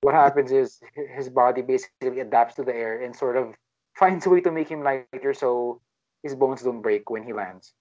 What 0.00 0.14
happens 0.14 0.52
is 0.52 0.80
his 0.94 1.28
body 1.28 1.62
basically 1.62 2.20
adapts 2.20 2.54
to 2.56 2.62
the 2.62 2.74
air 2.74 3.02
and 3.02 3.14
sort 3.14 3.36
of 3.36 3.54
finds 3.94 4.26
a 4.26 4.30
way 4.30 4.40
to 4.40 4.50
make 4.50 4.68
him 4.68 4.82
lighter 4.82 5.34
so 5.34 5.80
his 6.22 6.34
bones 6.34 6.62
don't 6.62 6.82
break 6.82 7.10
when 7.10 7.22
he 7.22 7.32
lands. 7.32 7.72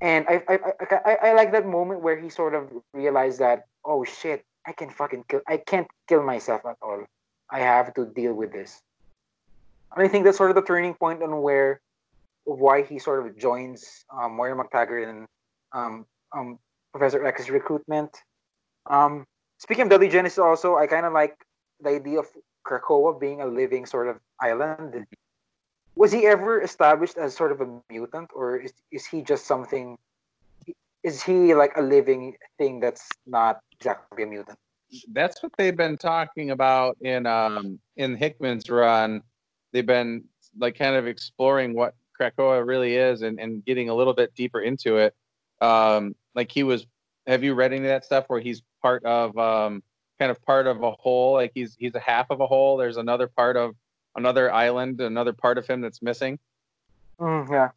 And 0.00 0.26
I 0.28 0.42
I, 0.48 0.58
I, 1.04 1.14
I 1.28 1.32
like 1.34 1.52
that 1.52 1.66
moment 1.66 2.02
where 2.02 2.18
he 2.18 2.28
sort 2.28 2.54
of 2.54 2.70
realized 2.94 3.38
that 3.40 3.66
oh 3.84 4.04
shit 4.04 4.44
I 4.66 4.72
can 4.72 4.90
fucking 4.90 5.24
kill 5.28 5.42
I 5.46 5.58
can't 5.58 5.88
kill 6.08 6.22
myself 6.22 6.62
at 6.64 6.76
all. 6.80 7.04
I 7.50 7.60
have 7.60 7.92
to 7.94 8.06
deal 8.06 8.32
with 8.34 8.52
this. 8.52 8.80
And 9.94 10.06
I 10.06 10.08
think 10.08 10.24
that's 10.24 10.38
sort 10.38 10.50
of 10.50 10.56
the 10.56 10.62
turning 10.62 10.94
point 10.94 11.22
on 11.22 11.42
where 11.42 11.80
why 12.44 12.82
he 12.82 12.98
sort 12.98 13.26
of 13.26 13.36
joins 13.36 14.04
um, 14.12 14.36
Moira 14.36 14.56
MacTaggert 14.56 15.08
and 15.08 15.26
um, 15.72 16.06
um, 16.32 16.58
Professor 16.92 17.24
X's 17.26 17.50
recruitment. 17.50 18.16
Um, 18.86 19.26
speaking 19.58 19.82
of 19.82 19.90
Deadly 19.90 20.08
Genesis, 20.08 20.38
also 20.38 20.76
I 20.76 20.86
kind 20.86 21.06
of 21.06 21.12
like 21.12 21.36
the 21.80 21.90
idea 21.90 22.20
of 22.20 22.26
Krakoa 22.66 23.18
being 23.18 23.40
a 23.40 23.46
living 23.46 23.86
sort 23.86 24.08
of 24.08 24.18
island 24.40 25.06
was 25.94 26.12
he 26.12 26.26
ever 26.26 26.60
established 26.62 27.18
as 27.18 27.36
sort 27.36 27.52
of 27.52 27.60
a 27.60 27.80
mutant 27.90 28.30
or 28.34 28.56
is, 28.56 28.72
is 28.90 29.06
he 29.06 29.22
just 29.22 29.46
something 29.46 29.98
is 31.02 31.22
he 31.22 31.54
like 31.54 31.72
a 31.76 31.82
living 31.82 32.36
thing 32.58 32.80
that's 32.80 33.08
not 33.26 33.60
exactly 33.72 34.22
a 34.22 34.26
mutant? 34.26 34.58
That's 35.12 35.42
what 35.42 35.52
they've 35.56 35.76
been 35.76 35.96
talking 35.96 36.50
about 36.50 36.96
in 37.00 37.26
um 37.26 37.78
in 37.96 38.16
hickman's 38.16 38.68
run. 38.68 39.22
They've 39.72 39.86
been 39.86 40.24
like 40.58 40.76
kind 40.76 40.96
of 40.96 41.06
exploring 41.06 41.74
what 41.74 41.94
krakoa 42.18 42.66
really 42.66 42.96
is 42.96 43.22
and, 43.22 43.40
and 43.40 43.64
getting 43.64 43.88
a 43.88 43.94
little 43.94 44.12
bit 44.12 44.34
deeper 44.34 44.60
into 44.60 44.98
it. 44.98 45.14
Um 45.60 46.14
like 46.34 46.50
he 46.52 46.62
was 46.62 46.86
have 47.26 47.44
you 47.44 47.54
read 47.54 47.72
any 47.72 47.82
of 47.82 47.88
that 47.88 48.04
stuff 48.04 48.24
where 48.28 48.40
he's 48.40 48.62
part 48.82 49.04
of 49.04 49.36
um 49.38 49.82
kind 50.18 50.30
of 50.30 50.42
part 50.42 50.66
of 50.66 50.82
a 50.82 50.90
whole? 50.92 51.34
Like 51.34 51.52
he's 51.54 51.76
he's 51.78 51.94
a 51.94 52.00
half 52.00 52.30
of 52.30 52.40
a 52.40 52.46
whole. 52.46 52.76
There's 52.76 52.98
another 52.98 53.26
part 53.26 53.56
of 53.56 53.74
another 54.16 54.52
island, 54.52 55.00
another 55.00 55.32
part 55.32 55.58
of 55.58 55.66
him 55.66 55.80
that's 55.80 56.02
missing. 56.02 56.38
Mm, 57.18 57.50
yeah. 57.50 57.70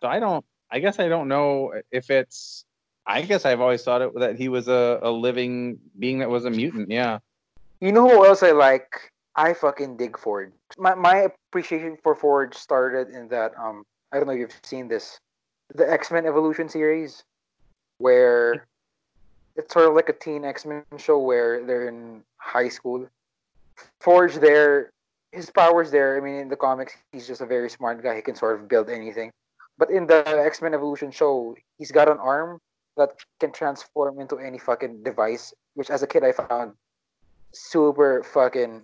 So 0.00 0.08
I 0.08 0.20
don't. 0.20 0.44
I 0.70 0.80
guess 0.80 0.98
I 0.98 1.08
don't 1.08 1.28
know 1.28 1.72
if 1.90 2.10
it's. 2.10 2.64
I 3.06 3.22
guess 3.22 3.44
I've 3.44 3.60
always 3.60 3.84
thought 3.84 4.02
it 4.02 4.14
that 4.18 4.36
he 4.36 4.48
was 4.48 4.68
a, 4.68 4.98
a 5.02 5.10
living 5.10 5.78
being 5.98 6.18
that 6.18 6.28
was 6.28 6.44
a 6.44 6.50
mutant. 6.50 6.90
Yeah. 6.90 7.20
You 7.80 7.92
know 7.92 8.08
who 8.08 8.26
else 8.26 8.42
I 8.42 8.50
like? 8.50 9.12
I 9.36 9.52
fucking 9.52 9.96
dig 9.96 10.18
Forge. 10.18 10.50
My 10.78 10.94
my 10.94 11.28
appreciation 11.50 11.96
for 12.02 12.14
Forge 12.14 12.54
started 12.54 13.10
in 13.10 13.28
that 13.28 13.52
um 13.58 13.84
I 14.12 14.16
don't 14.16 14.26
know 14.26 14.32
if 14.32 14.40
you've 14.40 14.60
seen 14.62 14.88
this, 14.88 15.20
the 15.74 15.90
X 15.90 16.10
Men 16.10 16.26
Evolution 16.26 16.68
series, 16.68 17.22
where 17.98 18.66
it's 19.56 19.72
sort 19.72 19.88
of 19.88 19.94
like 19.94 20.08
a 20.08 20.12
teen 20.12 20.44
X 20.44 20.64
Men 20.64 20.82
show 20.96 21.18
where 21.18 21.64
they're 21.64 21.88
in 21.88 22.22
high 22.38 22.68
school. 22.68 23.06
Forge 24.00 24.36
there 24.36 24.90
his 25.32 25.50
powers 25.50 25.90
there. 25.90 26.16
I 26.16 26.20
mean, 26.20 26.36
in 26.36 26.48
the 26.48 26.56
comics, 26.56 26.94
he's 27.12 27.26
just 27.26 27.40
a 27.40 27.46
very 27.46 27.70
smart 27.70 28.02
guy. 28.02 28.16
He 28.16 28.22
can 28.22 28.34
sort 28.34 28.58
of 28.58 28.68
build 28.68 28.88
anything. 28.88 29.30
But 29.78 29.90
in 29.90 30.06
the 30.06 30.26
X 30.26 30.62
Men 30.62 30.74
Evolution 30.74 31.10
show, 31.10 31.54
he's 31.78 31.92
got 31.92 32.08
an 32.08 32.18
arm 32.18 32.60
that 32.96 33.10
can 33.40 33.52
transform 33.52 34.20
into 34.20 34.38
any 34.38 34.58
fucking 34.58 35.02
device. 35.02 35.52
Which, 35.74 35.90
as 35.90 36.02
a 36.02 36.06
kid, 36.06 36.24
I 36.24 36.32
found 36.32 36.72
super 37.52 38.22
fucking 38.22 38.82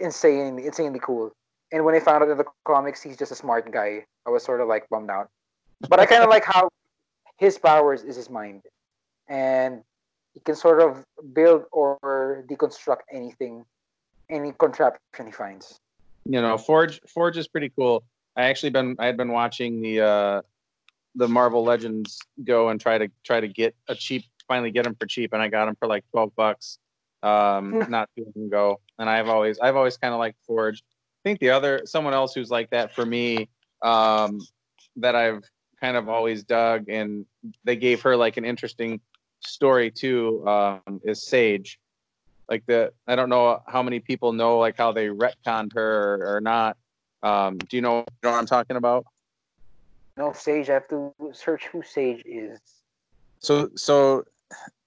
insane, 0.00 0.58
insanely 0.58 1.00
cool. 1.02 1.32
And 1.70 1.84
when 1.84 1.94
I 1.94 2.00
found 2.00 2.24
out 2.24 2.30
in 2.30 2.38
the 2.38 2.46
comics, 2.64 3.02
he's 3.02 3.16
just 3.16 3.32
a 3.32 3.34
smart 3.34 3.70
guy. 3.70 4.06
I 4.26 4.30
was 4.30 4.42
sort 4.42 4.62
of 4.62 4.68
like 4.68 4.88
bummed 4.88 5.10
out. 5.10 5.28
But 5.88 6.00
I 6.00 6.06
kind 6.06 6.22
of 6.22 6.30
like 6.30 6.44
how 6.44 6.70
his 7.36 7.58
powers 7.58 8.02
is 8.02 8.16
his 8.16 8.30
mind, 8.30 8.62
and 9.28 9.82
he 10.34 10.40
can 10.40 10.56
sort 10.56 10.80
of 10.80 11.04
build 11.32 11.64
or 11.70 12.44
deconstruct 12.50 13.02
anything 13.12 13.64
any 14.30 14.52
contraption 14.52 15.26
he 15.26 15.32
finds. 15.32 15.80
You 16.24 16.40
know, 16.40 16.58
Forge 16.58 17.00
Forge 17.08 17.36
is 17.36 17.48
pretty 17.48 17.70
cool. 17.70 18.04
I 18.36 18.44
actually 18.44 18.70
been 18.70 18.96
I 18.98 19.06
had 19.06 19.16
been 19.16 19.32
watching 19.32 19.80
the 19.80 20.00
uh 20.00 20.42
the 21.14 21.28
Marvel 21.28 21.64
Legends 21.64 22.20
go 22.44 22.68
and 22.68 22.80
try 22.80 22.98
to 22.98 23.08
try 23.24 23.40
to 23.40 23.48
get 23.48 23.74
a 23.88 23.94
cheap 23.94 24.24
finally 24.46 24.70
get 24.70 24.84
them 24.84 24.94
for 24.94 25.06
cheap 25.06 25.32
and 25.32 25.42
I 25.42 25.48
got 25.48 25.66
them 25.66 25.76
for 25.76 25.86
like 25.86 26.04
12 26.10 26.34
bucks 26.34 26.78
um 27.22 27.78
not 27.90 28.08
too 28.16 28.32
long 28.34 28.46
ago 28.46 28.80
and 28.98 29.10
I've 29.10 29.28
always 29.28 29.58
I've 29.58 29.76
always 29.76 29.96
kind 29.96 30.14
of 30.14 30.18
liked 30.18 30.38
Forge. 30.46 30.82
I 30.82 31.28
think 31.28 31.40
the 31.40 31.50
other 31.50 31.82
someone 31.84 32.14
else 32.14 32.34
who's 32.34 32.50
like 32.50 32.70
that 32.70 32.94
for 32.94 33.04
me 33.04 33.48
um 33.82 34.40
that 34.96 35.14
I've 35.14 35.42
kind 35.80 35.96
of 35.96 36.08
always 36.08 36.44
dug 36.44 36.88
and 36.88 37.24
they 37.64 37.76
gave 37.76 38.02
her 38.02 38.16
like 38.16 38.36
an 38.36 38.44
interesting 38.44 39.00
story 39.40 39.90
too 39.90 40.46
um 40.46 41.00
is 41.04 41.22
Sage 41.22 41.78
like 42.48 42.64
the 42.66 42.92
I 43.06 43.16
don't 43.16 43.28
know 43.28 43.62
how 43.66 43.82
many 43.82 44.00
people 44.00 44.32
know 44.32 44.58
like 44.58 44.76
how 44.76 44.92
they 44.92 45.08
retconned 45.08 45.74
her 45.74 46.14
or, 46.14 46.36
or 46.36 46.40
not. 46.40 46.76
Um, 47.22 47.58
do 47.58 47.76
you 47.76 47.82
know, 47.82 47.98
you 47.98 48.04
know 48.22 48.30
what 48.30 48.38
I'm 48.38 48.46
talking 48.46 48.76
about? 48.76 49.04
No, 50.16 50.32
Sage. 50.32 50.70
I 50.70 50.74
have 50.74 50.88
to 50.88 51.12
search 51.32 51.66
who 51.66 51.82
Sage 51.82 52.22
is. 52.24 52.58
So 53.40 53.70
so 53.76 54.24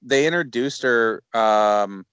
they 0.01 0.25
introduced 0.25 0.81
her. 0.83 1.23
Um, 1.33 2.05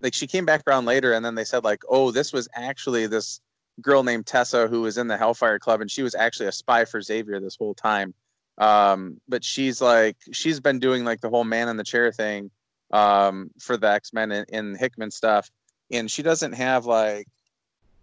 like 0.00 0.14
she 0.14 0.26
came 0.26 0.44
back 0.44 0.62
around 0.66 0.84
later, 0.84 1.12
and 1.12 1.24
then 1.24 1.34
they 1.34 1.44
said 1.44 1.64
like, 1.64 1.82
oh, 1.88 2.10
this 2.10 2.32
was 2.32 2.48
actually 2.54 3.06
this 3.06 3.40
girl 3.80 4.02
named 4.02 4.26
Tessa 4.26 4.66
who 4.66 4.82
was 4.82 4.98
in 4.98 5.06
the 5.06 5.16
Hellfire 5.16 5.58
Club, 5.58 5.80
and 5.80 5.90
she 5.90 6.02
was 6.02 6.14
actually 6.14 6.46
a 6.46 6.52
spy 6.52 6.84
for 6.84 7.00
Xavier 7.00 7.40
this 7.40 7.56
whole 7.56 7.74
time. 7.74 8.14
Um, 8.58 9.20
but 9.28 9.44
she's 9.44 9.80
like 9.80 10.16
she's 10.32 10.58
been 10.58 10.80
doing 10.80 11.04
like 11.04 11.20
the 11.20 11.30
whole 11.30 11.44
man 11.44 11.68
in 11.68 11.76
the 11.76 11.84
chair 11.84 12.10
thing 12.10 12.50
um, 12.92 13.50
for 13.58 13.76
the 13.76 13.88
X 13.88 14.12
Men 14.12 14.32
and, 14.32 14.76
Hickman 14.76 15.10
stuff, 15.10 15.50
and 15.90 16.10
she 16.10 16.22
doesn't 16.22 16.52
have 16.52 16.86
like. 16.86 17.26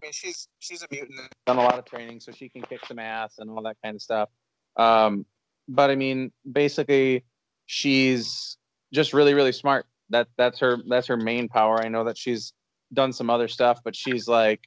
I 0.02 0.08
mean, 0.08 0.12
she's 0.12 0.48
she's 0.60 0.84
a 0.84 0.88
mutant, 0.92 1.34
done 1.46 1.58
a 1.58 1.64
lot 1.64 1.80
of 1.80 1.86
training, 1.86 2.20
so 2.20 2.32
she 2.32 2.50
can 2.50 2.62
kick 2.62 2.86
some 2.86 3.00
ass 3.00 3.36
and 3.40 3.50
all 3.50 3.64
that 3.64 3.78
kind 3.84 3.96
of 3.96 4.02
stuff. 4.02 4.30
Um, 4.78 5.26
but 5.68 5.90
I 5.90 5.96
mean, 5.96 6.32
basically, 6.52 7.24
she's 7.66 8.58
just 8.94 9.14
really 9.14 9.34
really 9.34 9.52
smart. 9.52 9.86
That 10.10 10.28
that's 10.38 10.60
her 10.60 10.78
that's 10.88 11.08
her 11.08 11.18
main 11.18 11.48
power. 11.48 11.80
I 11.84 11.88
know 11.88 12.04
that 12.04 12.18
she's 12.18 12.54
done 12.94 13.14
some 13.14 13.30
other 13.30 13.48
stuff, 13.48 13.82
but 13.84 13.96
she's 13.96 14.28
like, 14.28 14.62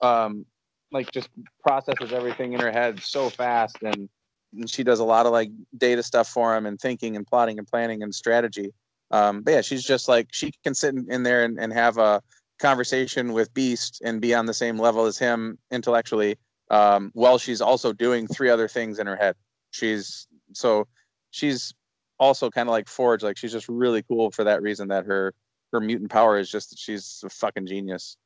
um, 0.00 0.44
like 0.90 1.10
just 1.12 1.28
processes 1.62 2.12
everything 2.12 2.52
in 2.52 2.60
her 2.60 2.72
head 2.72 3.00
so 3.00 3.30
fast, 3.30 3.76
and, 3.82 4.08
and 4.52 4.68
she 4.68 4.82
does 4.82 4.98
a 4.98 5.04
lot 5.04 5.26
of 5.26 5.32
like 5.32 5.50
data 5.76 6.02
stuff 6.02 6.28
for 6.28 6.56
him, 6.56 6.66
and 6.66 6.80
thinking 6.80 7.16
and 7.16 7.26
plotting 7.26 7.58
and 7.58 7.66
planning 7.68 8.02
and 8.02 8.14
strategy. 8.14 8.72
Um, 9.10 9.42
but 9.42 9.52
yeah, 9.52 9.60
she's 9.60 9.84
just 9.84 10.08
like 10.08 10.28
she 10.30 10.52
can 10.64 10.74
sit 10.74 10.94
in, 10.94 11.10
in 11.10 11.22
there 11.22 11.44
and, 11.44 11.58
and 11.58 11.72
have 11.72 11.98
a 11.98 12.22
conversation 12.58 13.32
with 13.32 13.52
Beast 13.54 14.00
and 14.04 14.20
be 14.20 14.34
on 14.34 14.46
the 14.46 14.54
same 14.54 14.78
level 14.78 15.06
as 15.06 15.18
him 15.18 15.58
intellectually, 15.70 16.36
um, 16.70 17.10
while 17.14 17.38
she's 17.38 17.60
also 17.60 17.92
doing 17.92 18.26
three 18.26 18.50
other 18.50 18.68
things 18.68 18.98
in 18.98 19.06
her 19.06 19.16
head. 19.16 19.34
She's 19.72 20.28
so 20.52 20.86
she's 21.30 21.74
also 22.18 22.50
kind 22.50 22.68
of 22.68 22.72
like 22.72 22.88
Forge, 22.88 23.22
like 23.22 23.36
she's 23.36 23.52
just 23.52 23.68
really 23.68 24.02
cool 24.02 24.30
for 24.30 24.44
that 24.44 24.62
reason 24.62 24.88
that 24.88 25.06
her 25.06 25.34
her 25.72 25.80
mutant 25.80 26.10
power 26.10 26.38
is 26.38 26.50
just 26.50 26.70
that 26.70 26.78
she's 26.78 27.22
a 27.24 27.30
fucking 27.30 27.66
genius. 27.66 28.16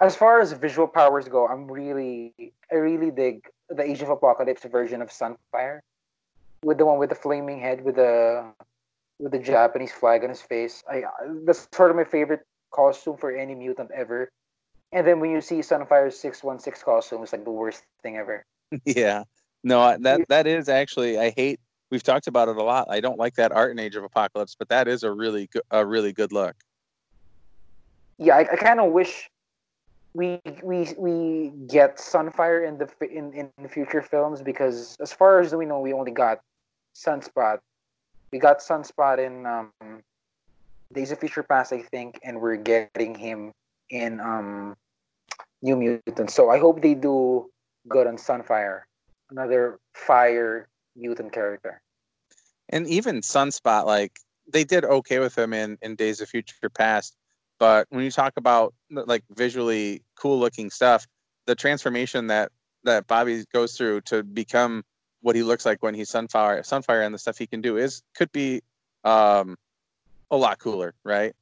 As 0.00 0.16
far 0.16 0.40
as 0.40 0.52
visual 0.52 0.88
powers 0.88 1.28
go, 1.28 1.46
I'm 1.46 1.70
really 1.70 2.32
I 2.72 2.76
really 2.76 3.10
dig 3.10 3.46
the 3.68 3.82
Age 3.82 4.00
of 4.02 4.08
Apocalypse 4.08 4.64
version 4.64 5.02
of 5.02 5.10
Sunfire, 5.10 5.80
with 6.62 6.78
the 6.78 6.86
one 6.86 6.98
with 6.98 7.10
the 7.10 7.14
flaming 7.14 7.60
head 7.60 7.84
with 7.84 7.96
the 7.96 8.44
with 9.20 9.32
the 9.32 9.38
Japanese 9.38 9.92
flag 9.92 10.22
on 10.24 10.30
his 10.30 10.40
face. 10.42 10.82
I 10.90 11.02
that's 11.44 11.68
sort 11.72 11.90
of 11.90 11.96
my 11.96 12.04
favorite 12.04 12.40
costume 12.72 13.16
for 13.16 13.30
any 13.30 13.54
mutant 13.54 13.90
ever. 13.94 14.30
And 14.92 15.06
then 15.06 15.20
when 15.20 15.30
you 15.30 15.40
see 15.40 15.60
Sunfire's 15.60 16.18
six 16.18 16.42
one 16.42 16.58
six 16.58 16.82
costume, 16.82 17.22
it's 17.22 17.32
like 17.32 17.44
the 17.44 17.50
worst 17.50 17.84
thing 18.02 18.16
ever. 18.16 18.44
yeah, 18.84 19.24
no, 19.62 19.96
that 19.98 20.28
that 20.28 20.46
is 20.46 20.68
actually 20.68 21.18
I 21.18 21.30
hate. 21.30 21.60
We've 21.90 22.02
talked 22.02 22.28
about 22.28 22.48
it 22.48 22.56
a 22.56 22.62
lot. 22.62 22.86
I 22.88 23.00
don't 23.00 23.18
like 23.18 23.34
that 23.34 23.50
art 23.50 23.72
in 23.72 23.78
Age 23.80 23.96
of 23.96 24.04
Apocalypse, 24.04 24.54
but 24.56 24.68
that 24.68 24.86
is 24.86 25.02
a 25.02 25.10
really 25.10 25.48
good, 25.48 25.62
a 25.72 25.84
really 25.84 26.12
good 26.12 26.30
look. 26.30 26.54
Yeah, 28.16 28.36
I, 28.36 28.40
I 28.40 28.56
kind 28.56 28.78
of 28.78 28.92
wish 28.92 29.28
we 30.14 30.40
we 30.62 30.94
we 30.96 31.52
get 31.66 31.98
Sunfire 31.98 32.66
in 32.66 32.78
the 32.78 32.88
in 33.10 33.32
in 33.32 33.50
the 33.60 33.68
future 33.68 34.02
films 34.02 34.40
because 34.40 34.96
as 35.00 35.12
far 35.12 35.40
as 35.40 35.54
we 35.54 35.66
know, 35.66 35.80
we 35.80 35.92
only 35.92 36.12
got 36.12 36.40
Sunspot. 36.94 37.58
We 38.32 38.38
got 38.38 38.60
Sunspot 38.60 39.18
in 39.18 39.46
um, 39.46 40.02
Days 40.92 41.10
of 41.10 41.18
Future 41.18 41.42
Past, 41.42 41.72
I 41.72 41.82
think, 41.82 42.18
and 42.22 42.40
we're 42.40 42.56
getting 42.56 43.14
him 43.14 43.52
in 43.90 44.20
um, 44.20 44.76
New 45.62 45.76
Mutants. 45.76 46.34
So 46.34 46.50
I 46.50 46.58
hope 46.58 46.80
they 46.82 46.94
do 46.94 47.50
good 47.88 48.06
on 48.06 48.16
Sunfire, 48.16 48.82
another 49.30 49.78
fire 49.94 50.68
mutant 50.96 51.32
character. 51.32 51.80
And 52.68 52.86
even 52.86 53.20
Sunspot, 53.20 53.86
like 53.86 54.20
they 54.52 54.64
did 54.64 54.84
okay 54.84 55.18
with 55.18 55.36
him 55.36 55.52
in 55.52 55.78
in 55.82 55.96
Days 55.96 56.20
of 56.20 56.28
Future 56.28 56.70
Past 56.70 57.16
but 57.60 57.86
when 57.90 58.02
you 58.02 58.10
talk 58.10 58.32
about 58.38 58.74
like 58.90 59.22
visually 59.36 60.02
cool 60.16 60.40
looking 60.40 60.70
stuff, 60.70 61.06
the 61.46 61.54
transformation 61.54 62.26
that 62.28 62.50
that 62.82 63.06
Bobby 63.06 63.44
goes 63.52 63.76
through 63.76 64.00
to 64.00 64.24
become 64.24 64.82
what 65.22 65.36
he 65.36 65.42
looks 65.42 65.66
like 65.66 65.82
when 65.82 65.94
he's 65.94 66.10
Sunfire, 66.10 66.60
Sunfire, 66.60 67.04
and 67.04 67.14
the 67.14 67.18
stuff 67.18 67.38
he 67.38 67.46
can 67.46 67.60
do 67.60 67.76
is 67.76 68.02
could 68.14 68.32
be 68.32 68.62
um, 69.04 69.56
a 70.30 70.36
lot 70.36 70.58
cooler, 70.58 70.94
right? 71.04 71.34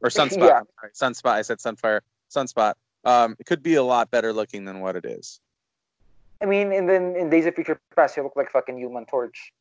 Or 0.00 0.10
Sunspot. 0.10 0.48
Yeah. 0.48 0.60
Sunspot. 0.94 1.32
I 1.32 1.42
said 1.42 1.58
Sunfire. 1.58 2.00
Sunspot. 2.30 2.74
Um, 3.04 3.36
it 3.38 3.46
could 3.46 3.62
be 3.62 3.74
a 3.74 3.82
lot 3.82 4.10
better 4.10 4.32
looking 4.32 4.64
than 4.64 4.80
what 4.80 4.96
it 4.96 5.04
is. 5.04 5.40
I 6.42 6.46
mean, 6.46 6.72
and 6.72 6.88
then 6.88 7.16
in 7.16 7.30
Days 7.30 7.46
of 7.46 7.54
Future 7.54 7.80
Past, 7.94 8.16
he 8.16 8.20
looked 8.20 8.36
like 8.36 8.50
fucking 8.50 8.76
Human 8.76 9.06
Torch. 9.06 9.52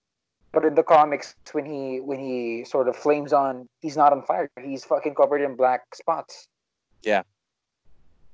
But 0.51 0.65
in 0.65 0.75
the 0.75 0.83
comics, 0.83 1.35
when 1.51 1.65
he 1.65 1.99
when 1.99 2.19
he 2.19 2.63
sort 2.63 2.87
of 2.87 2.95
flames 2.95 3.33
on, 3.33 3.67
he's 3.81 3.97
not 3.97 4.11
on 4.13 4.21
fire. 4.23 4.49
He's 4.61 4.83
fucking 4.83 5.15
covered 5.15 5.41
in 5.41 5.55
black 5.55 5.95
spots. 5.95 6.47
Yeah, 7.01 7.23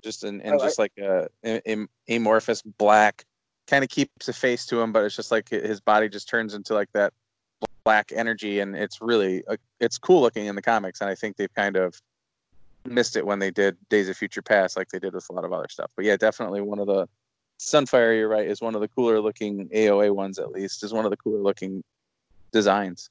just 0.02 0.24
and 0.24 0.42
oh, 0.46 0.60
just 0.60 0.80
I, 0.80 0.84
like 0.84 0.94
a, 0.98 1.28
a, 1.46 1.88
amorphous 2.08 2.62
black 2.62 3.26
kind 3.70 3.84
of 3.84 3.90
keeps 3.90 4.28
a 4.28 4.34
face 4.34 4.66
to 4.66 4.82
him, 4.82 4.92
but 4.92 5.06
it's 5.06 5.16
just 5.16 5.32
like 5.32 5.50
his 5.50 5.80
body 5.80 6.10
just 6.10 6.28
turns 6.28 6.54
into 6.56 6.74
like 6.74 6.92
that 6.94 7.14
black 7.84 8.12
energy, 8.14 8.60
and 8.60 8.76
it's 8.76 9.02
really 9.02 9.44
uh, 9.48 9.58
it's 9.80 9.98
cool 9.98 10.22
looking 10.22 10.48
in 10.48 10.56
the 10.56 10.62
comics. 10.62 11.02
And 11.02 11.10
I 11.10 11.16
think 11.16 11.38
they've 11.38 11.54
kind 11.54 11.78
of 11.78 12.02
missed 12.86 13.16
it 13.16 13.26
when 13.26 13.40
they 13.40 13.52
did 13.52 13.78
Days 13.90 14.10
of 14.10 14.18
Future 14.18 14.42
Past, 14.42 14.76
like 14.76 14.90
they 14.90 15.00
did 15.00 15.14
with 15.14 15.26
a 15.30 15.34
lot 15.34 15.46
of 15.46 15.54
other 15.54 15.68
stuff. 15.70 15.92
But 15.96 16.06
yeah, 16.06 16.18
definitely 16.18 16.62
one 16.62 16.80
of 16.80 16.88
the 16.88 17.08
Sunfire. 17.60 18.18
You're 18.18 18.28
right, 18.28 18.48
is 18.48 18.62
one 18.62 18.76
of 18.76 18.82
the 18.82 18.88
cooler 18.88 19.22
looking 19.22 19.70
AOA 19.70 20.14
ones. 20.14 20.40
At 20.40 20.52
least 20.52 20.84
is 20.84 20.92
one 20.92 21.06
of 21.06 21.12
the 21.12 21.18
cooler 21.18 21.40
looking 21.40 21.84
designs. 22.52 23.10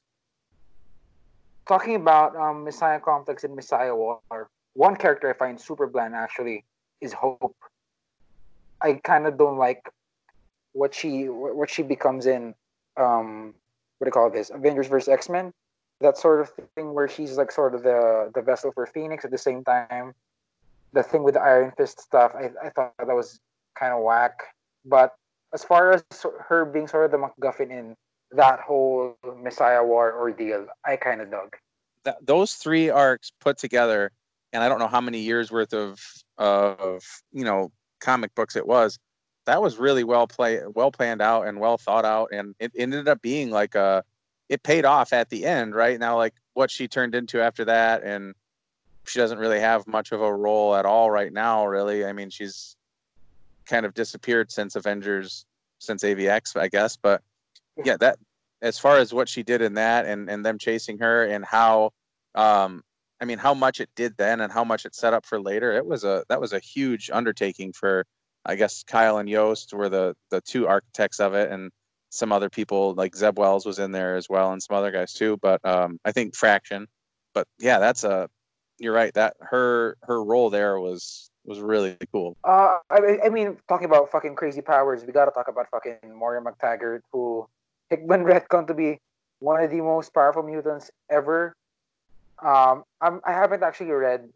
Talking 1.68 1.96
about 1.96 2.34
um, 2.34 2.64
Messiah 2.64 2.98
Complex 2.98 3.44
and 3.44 3.54
Messiah 3.54 3.94
War, 3.94 4.20
one 4.72 4.96
character 4.96 5.30
I 5.30 5.34
find 5.34 5.61
super 5.61 5.86
bland 5.86 6.14
actually 6.14 6.64
is 7.00 7.12
Hope. 7.12 7.56
I 8.80 8.94
kind 8.94 9.26
of 9.26 9.36
don't 9.36 9.59
like 9.59 9.82
what 10.78 10.94
she 10.94 11.24
what 11.28 11.68
she 11.68 11.82
becomes 11.82 12.26
in 12.26 12.54
um 12.96 13.54
what 13.98 14.04
do 14.04 14.08
you 14.08 14.12
call 14.12 14.30
this 14.30 14.50
Avengers 14.50 14.86
vs 14.86 15.08
X 15.08 15.28
Men 15.28 15.52
that 16.00 16.16
sort 16.16 16.40
of 16.40 16.50
thing 16.74 16.94
where 16.94 17.08
she's 17.08 17.36
like 17.36 17.50
sort 17.50 17.74
of 17.74 17.82
the 17.82 18.30
the 18.34 18.42
vessel 18.42 18.70
for 18.72 18.86
Phoenix 18.86 19.24
at 19.24 19.30
the 19.30 19.38
same 19.48 19.64
time 19.64 20.14
the 20.92 21.02
thing 21.02 21.22
with 21.22 21.34
the 21.34 21.40
Iron 21.40 21.72
Fist 21.76 22.00
stuff 22.00 22.32
I, 22.34 22.50
I 22.64 22.70
thought 22.70 22.94
that 22.98 23.08
was 23.08 23.40
kind 23.74 23.92
of 23.92 24.02
whack 24.02 24.38
but 24.84 25.16
as 25.52 25.64
far 25.64 25.92
as 25.92 26.04
her 26.48 26.64
being 26.64 26.86
sort 26.86 27.06
of 27.06 27.10
the 27.10 27.18
MacGuffin 27.18 27.70
in 27.70 27.96
that 28.32 28.60
whole 28.60 29.16
Messiah 29.36 29.82
War 29.82 30.14
ordeal, 30.14 30.66
I 30.84 30.96
kind 30.96 31.20
of 31.20 31.30
dug. 31.30 31.56
That, 32.04 32.24
those 32.24 32.54
three 32.54 32.90
arcs 32.90 33.32
put 33.40 33.58
together, 33.58 34.10
and 34.52 34.62
I 34.62 34.68
don't 34.68 34.78
know 34.78 34.88
how 34.88 35.00
many 35.00 35.20
years 35.20 35.50
worth 35.50 35.72
of 35.72 36.00
of 36.36 37.02
you 37.32 37.44
know 37.44 37.72
comic 38.00 38.34
books 38.34 38.56
it 38.56 38.66
was. 38.66 38.98
That 39.49 39.62
was 39.62 39.78
really 39.78 40.05
well 40.05 40.26
play, 40.26 40.61
well 40.74 40.92
planned 40.92 41.22
out, 41.22 41.46
and 41.46 41.59
well 41.59 41.78
thought 41.78 42.05
out, 42.05 42.28
and 42.32 42.55
it 42.61 42.70
ended 42.76 43.09
up 43.09 43.22
being 43.22 43.51
like 43.51 43.74
a. 43.74 44.05
It 44.51 44.62
paid 44.62 44.84
off 44.84 45.14
at 45.14 45.30
the 45.30 45.46
end, 45.46 45.74
right 45.74 45.99
now. 45.99 46.18
Like 46.18 46.34
what 46.53 46.70
she 46.70 46.86
turned 46.86 47.14
into 47.14 47.40
after 47.40 47.64
that, 47.64 48.03
and 48.03 48.34
she 49.07 49.18
doesn't 49.18 49.38
really 49.38 49.61
have 49.61 49.86
much 49.86 50.12
of 50.12 50.20
a 50.20 50.34
role 50.34 50.74
at 50.74 50.84
all 50.84 51.11
right 51.11 51.32
now. 51.32 51.66
Really, 51.66 52.05
I 52.05 52.12
mean, 52.12 52.28
she's 52.28 52.76
kind 53.64 53.86
of 53.86 53.94
disappeared 53.94 54.53
since 54.53 54.76
Avengers, 54.76 55.46
since 55.78 56.05
AVX, 56.05 56.61
I 56.61 56.68
guess. 56.68 56.99
But 56.99 57.22
yeah, 57.82 57.96
that 58.01 58.18
as 58.61 58.78
far 58.78 58.99
as 58.99 59.14
what 59.14 59.30
she 59.30 59.42
did 59.42 59.62
in 59.62 59.74
that 59.74 60.05
and 60.05 60.28
and 60.28 60.44
them 60.44 60.59
chasing 60.59 60.99
her 60.99 61.24
and 61.24 61.42
how 61.42 61.92
um 62.34 62.82
I 63.18 63.24
mean 63.24 63.38
how 63.38 63.55
much 63.55 63.80
it 63.80 63.88
did 63.96 64.14
then 64.18 64.42
and 64.42 64.53
how 64.53 64.64
much 64.64 64.84
it 64.84 64.94
set 64.94 65.14
up 65.14 65.24
for 65.24 65.40
later, 65.40 65.72
it 65.72 65.86
was 65.86 66.05
a 66.05 66.24
that 66.28 66.38
was 66.38 66.53
a 66.53 66.59
huge 66.59 67.09
undertaking 67.11 67.72
for 67.72 68.05
I 68.49 68.57
guess 68.57 68.82
Kyle 68.82 69.18
and 69.18 69.28
Yost 69.28 69.72
were 69.72 69.88
the 69.88 70.16
the 70.30 70.40
two 70.40 70.66
architects 70.66 71.20
of 71.20 71.34
it 71.34 71.53
and 71.53 71.70
some 72.11 72.32
other 72.32 72.49
people 72.49 72.94
like 72.94 73.14
Zeb 73.14 73.38
Wells 73.38 73.66
was 73.66 73.78
in 73.78 73.92
there 73.92 74.16
as 74.16 74.28
well 74.28 74.53
and 74.53 74.62
some 74.62 74.76
other 74.76 74.90
guys 74.90 75.12
too. 75.12 75.36
But 75.42 75.64
um 75.64 76.01
I 76.05 76.12
think 76.12 76.34
Fraction. 76.34 76.88
But 77.34 77.46
yeah, 77.59 77.78
that's 77.78 78.05
a 78.05 78.28
you're 78.78 78.94
right. 78.94 79.12
That 79.14 79.36
her 79.40 79.96
her 80.03 80.24
role 80.24 80.51
there 80.51 80.80
was 80.80 81.30
was 81.44 81.61
really 81.61 81.96
cool. 82.12 82.36
Uh, 82.44 82.78
I, 82.90 83.18
I 83.24 83.28
mean, 83.30 83.57
talking 83.68 83.86
about 83.86 84.11
fucking 84.11 84.34
crazy 84.34 84.61
powers, 84.61 85.05
we 85.05 85.12
gotta 85.12 85.30
talk 85.30 85.49
about 85.49 85.68
fucking 85.70 85.99
Moira 86.14 86.42
MacTaggert, 86.42 87.01
who 87.12 87.46
Hickman 87.90 88.24
retcon 88.24 88.66
to 88.66 88.74
be 88.74 88.99
one 89.40 89.62
of 89.62 89.70
the 89.70 89.80
most 89.80 90.12
powerful 90.12 90.42
mutants 90.42 90.90
ever. 91.11 91.55
Um, 92.44 92.84
I'm, 93.01 93.20
I 93.24 93.32
haven't 93.32 93.62
actually 93.62 93.90
read 93.90 94.28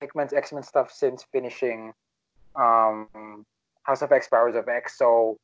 Hickman's 0.00 0.32
X 0.32 0.52
Men 0.52 0.62
stuff 0.62 0.92
since 0.92 1.24
finishing 1.32 1.92
um, 2.56 3.46
House 3.82 4.02
of 4.02 4.12
X, 4.12 4.28
Powers 4.28 4.54
of 4.54 4.68
X. 4.68 4.98
So 4.98 5.38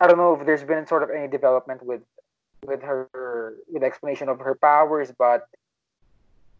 I 0.00 0.06
don't 0.06 0.18
know 0.18 0.34
if 0.34 0.46
there's 0.46 0.64
been 0.64 0.86
sort 0.86 1.02
of 1.02 1.10
any 1.10 1.28
development 1.28 1.84
with 1.84 2.02
with 2.66 2.82
her 2.82 3.54
with 3.68 3.82
explanation 3.82 4.28
of 4.28 4.40
her 4.40 4.54
powers, 4.54 5.12
but 5.18 5.46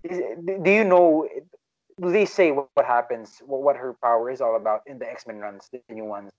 is, 0.04 0.20
do 0.62 0.70
you 0.70 0.84
know? 0.84 1.28
Do 2.00 2.12
they 2.12 2.26
say 2.26 2.52
what, 2.52 2.68
what 2.74 2.86
happens? 2.86 3.42
What, 3.44 3.62
what 3.62 3.76
her 3.76 3.94
power 4.00 4.30
is 4.30 4.40
all 4.40 4.54
about 4.54 4.82
in 4.86 4.98
the 4.98 5.10
X 5.10 5.26
Men 5.26 5.38
runs, 5.38 5.68
the 5.72 5.80
new 5.92 6.04
ones? 6.04 6.30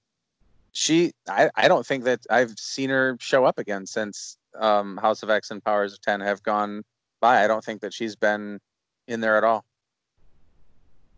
she 0.72 1.12
I, 1.28 1.50
I 1.56 1.68
don't 1.68 1.86
think 1.86 2.04
that 2.06 2.22
I've 2.30 2.58
seen 2.58 2.90
her 2.90 3.18
show 3.20 3.46
up 3.46 3.58
again 3.58 3.86
since 3.86 4.38
um, 4.58 4.98
House 4.98 5.24
of 5.24 5.30
X 5.30 5.52
and 5.52 5.64
Powers 5.64 5.94
of 5.94 6.02
Ten 6.02 6.22
have 6.22 6.44
gone 6.44 6.84
by. 7.20 7.44
I 7.44 7.48
don't 7.48 7.64
think 7.64 7.82
that 7.82 7.94
she's 7.94 8.16
been 8.16 8.60
in 9.08 9.22
there 9.22 9.38
at 9.38 9.44
all. 9.44 9.66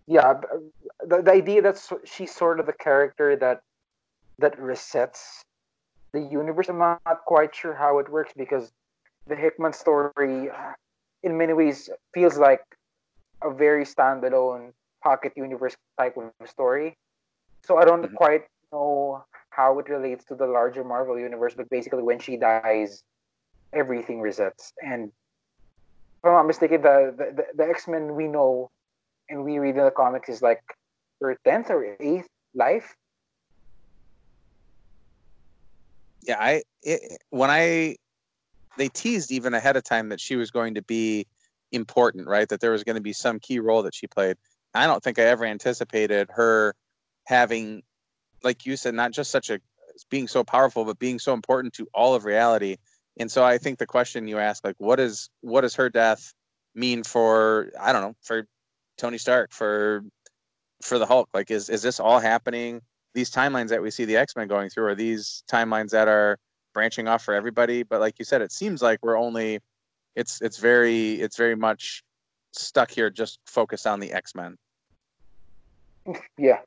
Yeah, 0.07 0.41
the, 1.07 1.21
the 1.21 1.31
idea 1.31 1.61
that 1.61 1.81
she's 2.05 2.33
sort 2.33 2.59
of 2.59 2.65
the 2.65 2.73
character 2.73 3.35
that 3.35 3.61
that 4.39 4.57
resets 4.59 5.43
the 6.13 6.21
universe. 6.21 6.69
I'm 6.69 6.79
not 6.79 7.01
quite 7.25 7.55
sure 7.55 7.73
how 7.73 7.99
it 7.99 8.09
works 8.09 8.33
because 8.35 8.71
the 9.27 9.35
Hickman 9.35 9.73
story, 9.73 10.49
in 11.23 11.37
many 11.37 11.53
ways, 11.53 11.89
feels 12.13 12.37
like 12.37 12.61
a 13.43 13.51
very 13.53 13.85
standalone 13.85 14.73
pocket 15.03 15.33
universe 15.35 15.75
type 15.97 16.17
of 16.17 16.49
story. 16.49 16.97
So 17.63 17.77
I 17.77 17.85
don't 17.85 18.03
mm-hmm. 18.03 18.15
quite 18.15 18.43
know 18.71 19.23
how 19.49 19.79
it 19.79 19.89
relates 19.89 20.25
to 20.25 20.35
the 20.35 20.47
larger 20.47 20.83
Marvel 20.83 21.19
universe, 21.19 21.53
but 21.55 21.69
basically 21.69 22.03
when 22.03 22.19
she 22.19 22.37
dies, 22.37 23.03
everything 23.73 24.19
resets. 24.19 24.73
And 24.83 25.09
if 25.09 26.25
I'm 26.25 26.33
not 26.33 26.47
mistaken, 26.47 26.81
the, 26.81 27.13
the, 27.17 27.45
the 27.55 27.69
X 27.69 27.87
Men 27.87 28.15
we 28.15 28.27
know 28.27 28.69
and 29.29 29.43
we 29.43 29.59
read 29.59 29.77
in 29.77 29.83
the 29.83 29.91
comics 29.91 30.29
is 30.29 30.41
like 30.41 30.61
her 31.22 31.38
tenth 31.45 31.69
or 31.69 31.95
eighth 31.99 32.28
life. 32.53 32.95
Yeah, 36.24 36.38
I 36.39 36.63
it, 36.84 37.22
when 37.30 37.49
I 37.49 37.95
they 38.78 38.89
teased 38.89 39.32
even 39.32 39.53
ahead 39.53 39.76
of 39.76 39.84
time 39.84 40.09
that 40.09 40.19
she 40.19 40.36
was 40.36 40.51
going 40.51 40.76
to 40.76 40.82
be 40.82 41.28
important, 41.72 42.28
right? 42.28 42.47
That 42.49 42.59
there 42.59 42.72
was 42.72 42.84
going 42.84 42.95
to 42.95 43.01
be 43.01 43.13
some 43.13 43.39
key 43.39 43.59
role 43.59 43.84
that 43.84 43.95
she 43.95 44.07
played. 44.07 44.38
I 44.74 44.88
don't 44.88 45.03
think 45.03 45.19
I 45.19 45.24
ever 45.24 45.45
anticipated 45.45 46.30
her 46.32 46.74
having, 47.26 47.84
like 48.43 48.65
you 48.65 48.78
said, 48.78 48.93
not 48.93 49.11
just 49.11 49.32
such 49.32 49.49
a 49.49 49.59
being 50.09 50.28
so 50.28 50.43
powerful, 50.43 50.86
but 50.86 50.99
being 50.99 51.19
so 51.19 51.34
important 51.34 51.74
to 51.74 51.88
all 51.93 52.15
of 52.15 52.24
reality. 52.26 52.78
And 53.19 53.30
so 53.30 53.43
I 53.43 53.57
think 53.57 53.78
the 53.78 53.86
question 53.86 54.28
you 54.28 54.38
ask, 54.38 54.63
like, 54.63 54.76
what 54.78 54.99
is 54.99 55.30
what 55.41 55.61
does 55.61 55.76
her 55.76 55.89
death 55.89 56.34
mean 56.74 57.03
for 57.03 57.72
I 57.80 57.91
don't 57.91 58.01
know 58.01 58.15
for 58.22 58.47
Tony 58.97 59.17
Stark 59.17 59.51
for 59.51 60.03
for 60.84 60.99
the 60.99 61.05
Hulk? 61.05 61.29
Like, 61.34 61.51
is 61.51 61.69
is 61.69 61.82
this 61.82 61.99
all 61.99 62.19
happening? 62.19 62.82
These 63.13 63.32
timelines 63.32 63.69
that 63.69 63.82
we 63.82 63.91
see 63.91 64.05
the 64.05 64.17
X 64.17 64.36
Men 64.36 64.47
going 64.47 64.69
through 64.69 64.86
are 64.86 64.95
these 64.95 65.43
timelines 65.51 65.89
that 65.89 66.07
are 66.07 66.38
branching 66.73 67.07
off 67.07 67.23
for 67.23 67.34
everybody. 67.34 67.84
But 67.84 67.99
like 67.99 68.19
you 68.19 68.25
said, 68.25 68.41
it 68.41 68.51
seems 68.51 68.82
like 68.82 68.99
we're 69.01 69.17
only 69.17 69.59
it's 70.15 70.41
it's 70.41 70.57
very 70.57 71.13
it's 71.13 71.38
very 71.38 71.55
much 71.55 72.03
stuck 72.53 72.91
here, 72.91 73.09
just 73.09 73.39
focused 73.45 73.88
on 73.88 73.99
the 73.99 74.11
X 74.11 74.36
Men. 74.36 74.57
Yeah, 76.38 76.57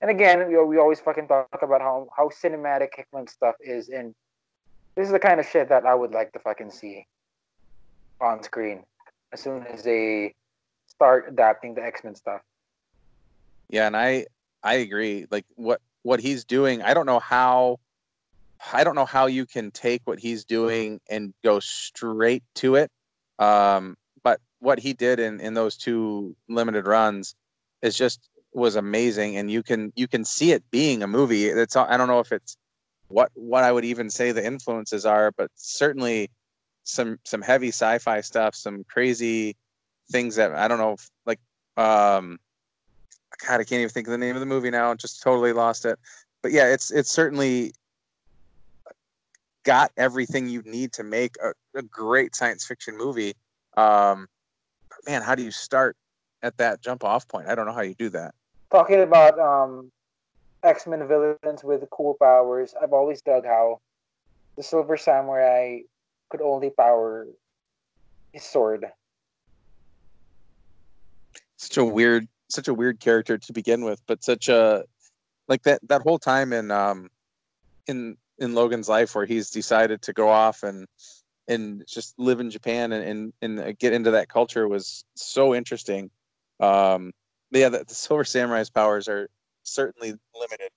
and 0.00 0.10
again, 0.10 0.48
we, 0.48 0.62
we 0.64 0.78
always 0.78 1.00
fucking 1.00 1.28
talk 1.28 1.48
about 1.62 1.80
how 1.80 2.08
how 2.16 2.28
cinematic 2.28 2.88
Hickman 2.94 3.26
stuff 3.26 3.54
is, 3.60 3.88
and 3.88 4.14
this 4.96 5.06
is 5.06 5.12
the 5.12 5.18
kind 5.18 5.40
of 5.40 5.46
shit 5.46 5.68
that 5.68 5.86
I 5.86 5.94
would 5.94 6.10
like 6.12 6.32
to 6.32 6.38
fucking 6.40 6.70
see 6.70 7.06
on 8.20 8.42
screen 8.42 8.84
as 9.32 9.40
soon 9.40 9.66
as 9.66 9.82
they 9.82 10.34
start 10.86 11.26
adapting 11.28 11.74
the 11.74 11.82
X 11.82 12.04
Men 12.04 12.14
stuff. 12.14 12.42
Yeah, 13.74 13.88
and 13.88 13.96
I 13.96 14.26
I 14.62 14.74
agree. 14.74 15.26
Like 15.32 15.44
what 15.56 15.80
what 16.04 16.20
he's 16.20 16.44
doing, 16.44 16.80
I 16.80 16.94
don't 16.94 17.06
know 17.06 17.18
how 17.18 17.80
I 18.72 18.84
don't 18.84 18.94
know 18.94 19.04
how 19.04 19.26
you 19.26 19.46
can 19.46 19.72
take 19.72 20.02
what 20.04 20.20
he's 20.20 20.44
doing 20.44 21.00
and 21.10 21.34
go 21.42 21.58
straight 21.58 22.44
to 22.56 22.76
it. 22.76 22.92
Um, 23.40 23.96
but 24.22 24.40
what 24.60 24.78
he 24.78 24.92
did 24.92 25.18
in 25.18 25.40
in 25.40 25.54
those 25.54 25.76
two 25.76 26.36
limited 26.48 26.86
runs 26.86 27.34
is 27.82 27.98
just 27.98 28.28
was 28.52 28.76
amazing 28.76 29.36
and 29.38 29.50
you 29.50 29.64
can 29.64 29.92
you 29.96 30.06
can 30.06 30.24
see 30.24 30.52
it 30.52 30.62
being 30.70 31.02
a 31.02 31.08
movie 31.08 31.46
it's 31.46 31.74
i 31.74 31.96
don't 31.96 32.06
know 32.06 32.20
if 32.20 32.30
it's 32.30 32.56
what 33.08 33.28
what 33.34 33.64
i 33.64 33.72
would 33.72 33.84
even 33.84 34.08
say 34.08 34.30
the 34.30 34.46
influences 34.46 35.04
are 35.04 35.32
but 35.36 35.50
certainly 35.56 36.30
some 36.84 37.18
some 37.24 37.42
heavy 37.42 37.68
sci-fi 37.68 38.20
stuff 38.20 38.54
some 38.54 38.84
crazy 38.84 39.56
things 40.12 40.36
that 40.36 40.52
i 40.54 40.68
don't 40.68 40.78
know 40.78 40.96
like 41.26 41.40
um 41.76 42.38
god 43.46 43.60
i 43.60 43.64
can't 43.64 43.80
even 43.80 43.88
think 43.88 44.06
of 44.06 44.12
the 44.12 44.18
name 44.18 44.36
of 44.36 44.40
the 44.40 44.46
movie 44.46 44.70
now 44.70 44.94
just 44.94 45.22
totally 45.22 45.52
lost 45.52 45.84
it. 45.84 45.98
But 46.42 46.52
yeah 46.52 46.66
it's 46.66 46.90
it's 46.90 47.10
certainly 47.10 47.72
got 49.64 49.90
everything 49.96 50.48
you 50.48 50.62
need 50.66 50.92
to 50.92 51.02
make 51.02 51.36
a, 51.42 51.52
a 51.78 51.82
great 51.82 52.34
science 52.34 52.66
fiction 52.66 52.96
movie. 52.96 53.34
Um 53.76 54.28
man 55.06 55.22
how 55.22 55.34
do 55.34 55.42
you 55.42 55.50
start 55.50 55.96
at 56.44 56.58
that 56.58 56.80
jump 56.80 57.02
off 57.02 57.26
point? 57.26 57.48
I 57.48 57.56
don't 57.56 57.66
know 57.66 57.72
how 57.72 57.80
you 57.80 57.94
do 57.94 58.10
that. 58.10 58.34
Talking 58.70 59.00
about 59.00 59.38
um, 59.38 59.90
X 60.62 60.86
Men 60.86 61.08
villains 61.08 61.64
with 61.64 61.82
cool 61.90 62.16
powers, 62.20 62.74
I've 62.80 62.92
always 62.92 63.22
dug 63.22 63.44
how 63.44 63.80
the 64.56 64.62
Silver 64.62 64.96
Samurai 64.96 65.78
could 66.30 66.42
only 66.42 66.70
power 66.70 67.26
his 68.32 68.44
sword. 68.44 68.86
Such 71.56 71.78
a 71.78 71.84
weird, 71.84 72.28
such 72.54 72.68
a 72.68 72.74
weird 72.74 73.00
character 73.00 73.36
to 73.38 73.52
begin 73.52 73.84
with, 73.84 74.02
but 74.06 74.24
such 74.24 74.48
a 74.48 74.84
like 75.48 75.62
that 75.64 75.80
that 75.88 76.02
whole 76.02 76.18
time 76.18 76.52
in 76.52 76.70
um 76.70 77.10
in 77.86 78.16
in 78.38 78.54
Logan's 78.54 78.88
life 78.88 79.14
where 79.14 79.26
he's 79.26 79.50
decided 79.50 80.02
to 80.02 80.12
go 80.12 80.28
off 80.28 80.62
and 80.62 80.86
and 81.48 81.84
just 81.86 82.18
live 82.18 82.40
in 82.40 82.50
Japan 82.50 82.92
and 82.92 83.32
and, 83.42 83.58
and 83.58 83.78
get 83.78 83.92
into 83.92 84.10
that 84.12 84.28
culture 84.28 84.68
was 84.68 85.04
so 85.14 85.54
interesting. 85.54 86.10
Um, 86.60 87.12
yeah, 87.50 87.68
the, 87.68 87.84
the 87.86 87.94
Silver 87.94 88.24
Samurai's 88.24 88.70
powers 88.70 89.08
are 89.08 89.28
certainly 89.62 90.14
limited. 90.34 90.70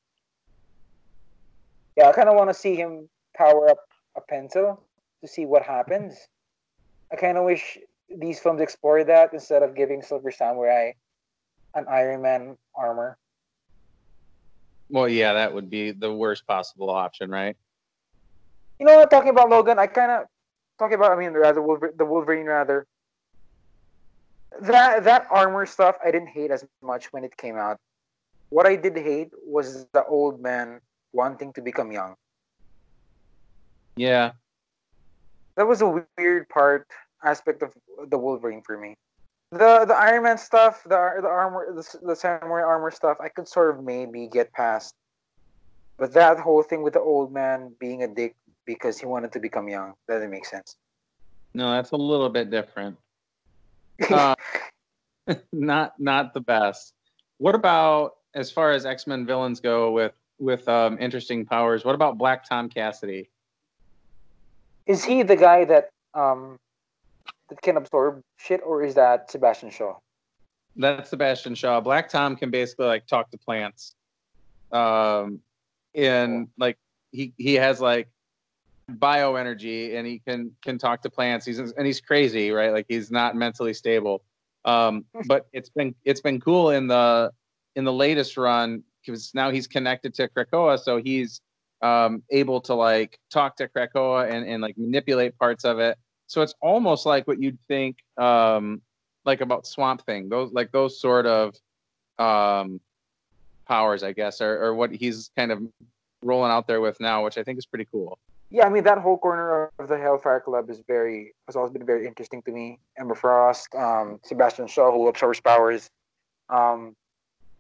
Yeah, 1.96 2.10
I 2.10 2.12
kind 2.12 2.30
of 2.30 2.36
want 2.36 2.50
to 2.50 2.54
see 2.54 2.76
him 2.76 3.10
power 3.36 3.70
up 3.70 3.80
a 4.16 4.22
pencil 4.22 4.84
to 5.22 5.28
see 5.28 5.46
what 5.46 5.64
happens. 5.64 6.28
I 7.12 7.16
kind 7.16 7.38
of 7.38 7.46
wish 7.46 7.78
these 8.16 8.40
films 8.40 8.62
explore 8.62 9.04
that 9.04 9.34
instead 9.34 9.64
of 9.64 9.76
giving 9.76 10.02
Silver 10.02 10.32
Samurai 10.32 10.92
an 11.76 11.86
Iron 11.90 12.22
Man 12.22 12.58
armor. 12.76 13.18
Well, 14.90 15.10
yeah, 15.10 15.34
that 15.34 15.54
would 15.54 15.70
be 15.70 15.92
the 15.92 16.14
worst 16.14 16.48
possible 16.48 16.90
option, 16.90 17.30
right? 17.30 17.58
You 18.80 18.86
know 18.86 18.96
what? 18.96 19.10
Talking 19.10 19.30
about 19.30 19.50
Logan, 19.50 19.80
I 19.80 19.88
kind 19.88 20.12
of 20.12 20.26
talking 20.80 20.96
about. 20.96 21.12
I 21.12 21.16
mean, 21.16 21.34
rather 21.34 21.62
the 21.96 22.06
Wolverine, 22.06 22.46
rather 22.46 22.88
that 24.62 25.04
that 25.04 25.28
armor 25.30 25.66
stuff 25.66 25.98
I 26.06 26.12
didn't 26.12 26.30
hate 26.30 26.52
as 26.52 26.66
much 26.82 27.12
when 27.12 27.24
it 27.24 27.36
came 27.38 27.58
out. 27.58 27.80
What 28.50 28.66
I 28.66 28.76
did 28.76 28.96
hate 28.96 29.32
was 29.46 29.86
the 29.92 30.06
old 30.06 30.42
man 30.42 30.80
wanting 31.12 31.52
to 31.54 31.62
become 31.62 31.92
young. 31.92 32.16
Yeah. 33.98 34.32
That 35.56 35.68
was 35.68 35.82
a 35.82 36.06
weird 36.18 36.48
part 36.48 36.88
aspect 37.24 37.62
of 37.62 37.74
the 38.08 38.18
Wolverine 38.18 38.62
for 38.62 38.78
me. 38.78 38.96
The 39.52 39.86
the 39.86 39.96
Iron 39.96 40.24
Man 40.24 40.38
stuff, 40.38 40.84
the 40.84 41.20
the 41.22 41.28
armor, 41.28 41.74
the, 41.74 42.00
the 42.04 42.16
samurai 42.16 42.64
armor 42.64 42.92
stuff, 42.92 43.18
I 43.22 43.30
could 43.30 43.48
sort 43.48 43.76
of 43.76 43.84
maybe 43.84 44.28
get 44.28 44.52
past. 44.52 44.94
But 45.98 46.14
that 46.14 46.38
whole 46.38 46.64
thing 46.64 46.84
with 46.84 46.94
the 46.94 47.00
old 47.00 47.34
man 47.34 47.74
being 47.80 48.04
a 48.04 48.08
dick 48.08 48.36
because 48.66 49.00
he 49.00 49.06
wanted 49.06 49.32
to 49.32 49.40
become 49.40 49.70
young, 49.70 49.94
that 50.08 50.16
didn't 50.16 50.32
make 50.32 50.46
sense. 50.46 50.76
No, 51.54 51.72
that's 51.72 51.92
a 51.92 51.96
little 51.96 52.30
bit 52.30 52.52
different 52.52 52.98
uh, 54.12 54.36
not 55.52 55.94
not 56.00 56.34
the 56.34 56.42
best. 56.42 56.94
What 57.38 57.56
about 57.56 58.18
as 58.34 58.52
far 58.52 58.72
as 58.72 58.86
X 58.86 59.08
Men 59.08 59.26
villains 59.26 59.60
go 59.60 59.92
with 59.92 60.14
with 60.40 60.68
um, 60.68 60.98
interesting 61.00 61.46
powers? 61.46 61.84
What 61.84 61.96
about 61.96 62.18
Black 62.18 62.48
Tom 62.48 62.70
Cassidy? 62.70 63.30
Is 64.86 65.04
he 65.04 65.24
the 65.24 65.36
guy 65.36 65.66
that 65.66 65.90
um 66.14 66.58
that 67.50 67.62
can 67.62 67.78
absorb 67.78 68.22
shit, 68.38 68.62
or 68.66 68.84
is 68.84 68.96
that 68.96 69.32
Sebastian 69.32 69.70
Shaw? 69.70 69.96
That's 70.76 71.10
Sebastian 71.10 71.56
Shaw. 71.56 71.80
Black 71.82 72.10
Tom 72.10 72.36
can 72.36 72.52
basically 72.52 72.86
like 72.86 73.08
talk 73.08 73.32
to 73.32 73.38
plants. 73.38 73.96
Um, 74.72 75.40
and 75.96 76.50
like 76.58 76.78
he 77.12 77.34
he 77.38 77.56
has 77.56 77.82
like 77.82 78.10
bioenergy 78.92 79.96
and 79.96 80.08
he 80.08 80.20
can 80.20 80.52
can 80.64 80.78
talk 80.78 81.02
to 81.02 81.10
plants. 81.10 81.46
He's 81.46 81.60
and 81.60 81.86
he's 81.86 82.00
crazy, 82.00 82.52
right? 82.52 82.72
Like 82.72 82.86
he's 82.88 83.12
not 83.12 83.36
mentally 83.36 83.74
stable. 83.74 84.24
Um, 84.66 85.06
but 85.28 85.48
it's 85.54 85.70
been 85.70 85.96
it's 86.06 86.22
been 86.22 86.40
cool 86.40 86.72
in 86.72 86.88
the 86.88 87.32
in 87.76 87.84
the 87.84 87.94
latest 87.94 88.38
run 88.38 88.84
because 89.02 89.34
now 89.34 89.52
he's 89.52 89.68
connected 89.68 90.14
to 90.16 90.28
Krakoa, 90.28 90.80
so 90.80 90.98
he's 90.98 91.42
um, 91.82 92.24
able 92.32 92.60
to 92.62 92.74
like 92.74 93.20
talk 93.32 93.56
to 93.58 93.68
Krakoa 93.68 94.30
and 94.30 94.48
and 94.48 94.62
like 94.62 94.78
manipulate 94.78 95.38
parts 95.38 95.66
of 95.66 95.80
it. 95.80 95.98
So 96.28 96.42
it's 96.42 96.54
almost 96.62 97.06
like 97.06 97.28
what 97.28 97.42
you'd 97.42 97.58
think 97.68 97.98
um, 98.18 98.82
like 99.26 99.42
about 99.42 99.66
Swamp 99.66 100.06
Thing. 100.06 100.30
Those 100.30 100.52
like 100.52 100.72
those 100.72 101.00
sort 101.00 101.26
of 101.26 101.56
um, 102.20 102.80
powers, 103.66 104.04
I 104.04 104.12
guess, 104.12 104.42
or, 104.42 104.62
or 104.64 104.76
what 104.76 104.92
he's 104.92 105.32
kind 105.38 105.52
of 105.52 105.62
rolling 106.22 106.52
out 106.52 106.68
there 106.68 106.82
with 106.82 107.00
now, 107.00 107.24
which 107.24 107.38
I 107.38 107.44
think 107.44 107.58
is 107.58 107.66
pretty 107.66 107.88
cool 107.92 108.20
yeah, 108.50 108.66
I 108.66 108.70
mean 108.70 108.84
that 108.84 109.00
whole 109.00 109.18
corner 109.18 109.72
of 109.78 109.88
the 109.88 109.98
Hellfire 109.98 110.40
Club 110.40 110.70
is 110.70 110.82
very 110.88 111.34
has 111.48 111.56
always 111.56 111.72
been 111.72 111.86
very 111.86 112.08
interesting 112.08 112.42
to 112.44 112.52
me. 112.52 112.80
Emma 112.98 113.16
Frost, 113.16 113.74
um, 113.76 114.20
Sebastian 114.24 114.68
Shaw, 114.68 114.92
who 114.92 115.08
absorbs 115.08 115.42
powers. 115.42 115.90
Um, 116.50 116.96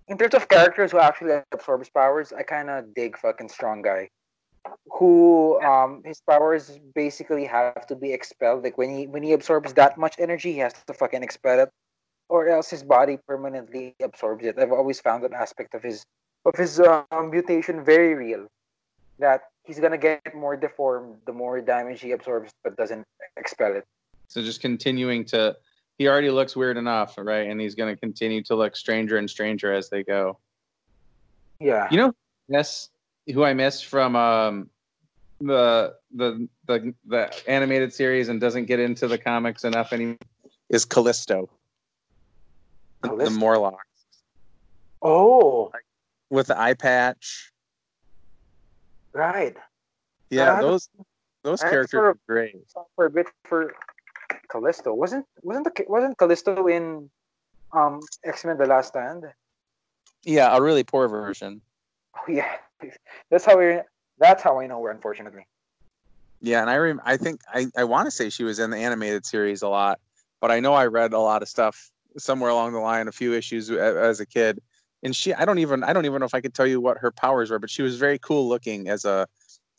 in 0.07 0.17
terms 0.17 0.33
of 0.33 0.47
characters 0.47 0.91
who 0.91 0.99
actually 0.99 1.41
absorbs 1.51 1.89
powers, 1.89 2.31
I 2.31 2.43
kind 2.43 2.69
of 2.69 2.93
dig 2.93 3.17
fucking 3.17 3.49
Strong 3.49 3.81
Guy, 3.81 4.09
who 4.91 5.61
um, 5.61 6.01
his 6.05 6.21
powers 6.21 6.79
basically 6.95 7.45
have 7.45 7.85
to 7.87 7.95
be 7.95 8.11
expelled. 8.11 8.63
Like 8.63 8.77
when 8.77 8.95
he 8.95 9.07
when 9.07 9.23
he 9.23 9.33
absorbs 9.33 9.73
that 9.73 9.97
much 9.97 10.15
energy, 10.19 10.53
he 10.53 10.59
has 10.59 10.73
to 10.87 10.93
fucking 10.93 11.23
expel 11.23 11.59
it, 11.59 11.69
or 12.29 12.47
else 12.47 12.69
his 12.69 12.83
body 12.83 13.17
permanently 13.27 13.95
absorbs 14.01 14.45
it. 14.45 14.57
I've 14.57 14.71
always 14.71 14.99
found 14.99 15.23
that 15.23 15.33
aspect 15.33 15.73
of 15.73 15.83
his 15.83 16.05
of 16.45 16.55
his 16.55 16.79
um, 16.79 17.29
mutation 17.29 17.83
very 17.83 18.15
real. 18.15 18.47
That 19.19 19.41
he's 19.63 19.79
gonna 19.79 19.97
get 19.97 20.35
more 20.35 20.55
deformed 20.55 21.17
the 21.25 21.33
more 21.33 21.59
damage 21.61 22.01
he 22.01 22.11
absorbs 22.11 22.51
but 22.63 22.75
doesn't 22.77 23.05
expel 23.35 23.75
it. 23.75 23.85
So 24.27 24.41
just 24.41 24.61
continuing 24.61 25.25
to 25.25 25.55
he 25.97 26.07
already 26.07 26.29
looks 26.29 26.55
weird 26.55 26.77
enough, 26.77 27.17
right? 27.17 27.49
And 27.49 27.59
he's 27.59 27.75
gonna 27.75 27.95
continue 27.95 28.43
to 28.43 28.55
look 28.55 28.75
stranger 28.75 29.17
and 29.17 29.29
stranger 29.29 29.73
as 29.73 29.89
they 29.89 30.03
go. 30.03 30.37
Yeah. 31.59 31.87
You 31.89 31.97
know, 31.97 32.13
yes, 32.47 32.89
who 33.33 33.43
I 33.43 33.53
missed 33.53 33.85
from 33.85 34.15
um 34.15 34.69
the 35.39 35.95
the 36.13 36.47
the 36.65 36.93
the 37.05 37.33
animated 37.47 37.93
series 37.93 38.29
and 38.29 38.41
doesn't 38.41 38.65
get 38.65 38.79
into 38.79 39.07
the 39.07 39.17
comics 39.17 39.63
enough 39.63 39.93
anymore 39.93 40.17
is 40.69 40.85
Callisto. 40.85 41.49
Callisto? 43.03 43.33
The 43.33 43.39
Morlock. 43.39 43.85
Oh. 45.01 45.71
With 46.29 46.47
the 46.47 46.59
eye 46.59 46.73
patch 46.73 47.51
Right. 49.17 49.57
Yeah, 50.29 50.61
those 50.61 50.89
those 51.43 51.61
characters 51.61 51.99
are 51.99 52.17
great. 52.27 52.55
For 52.95 53.05
a 53.05 53.09
bit 53.09 53.27
for 53.45 53.73
Callisto. 54.51 54.93
Wasn't 54.93 55.25
wasn't 55.41 55.65
the 55.65 55.85
wasn't 55.87 56.17
Callisto 56.19 56.67
in 56.67 57.09
um 57.73 57.99
X 58.23 58.45
Men: 58.45 58.57
The 58.57 58.67
Last 58.67 58.89
Stand? 58.89 59.25
Yeah, 60.23 60.55
a 60.55 60.61
really 60.61 60.83
poor 60.83 61.07
version. 61.07 61.61
Oh 62.15 62.31
yeah, 62.31 62.57
that's 63.31 63.45
how 63.45 63.57
we. 63.57 63.79
That's 64.19 64.41
how 64.41 64.59
I 64.59 64.67
know 64.67 64.83
her. 64.83 64.91
Unfortunately. 64.91 65.45
Yeah, 66.41 66.61
and 66.61 66.69
I 66.69 66.77
rem- 66.77 67.01
I 67.03 67.17
think 67.17 67.41
I 67.53 67.67
I 67.75 67.83
want 67.83 68.05
to 68.05 68.11
say 68.11 68.29
she 68.29 68.43
was 68.43 68.59
in 68.59 68.69
the 68.69 68.77
animated 68.77 69.25
series 69.25 69.61
a 69.61 69.69
lot, 69.69 69.99
but 70.39 70.51
I 70.51 70.59
know 70.59 70.73
I 70.73 70.85
read 70.85 71.13
a 71.13 71.19
lot 71.19 71.41
of 71.41 71.49
stuff 71.49 71.91
somewhere 72.17 72.49
along 72.49 72.73
the 72.73 72.79
line, 72.79 73.07
a 73.07 73.11
few 73.11 73.33
issues 73.33 73.69
as 73.71 74.19
a 74.19 74.25
kid, 74.25 74.59
and 75.03 75.15
she 75.15 75.33
I 75.33 75.45
don't 75.45 75.59
even 75.59 75.83
I 75.83 75.93
don't 75.93 76.05
even 76.05 76.19
know 76.19 76.25
if 76.25 76.35
I 76.35 76.41
could 76.41 76.53
tell 76.53 76.67
you 76.67 76.79
what 76.79 76.97
her 76.99 77.11
powers 77.11 77.49
were, 77.49 77.59
but 77.59 77.69
she 77.69 77.81
was 77.81 77.97
very 77.97 78.19
cool 78.19 78.47
looking 78.47 78.87
as 78.89 79.05
a 79.05 79.27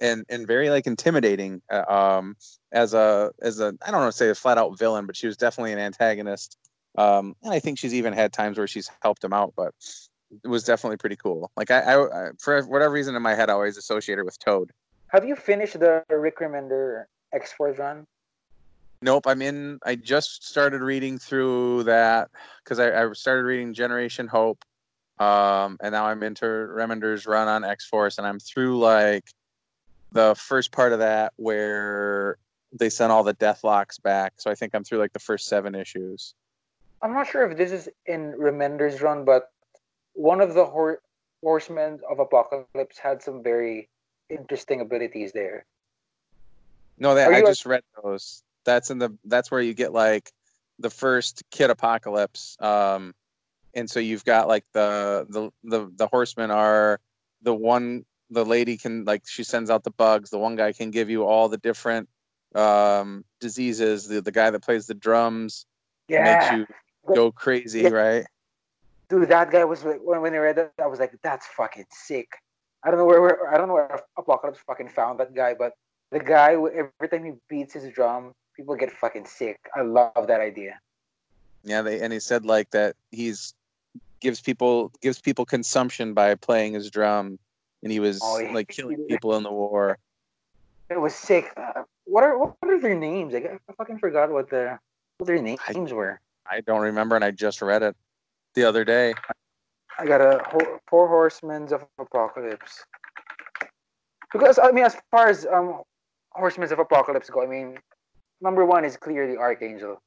and 0.01 0.25
and 0.29 0.47
very 0.47 0.71
like 0.71 0.87
intimidating 0.87 1.63
uh, 1.71 1.85
um 1.89 2.37
as 2.73 2.95
a 2.95 3.33
as 3.41 3.61
a 3.61 3.75
I 3.87 3.91
don't 3.91 4.01
know 4.01 4.11
say 4.11 4.31
a 4.31 4.35
flat 4.35 4.59
out 4.59 4.79
villain, 4.79 5.07
but 5.07 5.17
she 5.17 5.27
was 5.27 5.37
definitely 5.37 5.73
an 5.73 5.79
antagonist. 5.79 6.57
Um, 6.97 7.37
and 7.45 7.53
I 7.53 7.61
think 7.61 7.79
she's 7.79 7.95
even 7.95 8.13
had 8.13 8.33
times 8.33 8.59
where 8.59 8.67
she's 8.67 8.91
helped 9.03 9.23
him 9.23 9.33
out, 9.33 9.53
but 9.57 9.73
was 10.45 10.65
definitely 10.65 10.97
pretty 10.97 11.17
cool. 11.17 11.51
Like 11.57 11.71
I, 11.71 11.81
I, 11.81 12.27
I 12.27 12.31
for 12.39 12.63
whatever 12.65 12.93
reason 12.93 13.15
in 13.15 13.23
my 13.23 13.35
head, 13.35 13.51
I 13.51 13.55
always 13.55 13.77
associated 13.77 14.23
it 14.23 14.25
with 14.25 14.39
Toad. 14.39 14.71
Have 15.09 15.25
you 15.25 15.37
finished 15.37 15.79
the 15.79 16.05
Rick 16.11 16.39
Remender 16.39 17.05
X 17.33 17.53
Force 17.53 17.79
run? 17.79 18.07
Nope, 19.01 19.27
I'm 19.27 19.43
in. 19.43 19.79
I 19.85 19.95
just 19.95 20.47
started 20.47 20.83
reading 20.83 21.19
through 21.19 21.85
that 21.85 22.31
because 22.65 22.79
I, 22.79 23.05
I 23.05 23.13
started 23.13 23.45
reading 23.45 23.73
Generation 23.73 24.27
Hope, 24.27 24.65
um, 25.19 25.79
and 25.81 25.93
now 25.93 26.07
I'm 26.07 26.23
into 26.23 26.45
Remender's 26.45 27.27
run 27.27 27.49
on 27.49 27.65
X 27.65 27.87
Force, 27.87 28.19
and 28.19 28.27
I'm 28.27 28.41
through 28.41 28.79
like 28.79 29.25
the 30.13 30.35
first 30.35 30.73
part 30.73 30.93
of 30.93 30.99
that 30.99 31.33
where 31.37 32.39
they 32.73 32.91
sent 32.91 33.13
all 33.13 33.23
the 33.23 33.35
Deathlocks 33.35 34.03
back. 34.03 34.35
So 34.39 34.51
I 34.51 34.55
think 34.55 34.75
I'm 34.75 34.85
through 34.85 34.99
like 34.99 35.13
the 35.13 35.21
first 35.21 35.47
seven 35.47 35.75
issues. 35.75 36.35
I'm 37.01 37.15
not 37.15 37.29
sure 37.29 37.49
if 37.49 37.57
this 37.57 37.71
is 37.71 37.89
in 38.07 38.33
Remender's 38.33 39.01
run, 39.01 39.25
but 39.25 39.51
one 40.19 40.41
of 40.41 40.55
the 40.55 40.67
hor- 40.67 41.01
horsemen 41.43 42.01
of 42.11 42.19
Apocalypse 42.19 42.99
had 42.99 43.23
some 43.23 43.43
very 43.43 43.89
interesting 44.29 44.81
abilities 44.81 45.33
there. 45.33 45.65
No, 46.99 47.15
that 47.15 47.33
I 47.33 47.41
just 47.41 47.65
read 47.65 47.83
those. 48.03 48.43
That's 48.65 48.91
in 48.91 48.99
the. 48.99 49.17
That's 49.25 49.51
where 49.51 49.61
you 49.61 49.73
get 49.75 49.93
like 49.93 50.33
the 50.81 50.91
first 50.91 51.45
Kid 51.51 51.71
Apocalypse. 51.71 52.57
Um, 52.61 53.15
and 53.75 53.89
so 53.89 54.01
you've 54.01 54.25
got 54.25 54.49
like 54.49 54.65
the 54.73 55.27
the 55.29 55.51
the 55.63 55.91
the 55.95 56.09
horsemen 56.09 56.51
are 56.51 57.01
the 57.43 57.55
one 57.55 58.05
the 58.31 58.45
lady 58.45 58.77
can 58.77 59.05
like 59.05 59.23
she 59.27 59.45
sends 59.45 59.71
out 59.71 59.85
the 59.85 59.93
bugs. 59.93 60.31
The 60.31 60.39
one 60.39 60.57
guy 60.57 60.73
can 60.73 60.91
give 60.91 61.09
you 61.09 61.25
all 61.25 61.49
the 61.49 61.59
different 61.59 62.09
um, 62.57 63.25
diseases. 63.41 64.09
The 64.09 64.21
the 64.21 64.33
guy 64.33 64.51
that 64.51 64.63
plays 64.63 64.89
the 64.89 64.95
drums 64.95 65.65
yeah. 66.09 66.25
makes 66.25 66.53
you 66.53 67.15
go 67.15 67.31
crazy, 67.31 67.83
yeah. 67.83 67.91
right? 67.91 68.27
Dude, 69.09 69.29
that 69.29 69.51
guy 69.51 69.65
was 69.65 69.85
like 69.85 70.01
when 70.03 70.21
when 70.21 70.35
I 70.35 70.39
read 70.39 70.57
that, 70.57 70.73
I 70.83 70.87
was 70.87 70.99
like, 70.99 71.17
that's 71.23 71.47
fucking 71.47 71.87
sick. 71.91 72.29
I 72.85 72.91
don't 72.91 72.99
know 72.99 73.07
where, 73.07 73.21
where 73.21 73.55
I 73.55 73.57
don't 73.57 73.69
know 73.69 73.75
where 73.75 74.01
Apocalypse 74.17 74.61
fucking 74.67 74.89
found 74.89 75.19
that 75.21 75.35
guy, 75.35 75.55
but 75.55 75.73
the 76.11 76.21
guy 76.21 76.53
every 76.53 77.09
time 77.11 77.25
he 77.25 77.33
beats 77.49 77.75
his 77.75 77.93
drum, 77.93 78.33
people 78.57 78.75
get 78.77 78.91
fucking 78.93 79.27
sick. 79.27 79.59
I 79.75 79.83
love 79.83 80.27
that 80.27 80.41
idea. 80.41 80.79
Yeah, 81.65 81.83
they 81.83 82.01
and 82.01 82.13
he 82.13 82.21
said 82.21 82.45
like 82.45 82.71
that 82.71 82.97
he's 83.11 83.55
gives 84.21 84.41
people 84.41 84.93
gives 85.01 85.21
people 85.21 85.45
consumption 85.45 86.13
by 86.13 86.35
playing 86.35 86.75
his 86.75 86.91
drum 86.91 87.39
and 87.83 87.93
he 87.93 88.01
was 88.01 88.21
oh, 88.23 88.39
yeah. 88.39 88.53
like 88.53 88.69
killing 88.69 89.05
people 89.09 89.37
in 89.37 89.43
the 89.43 89.53
war. 89.53 89.99
It 90.91 91.01
was 91.01 91.15
sick. 91.15 91.53
Uh, 91.57 91.83
what 92.05 92.25
are 92.25 92.39
what 92.39 92.57
are 92.63 92.81
their 92.81 92.95
names? 92.95 93.35
I, 93.35 93.39
I 93.69 93.73
fucking 93.77 93.99
forgot 93.99 94.31
what 94.31 94.51
the 94.51 94.79
what 95.19 95.27
their 95.27 95.41
names 95.41 95.61
I, 95.67 95.73
were. 95.93 96.21
I 96.51 96.61
don't 96.63 96.81
remember, 96.81 97.15
and 97.15 97.25
I 97.25 97.31
just 97.31 97.61
read 97.61 97.83
it 97.83 97.97
the 98.55 98.65
other 98.65 98.85
day. 98.85 99.15
I 99.99 100.07
got 100.07 100.21
a 100.21 100.43
Four 100.89 101.09
Horsemen 101.09 101.73
of 101.73 101.85
Apocalypse. 101.99 102.85
Because 104.33 104.59
I 104.59 104.71
mean, 104.71 104.85
as 104.85 104.97
far 105.11 105.29
as 105.29 105.47
um 105.47 105.83
Horsemen 106.33 106.73
of 106.73 106.79
Apocalypse 106.79 107.31
go, 107.31 107.43
I 107.43 107.47
mean, 107.47 107.79
number 108.41 108.65
one 108.65 108.85
is 108.85 108.97
clearly 108.97 109.37
Archangel. 109.37 110.01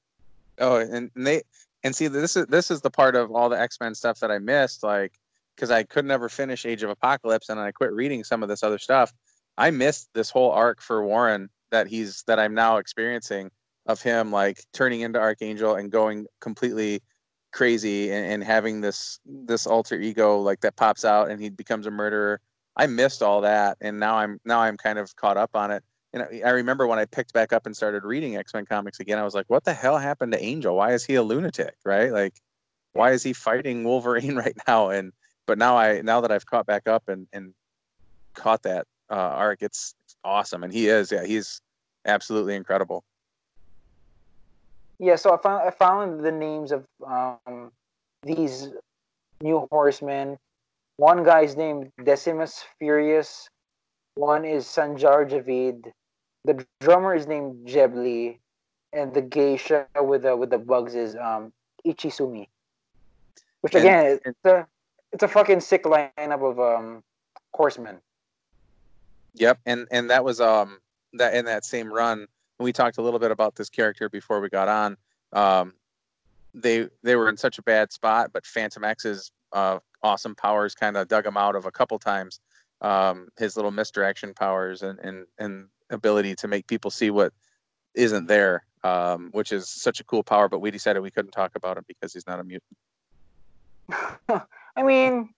Oh, 0.59 0.77
and, 0.77 1.11
and 1.15 1.27
they 1.27 1.41
and 1.83 1.95
see 1.95 2.07
this 2.07 2.37
is 2.37 2.45
this 2.47 2.71
is 2.71 2.81
the 2.81 2.91
part 2.91 3.15
of 3.15 3.31
all 3.31 3.49
the 3.49 3.59
X 3.59 3.77
Men 3.81 3.95
stuff 3.95 4.19
that 4.19 4.31
I 4.31 4.39
missed. 4.39 4.83
Like 4.83 5.13
because 5.55 5.71
I 5.71 5.83
could 5.83 6.05
never 6.05 6.29
finish 6.29 6.65
Age 6.65 6.83
of 6.83 6.89
Apocalypse 6.89 7.49
and 7.49 7.59
I 7.59 7.71
quit 7.71 7.91
reading 7.91 8.23
some 8.23 8.41
of 8.41 8.49
this 8.49 8.63
other 8.63 8.79
stuff. 8.79 9.13
I 9.57 9.69
missed 9.69 10.09
this 10.13 10.29
whole 10.29 10.51
arc 10.51 10.81
for 10.81 11.05
Warren 11.05 11.49
that 11.71 11.87
he's 11.87 12.23
that 12.23 12.39
I'm 12.39 12.53
now 12.53 12.77
experiencing 12.77 13.51
of 13.85 14.01
him 14.01 14.31
like 14.31 14.63
turning 14.73 15.01
into 15.01 15.19
Archangel 15.19 15.75
and 15.75 15.91
going 15.91 16.25
completely 16.39 17.01
crazy 17.51 18.11
and, 18.11 18.25
and 18.25 18.43
having 18.43 18.81
this 18.81 19.19
this 19.25 19.67
alter 19.67 19.95
ego 19.95 20.39
like 20.39 20.61
that 20.61 20.75
pops 20.75 21.05
out 21.05 21.29
and 21.29 21.41
he 21.41 21.49
becomes 21.49 21.85
a 21.85 21.91
murderer. 21.91 22.39
I 22.77 22.87
missed 22.87 23.21
all 23.21 23.41
that 23.41 23.77
and 23.81 23.99
now 23.99 24.15
I'm 24.15 24.39
now 24.45 24.61
I'm 24.61 24.77
kind 24.77 24.97
of 24.97 25.15
caught 25.15 25.37
up 25.37 25.55
on 25.55 25.71
it. 25.71 25.83
And 26.13 26.27
I 26.45 26.49
remember 26.49 26.87
when 26.87 26.99
I 26.99 27.05
picked 27.05 27.33
back 27.33 27.53
up 27.53 27.65
and 27.65 27.75
started 27.75 28.03
reading 28.03 28.35
X 28.35 28.53
Men 28.53 28.65
comics 28.65 28.99
again, 28.99 29.17
I 29.17 29.23
was 29.23 29.33
like, 29.33 29.45
"What 29.47 29.63
the 29.63 29.73
hell 29.73 29.97
happened 29.97 30.33
to 30.33 30.43
Angel? 30.43 30.75
Why 30.75 30.91
is 30.93 31.05
he 31.05 31.15
a 31.15 31.23
lunatic? 31.23 31.75
Right? 31.85 32.11
Like, 32.11 32.33
why 32.93 33.11
is 33.11 33.23
he 33.23 33.31
fighting 33.31 33.85
Wolverine 33.85 34.35
right 34.43 34.57
now?" 34.67 34.89
And 34.89 35.13
but 35.45 35.57
now 35.57 35.77
I 35.77 36.01
now 36.01 36.19
that 36.21 36.31
I've 36.31 36.45
caught 36.45 36.65
back 36.65 36.87
up 36.87 37.07
and 37.07 37.27
and 37.31 37.53
caught 38.33 38.63
that 38.63 38.87
uh, 39.09 39.15
arc, 39.15 39.61
it's 39.61 39.95
awesome, 40.23 40.63
and 40.63 40.73
he 40.73 40.87
is 40.89 41.13
yeah 41.13 41.25
he's 41.25 41.61
absolutely 42.05 42.55
incredible. 42.55 43.05
Yeah, 45.01 45.15
so 45.15 45.33
I 45.33 45.37
found 45.37 45.67
I 45.67 45.71
found 45.71 46.23
the 46.23 46.31
names 46.31 46.71
of 46.71 46.85
um, 47.05 47.71
these 48.21 48.69
new 49.41 49.67
horsemen. 49.71 50.37
One 50.97 51.23
guy's 51.23 51.57
named 51.57 51.91
Decimus 52.05 52.63
Furius. 52.79 53.49
One 54.13 54.45
is 54.45 54.65
Sanjar 54.65 55.27
Javeed. 55.27 55.91
The 56.45 56.63
drummer 56.81 57.15
is 57.15 57.25
named 57.25 57.67
Jebli, 57.67 58.37
and 58.93 59.11
the 59.11 59.23
geisha 59.23 59.87
with 59.99 60.21
the 60.21 60.37
with 60.37 60.51
the 60.51 60.59
bugs 60.59 60.93
is 60.93 61.15
um, 61.15 61.51
Ichisumi. 61.83 62.47
Which 63.61 63.73
again, 63.73 64.05
and, 64.05 64.19
it's 64.23 64.45
a 64.45 64.67
it's 65.11 65.23
a 65.23 65.27
fucking 65.27 65.61
sick 65.61 65.85
lineup 65.85 66.47
of 66.47 66.59
um 66.59 67.01
horsemen. 67.55 67.97
Yep, 69.33 69.57
and 69.65 69.87
and 69.89 70.11
that 70.11 70.23
was 70.23 70.39
um 70.39 70.77
that 71.13 71.33
in 71.33 71.45
that 71.45 71.65
same 71.65 71.91
run 71.91 72.27
we 72.63 72.73
talked 72.73 72.97
a 72.97 73.01
little 73.01 73.19
bit 73.19 73.31
about 73.31 73.55
this 73.55 73.69
character 73.69 74.09
before 74.09 74.39
we 74.39 74.49
got 74.49 74.67
on. 74.67 74.97
Um, 75.33 75.73
they 76.53 76.89
they 77.03 77.15
were 77.15 77.29
in 77.29 77.37
such 77.37 77.57
a 77.57 77.63
bad 77.63 77.91
spot, 77.91 78.31
but 78.33 78.45
Phantom 78.45 78.83
X's 78.83 79.31
uh, 79.53 79.79
awesome 80.03 80.35
powers 80.35 80.75
kind 80.75 80.97
of 80.97 81.07
dug 81.07 81.25
him 81.25 81.37
out 81.37 81.55
of 81.55 81.65
a 81.65 81.71
couple 81.71 81.97
times. 81.99 82.39
Um, 82.81 83.29
his 83.37 83.55
little 83.55 83.71
misdirection 83.71 84.33
powers 84.33 84.81
and, 84.81 84.99
and 84.99 85.25
and 85.39 85.67
ability 85.89 86.35
to 86.35 86.47
make 86.47 86.67
people 86.67 86.91
see 86.91 87.09
what 87.09 87.33
isn't 87.93 88.27
there, 88.27 88.65
um, 88.83 89.29
which 89.33 89.51
is 89.51 89.69
such 89.69 89.99
a 89.99 90.03
cool 90.03 90.23
power. 90.23 90.49
But 90.49 90.59
we 90.59 90.71
decided 90.71 91.01
we 91.01 91.11
couldn't 91.11 91.31
talk 91.31 91.51
about 91.55 91.77
him 91.77 91.85
because 91.87 92.13
he's 92.13 92.27
not 92.27 92.39
a 92.39 92.43
mutant. 92.43 92.77
I 94.75 94.83
mean, 94.83 95.29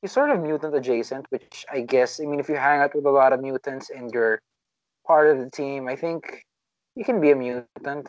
he's 0.00 0.12
sort 0.12 0.30
of 0.30 0.40
mutant 0.40 0.74
adjacent, 0.74 1.26
which 1.30 1.64
I 1.72 1.80
guess, 1.80 2.20
I 2.20 2.26
mean, 2.26 2.40
if 2.40 2.48
you 2.48 2.56
hang 2.56 2.80
out 2.80 2.94
with 2.94 3.06
a 3.06 3.10
lot 3.10 3.32
of 3.32 3.40
mutants 3.40 3.90
and 3.90 4.12
you're 4.12 4.40
part 5.06 5.28
of 5.28 5.38
the 5.38 5.50
team, 5.50 5.88
I 5.88 5.96
think 5.96 6.44
you 6.96 7.04
can 7.04 7.20
be 7.20 7.30
a 7.30 7.36
mutant. 7.36 8.08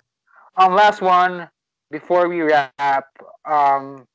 Um, 0.57 0.73
last 0.73 1.01
one 1.01 1.49
before 1.91 2.27
we 2.27 2.41
wrap. 2.41 3.07
Um, 3.45 4.07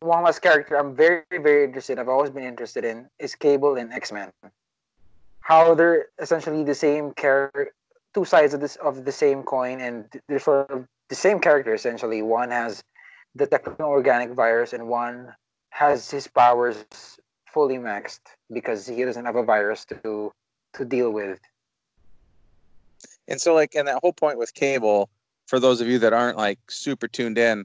one 0.00 0.24
last 0.24 0.40
character 0.40 0.76
I'm 0.76 0.94
very, 0.94 1.24
very 1.30 1.64
interested. 1.64 1.98
I've 1.98 2.08
always 2.08 2.30
been 2.30 2.44
interested 2.44 2.84
in 2.84 3.08
is 3.18 3.34
Cable 3.34 3.76
in 3.76 3.92
X 3.92 4.12
Man. 4.12 4.30
How 5.40 5.74
they're 5.74 6.06
essentially 6.18 6.64
the 6.64 6.74
same 6.74 7.12
character, 7.12 7.72
two 8.14 8.24
sides 8.24 8.52
of 8.52 8.60
this 8.60 8.76
of 8.76 9.04
the 9.04 9.12
same 9.12 9.42
coin, 9.42 9.80
and 9.80 10.04
they're 10.28 10.38
sort 10.38 10.70
of 10.70 10.86
the 11.08 11.14
same 11.14 11.38
character 11.38 11.72
essentially. 11.72 12.22
One 12.22 12.50
has 12.50 12.82
the 13.34 13.46
techno 13.46 13.86
organic 13.86 14.30
virus, 14.30 14.72
and 14.72 14.88
one 14.88 15.34
has 15.70 16.10
his 16.10 16.26
powers 16.26 16.84
fully 17.52 17.76
maxed 17.76 18.20
because 18.52 18.86
he 18.86 19.04
doesn't 19.04 19.24
have 19.24 19.36
a 19.36 19.42
virus 19.42 19.84
to 19.86 20.32
to 20.74 20.84
deal 20.84 21.10
with. 21.10 21.40
And 23.28 23.40
so, 23.40 23.54
like, 23.54 23.74
and 23.74 23.88
that 23.88 23.98
whole 24.02 24.12
point 24.12 24.38
with 24.38 24.54
Cable, 24.54 25.10
for 25.46 25.58
those 25.58 25.80
of 25.80 25.88
you 25.88 25.98
that 26.00 26.12
aren't 26.12 26.36
like 26.36 26.58
super 26.68 27.08
tuned 27.08 27.38
in, 27.38 27.64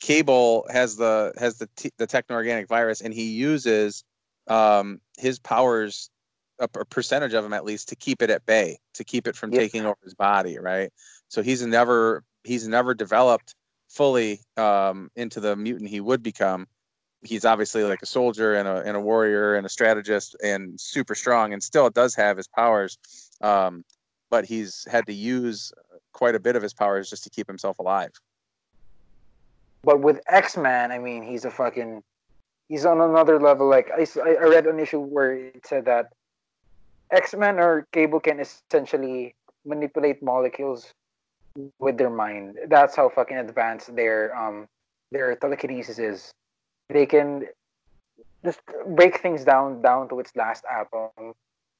Cable 0.00 0.66
has 0.70 0.96
the 0.96 1.32
has 1.38 1.58
the 1.58 1.68
t- 1.76 1.92
the 1.98 2.06
techno 2.06 2.36
organic 2.36 2.68
virus, 2.68 3.00
and 3.00 3.14
he 3.14 3.30
uses 3.30 4.04
um, 4.48 5.00
his 5.18 5.38
powers, 5.38 6.10
a, 6.58 6.64
a, 6.64 6.84
percentage 6.84 7.34
of 7.34 7.44
them 7.44 7.52
at 7.52 7.64
least, 7.64 7.88
to 7.88 7.96
keep 7.96 8.20
it 8.20 8.30
at 8.30 8.44
bay, 8.46 8.78
to 8.94 9.04
keep 9.04 9.28
it 9.28 9.36
from 9.36 9.52
yep. 9.52 9.60
taking 9.60 9.86
over 9.86 9.98
his 10.02 10.14
body, 10.14 10.58
right? 10.58 10.90
So 11.28 11.42
he's 11.42 11.64
never 11.64 12.24
he's 12.42 12.66
never 12.66 12.94
developed 12.94 13.54
fully 13.88 14.40
um, 14.56 15.10
into 15.16 15.38
the 15.38 15.54
mutant 15.54 15.90
he 15.90 16.00
would 16.00 16.22
become 16.22 16.66
he's 17.22 17.44
obviously 17.44 17.84
like 17.84 18.02
a 18.02 18.06
soldier 18.06 18.54
and 18.54 18.68
a, 18.68 18.82
and 18.82 18.96
a 18.96 19.00
warrior 19.00 19.54
and 19.54 19.64
a 19.64 19.68
strategist 19.68 20.36
and 20.42 20.78
super 20.80 21.14
strong 21.14 21.52
and 21.52 21.62
still 21.62 21.88
does 21.90 22.14
have 22.14 22.36
his 22.36 22.48
powers 22.48 22.98
um, 23.42 23.84
but 24.32 24.46
he's 24.46 24.88
had 24.90 25.04
to 25.04 25.12
use 25.12 25.74
quite 26.14 26.34
a 26.34 26.40
bit 26.40 26.56
of 26.56 26.62
his 26.62 26.72
powers 26.72 27.10
just 27.10 27.22
to 27.22 27.28
keep 27.28 27.46
himself 27.46 27.78
alive. 27.78 28.12
But 29.84 30.00
with 30.00 30.20
X 30.26 30.56
Man, 30.56 30.90
I 30.90 30.98
mean, 30.98 31.22
he's 31.22 31.44
a 31.44 31.50
fucking, 31.50 32.02
he's 32.70 32.86
on 32.86 32.98
another 33.02 33.38
level. 33.38 33.68
Like 33.68 33.90
I 33.92 34.06
I 34.24 34.46
read 34.48 34.66
an 34.66 34.80
issue 34.80 35.00
where 35.00 35.34
it 35.34 35.66
said 35.66 35.84
that 35.84 36.06
X 37.10 37.34
Man 37.34 37.60
or 37.60 37.86
Cable 37.92 38.20
can 38.20 38.40
essentially 38.40 39.34
manipulate 39.66 40.22
molecules 40.22 40.94
with 41.78 41.98
their 41.98 42.10
mind. 42.24 42.56
That's 42.68 42.96
how 42.96 43.10
fucking 43.10 43.36
advanced 43.36 43.94
their 43.94 44.34
um 44.34 44.66
their 45.10 45.36
telekinesis 45.36 45.98
is. 45.98 46.32
They 46.88 47.04
can 47.04 47.48
just 48.46 48.60
break 48.96 49.20
things 49.20 49.44
down 49.44 49.82
down 49.82 50.08
to 50.08 50.20
its 50.20 50.32
last 50.36 50.64
atom, 50.64 51.34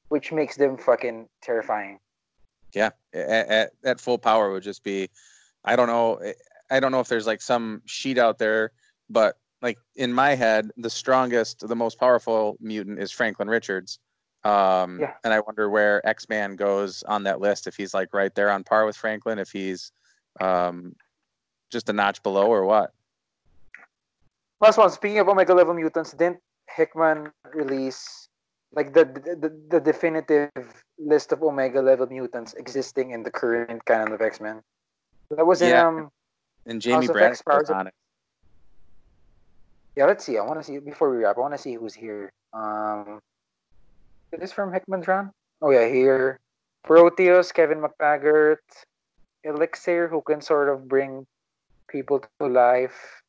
which 0.09 0.31
makes 0.31 0.55
them 0.55 0.77
fucking 0.77 1.27
terrifying. 1.41 1.97
Yeah, 2.73 2.89
at, 3.13 3.47
at, 3.47 3.71
at 3.85 4.01
full 4.01 4.17
power 4.17 4.51
would 4.51 4.63
just 4.63 4.83
be, 4.83 5.09
I 5.63 5.75
don't 5.75 5.87
know, 5.87 6.19
I 6.71 6.79
don't 6.79 6.91
know 6.91 6.99
if 6.99 7.07
there's 7.07 7.27
like 7.27 7.41
some 7.41 7.81
sheet 7.85 8.17
out 8.17 8.39
there, 8.39 8.71
but 9.09 9.37
like 9.61 9.77
in 9.95 10.11
my 10.11 10.35
head, 10.35 10.71
the 10.77 10.89
strongest, 10.89 11.67
the 11.67 11.75
most 11.75 11.99
powerful 11.99 12.57
mutant 12.59 12.99
is 12.99 13.11
Franklin 13.11 13.47
Richards. 13.47 13.99
Um, 14.43 14.99
Yeah. 14.99 15.13
And 15.23 15.33
I 15.33 15.39
wonder 15.39 15.69
where 15.69 16.05
X 16.05 16.27
Man 16.27 16.55
goes 16.55 17.03
on 17.03 17.23
that 17.23 17.39
list. 17.39 17.67
If 17.67 17.75
he's 17.77 17.93
like 17.93 18.13
right 18.13 18.33
there 18.35 18.49
on 18.49 18.63
par 18.63 18.85
with 18.85 18.97
Franklin, 18.97 19.39
if 19.39 19.51
he's 19.51 19.91
um, 20.41 20.95
just 21.71 21.89
a 21.89 21.93
notch 21.93 22.21
below 22.23 22.47
or 22.47 22.65
what. 22.65 22.91
Last 24.59 24.77
one. 24.77 24.89
Speaking 24.89 25.19
of 25.19 25.29
Omega 25.29 25.53
level 25.53 25.73
mutants, 25.73 26.11
didn't 26.11 26.39
Hickman 26.69 27.31
release 27.53 28.22
like 28.75 28.93
the 28.93 29.05
the, 29.05 29.49
the, 29.69 29.79
definitive 29.79 30.51
list 30.97 31.31
of 31.31 31.41
Omega 31.41 31.81
level 31.81 32.07
mutants 32.07 32.53
existing 32.53 33.11
in 33.11 33.23
the 33.23 33.31
current 33.31 33.85
canon 33.85 34.13
of 34.13 34.21
X 34.21 34.41
Men? 34.41 34.61
That 35.31 35.45
was 35.45 35.61
in 35.61 35.69
Yeah. 35.69 35.87
um 35.87 36.09
And 36.65 36.81
Jamie 36.81 37.07
was 37.07 37.69
on 37.69 37.87
it. 37.87 37.93
yeah. 39.95 40.05
Let's 40.05 40.25
see. 40.25 40.37
I 40.37 40.43
want 40.43 40.59
to 40.59 40.63
see 40.63 40.79
before 40.79 41.09
we 41.11 41.17
wrap. 41.23 41.37
I 41.37 41.41
want 41.41 41.53
to 41.53 41.61
see 41.61 41.75
who's 41.75 41.93
here. 41.93 42.31
Um, 42.53 43.21
is 44.31 44.39
this 44.39 44.51
from 44.51 44.73
Hickman's 44.73 45.07
run? 45.07 45.31
Oh 45.61 45.71
yeah, 45.71 45.87
here. 45.87 46.39
Proteus, 46.83 47.51
Kevin 47.51 47.79
MacTaggert, 47.79 48.57
Elixir, 49.43 50.07
who 50.07 50.21
can 50.21 50.41
sort 50.41 50.67
of 50.67 50.87
bring 50.87 51.25
people 51.87 52.19
to 52.19 52.47
life. 52.47 53.21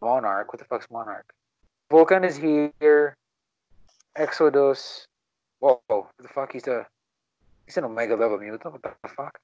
Monarch, 0.00 0.52
what 0.52 0.58
the 0.58 0.64
fuck's 0.64 0.88
Monarch? 0.90 1.26
Vulcan 1.90 2.24
is 2.24 2.36
here. 2.36 3.16
Exodus. 4.16 5.06
Whoa, 5.60 5.80
what 5.88 6.10
the 6.20 6.28
fuck? 6.28 6.52
He's 6.52 6.66
a 6.66 6.86
he's 7.66 7.76
an 7.76 7.84
Omega 7.84 8.14
level 8.16 8.38
mutant. 8.38 8.72
What 8.72 8.82
the 8.82 9.08
fuck? 9.08 9.38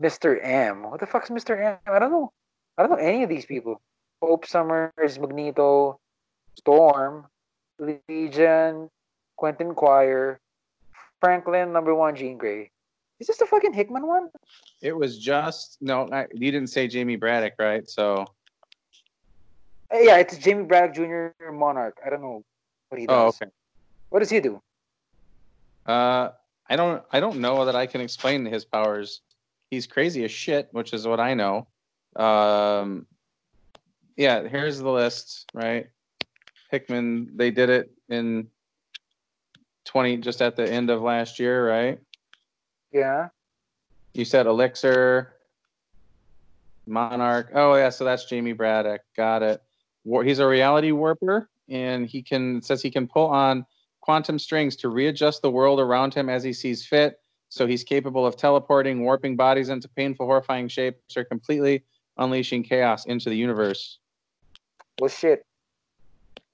Mr. 0.00 0.38
M. 0.42 0.82
What 0.84 1.00
the 1.00 1.06
fuck's 1.06 1.30
Mr. 1.30 1.58
M? 1.58 1.78
I 1.86 1.98
don't 1.98 2.10
know. 2.10 2.32
I 2.76 2.82
don't 2.82 2.90
know 2.90 2.96
any 3.04 3.22
of 3.22 3.28
these 3.28 3.46
people. 3.46 3.80
Hope 4.22 4.46
Summers, 4.46 5.18
Magneto, 5.18 5.98
Storm, 6.56 7.26
Legion, 7.78 8.90
Quentin 9.36 9.74
Quire, 9.74 10.40
Franklin, 11.20 11.72
number 11.72 11.94
one, 11.94 12.16
Jean 12.16 12.36
Grey. 12.38 12.70
Is 13.20 13.26
this 13.26 13.38
the 13.38 13.46
fucking 13.46 13.72
Hickman 13.72 14.06
one? 14.06 14.28
It 14.82 14.94
was 14.96 15.18
just 15.18 15.78
no. 15.80 16.08
I, 16.12 16.26
you 16.32 16.50
didn't 16.50 16.68
say 16.68 16.86
Jamie 16.88 17.16
Braddock, 17.16 17.54
right? 17.58 17.88
So 17.88 18.26
Uh, 19.92 19.98
yeah, 19.98 20.16
it's 20.18 20.36
Jamie 20.38 20.64
Braddock 20.64 20.94
Jr. 20.94 21.50
Monarch. 21.52 21.96
I 22.04 22.10
don't 22.10 22.20
know 22.20 22.42
what 22.88 23.00
he 23.00 23.06
does. 23.06 23.14
oh, 23.16 23.24
does. 23.26 23.38
okay. 23.42 23.50
What 24.10 24.20
does 24.20 24.30
he 24.30 24.40
do? 24.40 24.62
Uh, 25.84 26.30
I 26.68 26.76
don't. 26.76 27.02
I 27.12 27.20
don't 27.20 27.38
know 27.40 27.64
that 27.64 27.76
I 27.76 27.86
can 27.86 28.00
explain 28.00 28.44
his 28.44 28.64
powers. 28.64 29.20
He's 29.70 29.86
crazy 29.86 30.24
as 30.24 30.30
shit, 30.30 30.68
which 30.72 30.92
is 30.92 31.06
what 31.06 31.20
I 31.20 31.34
know. 31.34 31.66
Um, 32.16 33.06
yeah. 34.16 34.46
Here's 34.48 34.78
the 34.78 34.90
list, 34.90 35.50
right? 35.54 35.88
Hickman. 36.70 37.36
They 37.36 37.50
did 37.50 37.70
it 37.70 37.90
in 38.08 38.48
twenty, 39.84 40.16
just 40.16 40.42
at 40.42 40.56
the 40.56 40.68
end 40.70 40.90
of 40.90 41.02
last 41.02 41.38
year, 41.38 41.68
right? 41.68 41.98
Yeah. 42.92 43.28
You 44.14 44.24
said 44.24 44.46
Elixir, 44.46 45.34
Monarch. 46.86 47.50
Oh 47.54 47.74
yeah, 47.74 47.90
so 47.90 48.04
that's 48.04 48.24
Jamie 48.24 48.52
Braddock. 48.54 49.02
Got 49.16 49.42
it. 49.42 49.62
War- 50.04 50.24
He's 50.24 50.38
a 50.38 50.46
reality 50.46 50.92
warper, 50.92 51.48
and 51.68 52.06
he 52.06 52.22
can 52.22 52.62
says 52.62 52.80
he 52.82 52.90
can 52.90 53.06
pull 53.06 53.26
on 53.28 53.66
quantum 54.06 54.38
strings 54.38 54.76
to 54.76 54.88
readjust 54.88 55.42
the 55.42 55.50
world 55.50 55.80
around 55.80 56.14
him 56.14 56.28
as 56.28 56.44
he 56.44 56.52
sees 56.52 56.86
fit. 56.86 57.18
So 57.48 57.66
he's 57.66 57.82
capable 57.82 58.24
of 58.24 58.36
teleporting, 58.36 59.02
warping 59.02 59.34
bodies 59.34 59.68
into 59.68 59.88
painful, 59.88 60.26
horrifying 60.26 60.68
shapes, 60.68 61.16
or 61.16 61.24
completely 61.24 61.82
unleashing 62.16 62.62
chaos 62.62 63.06
into 63.06 63.28
the 63.28 63.36
universe. 63.36 63.98
Well, 65.00 65.10
shit. 65.10 65.44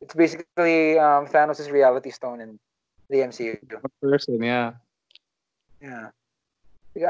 It's 0.00 0.14
basically 0.14 0.98
um, 0.98 1.26
Thanos' 1.26 1.70
reality 1.70 2.10
stone 2.10 2.40
in 2.40 2.58
the 3.10 3.18
MCU. 3.18 3.58
Person, 4.00 4.42
yeah. 4.42 4.72
Yeah. 5.82 6.08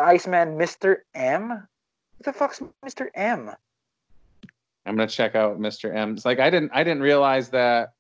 Iceman, 0.03 0.59
Mr. 0.59 0.97
M? 1.15 1.51
What 1.51 2.25
the 2.25 2.33
fuck's 2.33 2.61
Mr. 2.85 3.07
M? 3.15 3.53
I'm 4.87 4.97
gonna 4.97 5.07
check 5.07 5.37
out 5.37 5.61
Mr. 5.61 5.95
M. 5.95 6.15
It's 6.15 6.25
like 6.25 6.41
I 6.41 6.51
didn't 6.51 6.73
I 6.75 6.83
didn't 6.83 7.03
realize 7.03 7.51
that 7.51 7.93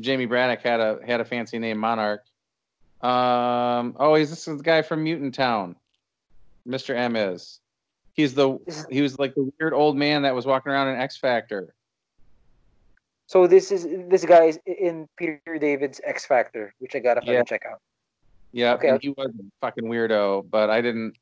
Jamie 0.00 0.26
Braddock 0.26 0.62
had 0.62 0.80
a 0.80 0.98
had 1.06 1.20
a 1.20 1.24
fancy 1.24 1.58
name, 1.58 1.78
Monarch. 1.78 2.24
Um, 3.02 3.96
oh, 3.98 4.14
he's 4.14 4.30
this 4.30 4.46
is 4.48 4.58
the 4.58 4.62
guy 4.62 4.82
from 4.82 5.02
Mutant 5.04 5.34
Town. 5.34 5.76
Mr. 6.66 6.94
M 6.94 7.16
is. 7.16 7.60
He's 8.14 8.34
the 8.34 8.58
he 8.90 9.02
was 9.02 9.18
like 9.18 9.34
the 9.34 9.50
weird 9.58 9.74
old 9.74 9.96
man 9.96 10.22
that 10.22 10.34
was 10.34 10.46
walking 10.46 10.72
around 10.72 10.88
in 10.88 11.00
X 11.00 11.16
Factor. 11.16 11.74
So 13.26 13.46
this 13.46 13.72
is 13.72 13.86
this 14.08 14.24
guy 14.24 14.44
is 14.44 14.58
in 14.66 15.08
Peter 15.16 15.40
David's 15.58 16.00
X 16.04 16.26
Factor, 16.26 16.74
which 16.78 16.94
I 16.94 16.98
gotta 16.98 17.20
fucking 17.20 17.34
Yeah. 17.34 17.42
check 17.44 17.64
out. 17.66 17.80
Yeah, 18.52 18.74
Okay. 18.74 18.88
and 18.90 19.02
he 19.02 19.08
was 19.08 19.28
a 19.28 19.42
fucking 19.62 19.84
weirdo, 19.84 20.48
but 20.50 20.68
I 20.70 20.80
didn't. 20.82 21.16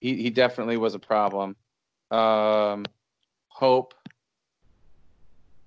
He 0.00 0.22
he 0.22 0.30
definitely 0.30 0.76
was 0.76 0.94
a 0.94 0.98
problem. 0.98 1.56
Um, 2.10 2.84
Hope, 3.48 3.94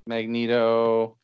Magneto. 0.06 1.18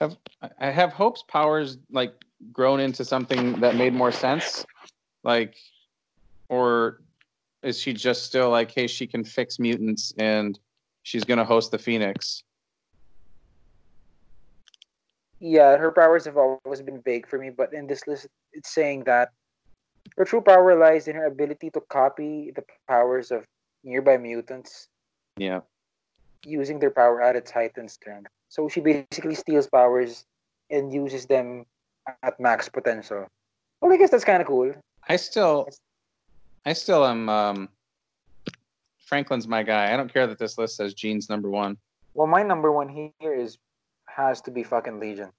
Have 0.00 0.16
I 0.58 0.70
have 0.70 0.92
Hope's 0.92 1.22
powers 1.22 1.78
like 1.90 2.14
grown 2.52 2.80
into 2.80 3.04
something 3.04 3.60
that 3.60 3.74
made 3.76 3.92
more 3.92 4.10
sense, 4.10 4.64
like, 5.24 5.56
or 6.48 7.02
is 7.62 7.78
she 7.78 7.92
just 7.92 8.24
still 8.24 8.48
like, 8.48 8.70
hey, 8.70 8.86
she 8.86 9.06
can 9.06 9.24
fix 9.24 9.58
mutants 9.58 10.14
and 10.18 10.58
she's 11.02 11.24
gonna 11.24 11.44
host 11.44 11.70
the 11.70 11.78
Phoenix? 11.78 12.42
Yeah, 15.38 15.76
her 15.76 15.90
powers 15.90 16.24
have 16.24 16.36
always 16.36 16.82
been 16.82 17.00
vague 17.02 17.26
for 17.26 17.38
me, 17.38 17.50
but 17.50 17.72
in 17.72 17.86
this 17.86 18.06
list, 18.06 18.26
it's 18.52 18.72
saying 18.72 19.04
that 19.04 19.30
her 20.16 20.24
true 20.24 20.40
power 20.40 20.78
lies 20.78 21.08
in 21.08 21.16
her 21.16 21.26
ability 21.26 21.70
to 21.70 21.80
copy 21.88 22.52
the 22.54 22.64
powers 22.88 23.30
of 23.30 23.44
nearby 23.84 24.16
mutants 24.16 24.88
Yeah. 25.36 25.60
Using 26.44 26.78
their 26.78 26.90
power 26.90 27.20
at 27.22 27.36
its 27.36 27.50
height 27.50 27.72
and 27.76 27.90
strength. 27.90 28.30
So 28.48 28.68
she 28.68 28.80
basically 28.80 29.34
steals 29.34 29.68
powers 29.68 30.24
and 30.70 30.92
uses 30.92 31.26
them 31.26 31.66
at 32.22 32.38
max 32.40 32.68
potential. 32.68 33.26
Well, 33.80 33.92
I 33.92 33.96
guess 33.96 34.10
that's 34.10 34.24
kind 34.24 34.40
of 34.40 34.48
cool. 34.48 34.72
I 35.08 35.16
still, 35.16 35.68
I 36.64 36.72
still 36.72 37.04
am. 37.06 37.28
Um, 37.28 37.68
Franklin's 38.98 39.48
my 39.48 39.62
guy. 39.62 39.92
I 39.92 39.96
don't 39.96 40.12
care 40.12 40.26
that 40.26 40.38
this 40.38 40.56
list 40.56 40.76
says 40.76 40.94
Jean's 40.94 41.28
number 41.28 41.50
one. 41.50 41.76
Well, 42.14 42.26
my 42.26 42.42
number 42.42 42.70
one 42.70 42.88
here 42.88 43.34
is 43.34 43.58
has 44.06 44.40
to 44.42 44.50
be 44.50 44.62
fucking 44.62 45.00
Legion. 45.00 45.30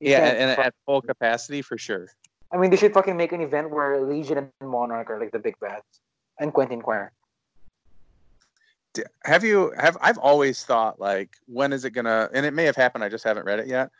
You 0.00 0.12
Yeah, 0.12 0.26
and, 0.26 0.38
and 0.38 0.56
fuck- 0.56 0.66
at 0.66 0.74
full 0.86 1.02
capacity 1.02 1.62
for 1.62 1.76
sure. 1.78 2.08
I 2.52 2.56
mean, 2.56 2.70
they 2.70 2.76
should 2.76 2.94
fucking 2.94 3.16
make 3.16 3.32
an 3.32 3.42
event 3.42 3.70
where 3.70 4.00
Legion 4.00 4.38
and 4.38 4.70
Monarch 4.70 5.10
are 5.10 5.20
like 5.20 5.32
the 5.32 5.38
big 5.38 5.58
bads, 5.60 6.00
and 6.40 6.52
Quentin 6.52 6.80
Quire. 6.80 7.12
Have 9.24 9.44
you 9.44 9.72
have 9.78 9.96
I've 10.00 10.18
always 10.18 10.64
thought 10.64 11.00
like 11.00 11.36
when 11.46 11.72
is 11.72 11.84
it 11.84 11.90
gonna 11.90 12.28
and 12.32 12.44
it 12.44 12.54
may 12.54 12.64
have 12.64 12.76
happened, 12.76 13.04
I 13.04 13.08
just 13.08 13.24
haven't 13.24 13.46
read 13.46 13.58
it 13.58 13.66
yet. 13.66 13.90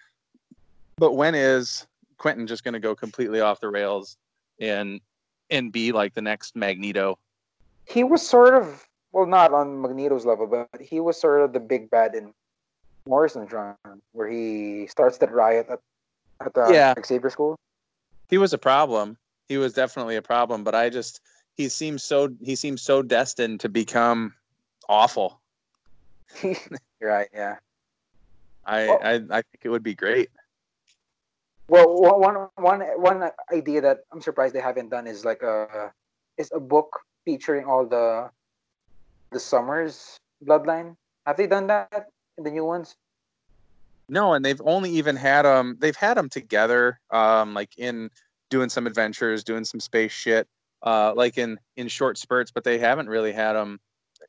But 0.96 1.12
when 1.12 1.34
is 1.34 1.86
Quentin 2.16 2.46
just 2.46 2.64
gonna 2.64 2.80
go 2.80 2.94
completely 2.94 3.40
off 3.40 3.61
the 3.61 3.68
rails 3.68 4.16
and 4.61 5.01
and 5.51 5.72
be 5.72 5.92
like 5.92 6.14
the 6.14 6.22
next 6.22 6.57
Magneto? 6.57 7.18
He 7.86 8.05
was 8.05 8.26
sort 8.26 8.55
of 8.55 8.86
well, 9.12 9.26
not 9.26 9.53
on 9.53 9.80
Magneto's 9.80 10.26
level, 10.26 10.46
but 10.46 10.80
he 10.80 11.01
was 11.01 11.18
sort 11.18 11.40
of 11.40 11.53
the 11.53 11.61
big 11.61 11.90
bad 11.90 12.14
in 12.14 12.34
Morrison's 13.07 13.53
run, 13.53 13.74
where 14.12 14.28
he 14.28 14.86
starts 14.86 15.18
that 15.18 15.32
riot 15.32 15.66
at 15.70 15.80
at 16.40 16.55
the 16.55 16.72
Yeah. 16.72 16.94
Xavier 17.05 17.30
School. 17.30 17.57
He 18.28 18.38
was 18.38 18.53
a 18.53 18.59
problem. 18.59 19.16
He 19.49 19.57
was 19.57 19.72
definitely 19.72 20.16
a 20.16 20.22
problem, 20.22 20.62
but 20.62 20.74
I 20.74 20.90
just 20.90 21.20
he 21.57 21.68
seems 21.68 22.05
so 22.05 22.28
he 22.42 22.55
seems 22.55 22.82
so 22.82 23.03
destined 23.03 23.61
to 23.61 23.68
become 23.68 24.34
awful. 24.89 25.41
Right, 27.01 27.28
yeah. 27.32 27.57
I, 28.66 28.86
Well- 28.86 29.01
I 29.03 29.12
I 29.30 29.43
think 29.43 29.61
it 29.62 29.68
would 29.68 29.84
be 29.84 29.95
great. 29.95 30.30
Well, 31.68 32.01
one 32.01 32.49
one 32.57 32.80
one 32.97 33.30
idea 33.53 33.80
that 33.82 34.01
I'm 34.11 34.20
surprised 34.20 34.55
they 34.55 34.61
haven't 34.61 34.89
done 34.89 35.07
is 35.07 35.24
like 35.24 35.43
a 35.43 35.93
is 36.39 36.51
a 36.55 36.59
book 36.61 37.01
featuring 37.24 37.66
all 37.66 37.86
the 37.86 38.30
the 39.30 39.39
Summers 39.39 40.18
bloodline. 40.45 40.97
Have 41.26 41.36
they 41.36 41.47
done 41.47 41.66
that 41.68 42.09
in 42.39 42.45
the 42.45 42.51
new 42.51 42.64
ones? 42.64 42.97
No, 44.09 44.32
and 44.32 44.43
they've 44.43 44.61
only 44.64 44.91
even 44.91 45.14
had 45.14 45.43
them. 45.43 45.76
They've 45.78 45.95
had 45.97 46.16
them 46.16 46.30
together, 46.30 46.99
um, 47.11 47.53
like 47.53 47.76
in 47.76 48.11
doing 48.49 48.70
some 48.70 48.86
adventures, 48.86 49.45
doing 49.45 49.64
some 49.64 49.78
space 49.80 50.12
shit, 50.12 50.49
uh, 50.82 51.12
like 51.14 51.36
in 51.36 51.61
in 51.76 51.89
short 51.89 52.16
spurts. 52.16 52.51
But 52.51 52.64
they 52.64 52.78
haven't 52.78 53.09
really 53.11 53.32
had 53.32 53.53
them, 53.53 53.78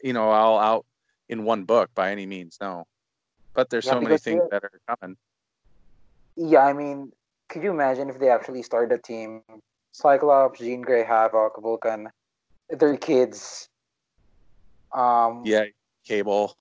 you 0.01 0.13
know, 0.13 0.29
all 0.29 0.59
out 0.59 0.85
in 1.27 1.43
one 1.43 1.63
book 1.63 1.89
by 1.95 2.11
any 2.11 2.25
means. 2.25 2.57
No, 2.61 2.85
but 3.53 3.69
there's 3.69 3.85
yeah, 3.85 3.91
so 3.91 4.01
many 4.01 4.17
things 4.17 4.43
that 4.51 4.63
are 4.63 4.81
coming. 4.87 5.17
Yeah, 6.35 6.65
I 6.65 6.73
mean, 6.73 7.11
could 7.49 7.63
you 7.63 7.71
imagine 7.71 8.09
if 8.09 8.19
they 8.19 8.29
actually 8.29 8.63
started 8.63 8.97
a 8.97 9.01
team? 9.01 9.41
Cyclops, 9.91 10.59
Jean 10.59 10.81
Grey, 10.81 11.03
Havoc, 11.03 11.61
Vulcan, 11.61 12.09
their 12.69 12.95
kids. 12.95 13.67
Um, 14.93 15.41
yeah, 15.45 15.65
Cable. 16.05 16.55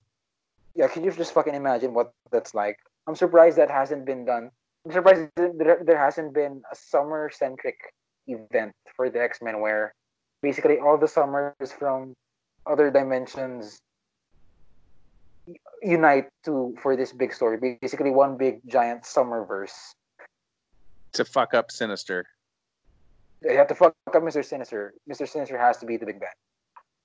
Yeah, 0.75 0.87
can 0.87 1.03
you 1.03 1.11
just 1.11 1.33
fucking 1.33 1.55
imagine 1.55 1.93
what 1.93 2.11
that's 2.31 2.53
like? 2.53 2.77
I'm 3.07 3.15
surprised 3.15 3.57
that 3.57 3.71
hasn't 3.71 4.05
been 4.05 4.25
done. 4.25 4.51
I'm 4.85 4.91
surprised 4.91 5.29
there, 5.35 5.81
there 5.83 5.97
hasn't 5.97 6.33
been 6.33 6.61
a 6.71 6.75
summer 6.75 7.29
centric 7.33 7.77
event 8.27 8.73
for 8.95 9.09
the 9.09 9.21
X 9.21 9.39
Men 9.41 9.59
where 9.61 9.93
basically 10.41 10.79
all 10.79 10.97
the 10.97 11.07
summers 11.07 11.71
from 11.77 12.15
other 12.69 12.91
dimensions 12.91 13.79
unite 15.81 16.29
to 16.45 16.75
for 16.81 16.95
this 16.95 17.11
big 17.11 17.33
story. 17.33 17.77
Basically, 17.81 18.11
one 18.11 18.37
big 18.37 18.61
giant 18.67 19.05
summer 19.05 19.45
verse. 19.45 19.93
To 21.13 21.25
fuck 21.25 21.53
up 21.53 21.71
Sinister. 21.71 22.25
You 23.41 23.57
have 23.57 23.67
to 23.67 23.75
fuck 23.75 23.95
up 24.13 24.23
Mister 24.23 24.43
Sinister. 24.43 24.93
Mister 25.07 25.25
Sinister 25.25 25.57
has 25.57 25.77
to 25.77 25.85
be 25.85 25.97
the 25.97 26.05
big 26.05 26.19
bad. 26.19 26.33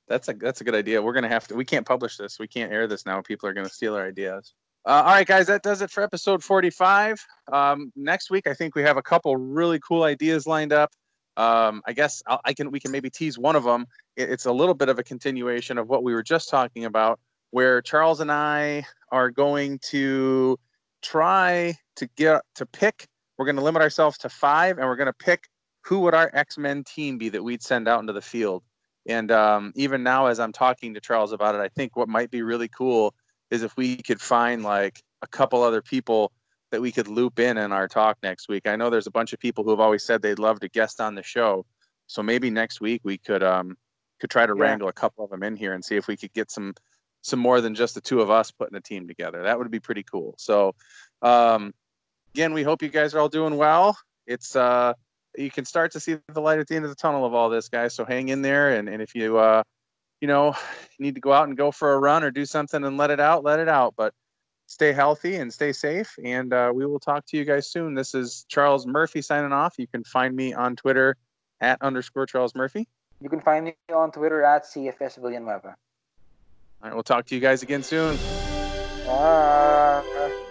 That's 0.08 0.28
a 0.28 0.34
that's 0.34 0.60
a 0.60 0.64
good 0.64 0.74
idea. 0.74 1.00
We're 1.00 1.14
gonna 1.14 1.28
have 1.28 1.48
to. 1.48 1.54
We 1.54 1.64
can't 1.64 1.86
publish 1.86 2.16
this. 2.16 2.38
We 2.38 2.48
can't 2.48 2.72
air 2.72 2.86
this 2.86 3.06
now. 3.06 3.22
People 3.22 3.48
are 3.48 3.52
gonna 3.52 3.68
steal 3.68 3.94
our 3.94 4.06
ideas. 4.06 4.54
Uh, 4.86 5.02
all 5.06 5.12
right, 5.12 5.26
guys, 5.26 5.46
that 5.46 5.62
does 5.62 5.80
it 5.80 5.90
for 5.90 6.02
episode 6.02 6.44
45. 6.44 7.18
Um, 7.50 7.90
next 7.96 8.30
week, 8.30 8.46
I 8.46 8.52
think 8.52 8.74
we 8.74 8.82
have 8.82 8.98
a 8.98 9.02
couple 9.02 9.34
really 9.34 9.80
cool 9.80 10.02
ideas 10.02 10.46
lined 10.46 10.74
up. 10.74 10.92
Um, 11.36 11.82
I 11.86 11.92
guess 11.92 12.22
I'll, 12.26 12.40
i 12.44 12.52
can 12.52 12.70
we 12.70 12.78
can 12.78 12.90
maybe 12.90 13.10
tease 13.10 13.38
one 13.38 13.56
of 13.56 13.64
them. 13.64 13.86
It, 14.16 14.30
it's 14.30 14.46
a 14.46 14.52
little 14.52 14.74
bit 14.74 14.88
of 14.88 14.98
a 14.98 15.02
continuation 15.02 15.78
of 15.78 15.88
what 15.88 16.02
we 16.04 16.14
were 16.14 16.22
just 16.22 16.48
talking 16.48 16.84
about, 16.84 17.18
where 17.50 17.82
Charles 17.82 18.20
and 18.20 18.30
I 18.30 18.84
are 19.10 19.30
going 19.30 19.78
to 19.90 20.58
try 21.02 21.74
to 21.96 22.08
get 22.16 22.42
to 22.56 22.66
pick. 22.66 23.06
We're 23.36 23.46
going 23.46 23.56
to 23.56 23.62
limit 23.62 23.82
ourselves 23.82 24.16
to 24.18 24.28
five, 24.28 24.78
and 24.78 24.86
we're 24.86 24.96
going 24.96 25.06
to 25.06 25.12
pick 25.12 25.48
who 25.84 26.00
would 26.00 26.14
our 26.14 26.30
X 26.34 26.56
Men 26.56 26.84
team 26.84 27.18
be 27.18 27.28
that 27.28 27.42
we'd 27.42 27.62
send 27.62 27.88
out 27.88 28.00
into 28.00 28.12
the 28.12 28.22
field. 28.22 28.62
And 29.06 29.30
um, 29.30 29.72
even 29.76 30.02
now, 30.02 30.26
as 30.26 30.40
I'm 30.40 30.52
talking 30.52 30.94
to 30.94 31.00
Charles 31.00 31.32
about 31.32 31.54
it, 31.54 31.60
I 31.60 31.68
think 31.68 31.96
what 31.96 32.08
might 32.08 32.30
be 32.30 32.42
really 32.42 32.68
cool 32.68 33.14
is 33.50 33.62
if 33.62 33.76
we 33.76 33.96
could 33.96 34.20
find 34.20 34.62
like 34.62 35.02
a 35.22 35.26
couple 35.26 35.62
other 35.62 35.82
people 35.82 36.32
that 36.74 36.80
we 36.80 36.90
could 36.90 37.06
loop 37.06 37.38
in 37.38 37.56
in 37.56 37.70
our 37.70 37.86
talk 37.86 38.18
next 38.24 38.48
week. 38.48 38.66
I 38.66 38.74
know 38.74 38.90
there's 38.90 39.06
a 39.06 39.12
bunch 39.12 39.32
of 39.32 39.38
people 39.38 39.62
who 39.62 39.70
have 39.70 39.78
always 39.78 40.02
said 40.02 40.20
they'd 40.20 40.40
love 40.40 40.58
to 40.58 40.68
guest 40.68 41.00
on 41.00 41.14
the 41.14 41.22
show, 41.22 41.64
so 42.08 42.20
maybe 42.20 42.50
next 42.50 42.80
week 42.80 43.00
we 43.04 43.16
could 43.16 43.44
um 43.44 43.76
could 44.18 44.28
try 44.28 44.44
to 44.44 44.54
yeah. 44.56 44.60
wrangle 44.60 44.88
a 44.88 44.92
couple 44.92 45.24
of 45.24 45.30
them 45.30 45.44
in 45.44 45.54
here 45.54 45.74
and 45.74 45.84
see 45.84 45.94
if 45.94 46.08
we 46.08 46.16
could 46.16 46.32
get 46.32 46.50
some 46.50 46.74
some 47.22 47.38
more 47.38 47.60
than 47.60 47.76
just 47.76 47.94
the 47.94 48.00
two 48.00 48.20
of 48.20 48.28
us 48.28 48.50
putting 48.50 48.76
a 48.76 48.80
team 48.80 49.06
together. 49.06 49.44
That 49.44 49.56
would 49.56 49.70
be 49.70 49.78
pretty 49.78 50.02
cool. 50.02 50.34
So 50.36 50.74
um 51.22 51.72
again, 52.34 52.52
we 52.52 52.64
hope 52.64 52.82
you 52.82 52.88
guys 52.88 53.14
are 53.14 53.20
all 53.20 53.28
doing 53.28 53.56
well. 53.56 53.96
It's 54.26 54.56
uh 54.56 54.94
you 55.38 55.52
can 55.52 55.64
start 55.64 55.92
to 55.92 56.00
see 56.00 56.16
the 56.32 56.40
light 56.40 56.58
at 56.58 56.66
the 56.66 56.74
end 56.74 56.84
of 56.84 56.90
the 56.90 56.96
tunnel 56.96 57.24
of 57.24 57.34
all 57.34 57.50
this, 57.50 57.68
guys. 57.68 57.94
So 57.94 58.04
hang 58.04 58.30
in 58.30 58.42
there 58.42 58.74
and, 58.74 58.88
and 58.88 59.00
if 59.00 59.14
you 59.14 59.38
uh 59.38 59.62
you 60.20 60.26
know, 60.26 60.56
need 60.98 61.14
to 61.14 61.20
go 61.20 61.32
out 61.32 61.46
and 61.46 61.56
go 61.56 61.70
for 61.70 61.92
a 61.92 62.00
run 62.00 62.24
or 62.24 62.32
do 62.32 62.44
something 62.44 62.82
and 62.82 62.96
let 62.96 63.10
it 63.10 63.20
out, 63.20 63.44
let 63.44 63.60
it 63.60 63.68
out. 63.68 63.94
But 63.96 64.12
stay 64.66 64.92
healthy 64.92 65.36
and 65.36 65.52
stay 65.52 65.72
safe. 65.72 66.14
And 66.24 66.52
uh, 66.52 66.72
we 66.74 66.86
will 66.86 67.00
talk 67.00 67.26
to 67.26 67.36
you 67.36 67.44
guys 67.44 67.70
soon. 67.70 67.94
This 67.94 68.14
is 68.14 68.46
Charles 68.48 68.86
Murphy 68.86 69.22
signing 69.22 69.52
off. 69.52 69.74
You 69.78 69.86
can 69.86 70.04
find 70.04 70.34
me 70.34 70.52
on 70.52 70.76
Twitter 70.76 71.16
at 71.60 71.80
underscore 71.82 72.26
Charles 72.26 72.54
Murphy. 72.54 72.88
You 73.20 73.28
can 73.28 73.40
find 73.40 73.66
me 73.66 73.76
on 73.94 74.10
Twitter 74.12 74.42
at 74.42 74.64
CFS 74.64 75.16
Villanueva. 75.16 75.68
All 76.82 76.90
right, 76.90 76.94
we'll 76.94 77.02
talk 77.02 77.26
to 77.26 77.34
you 77.34 77.40
guys 77.40 77.62
again 77.62 77.82
soon. 77.82 78.18
Uh... 79.08 80.43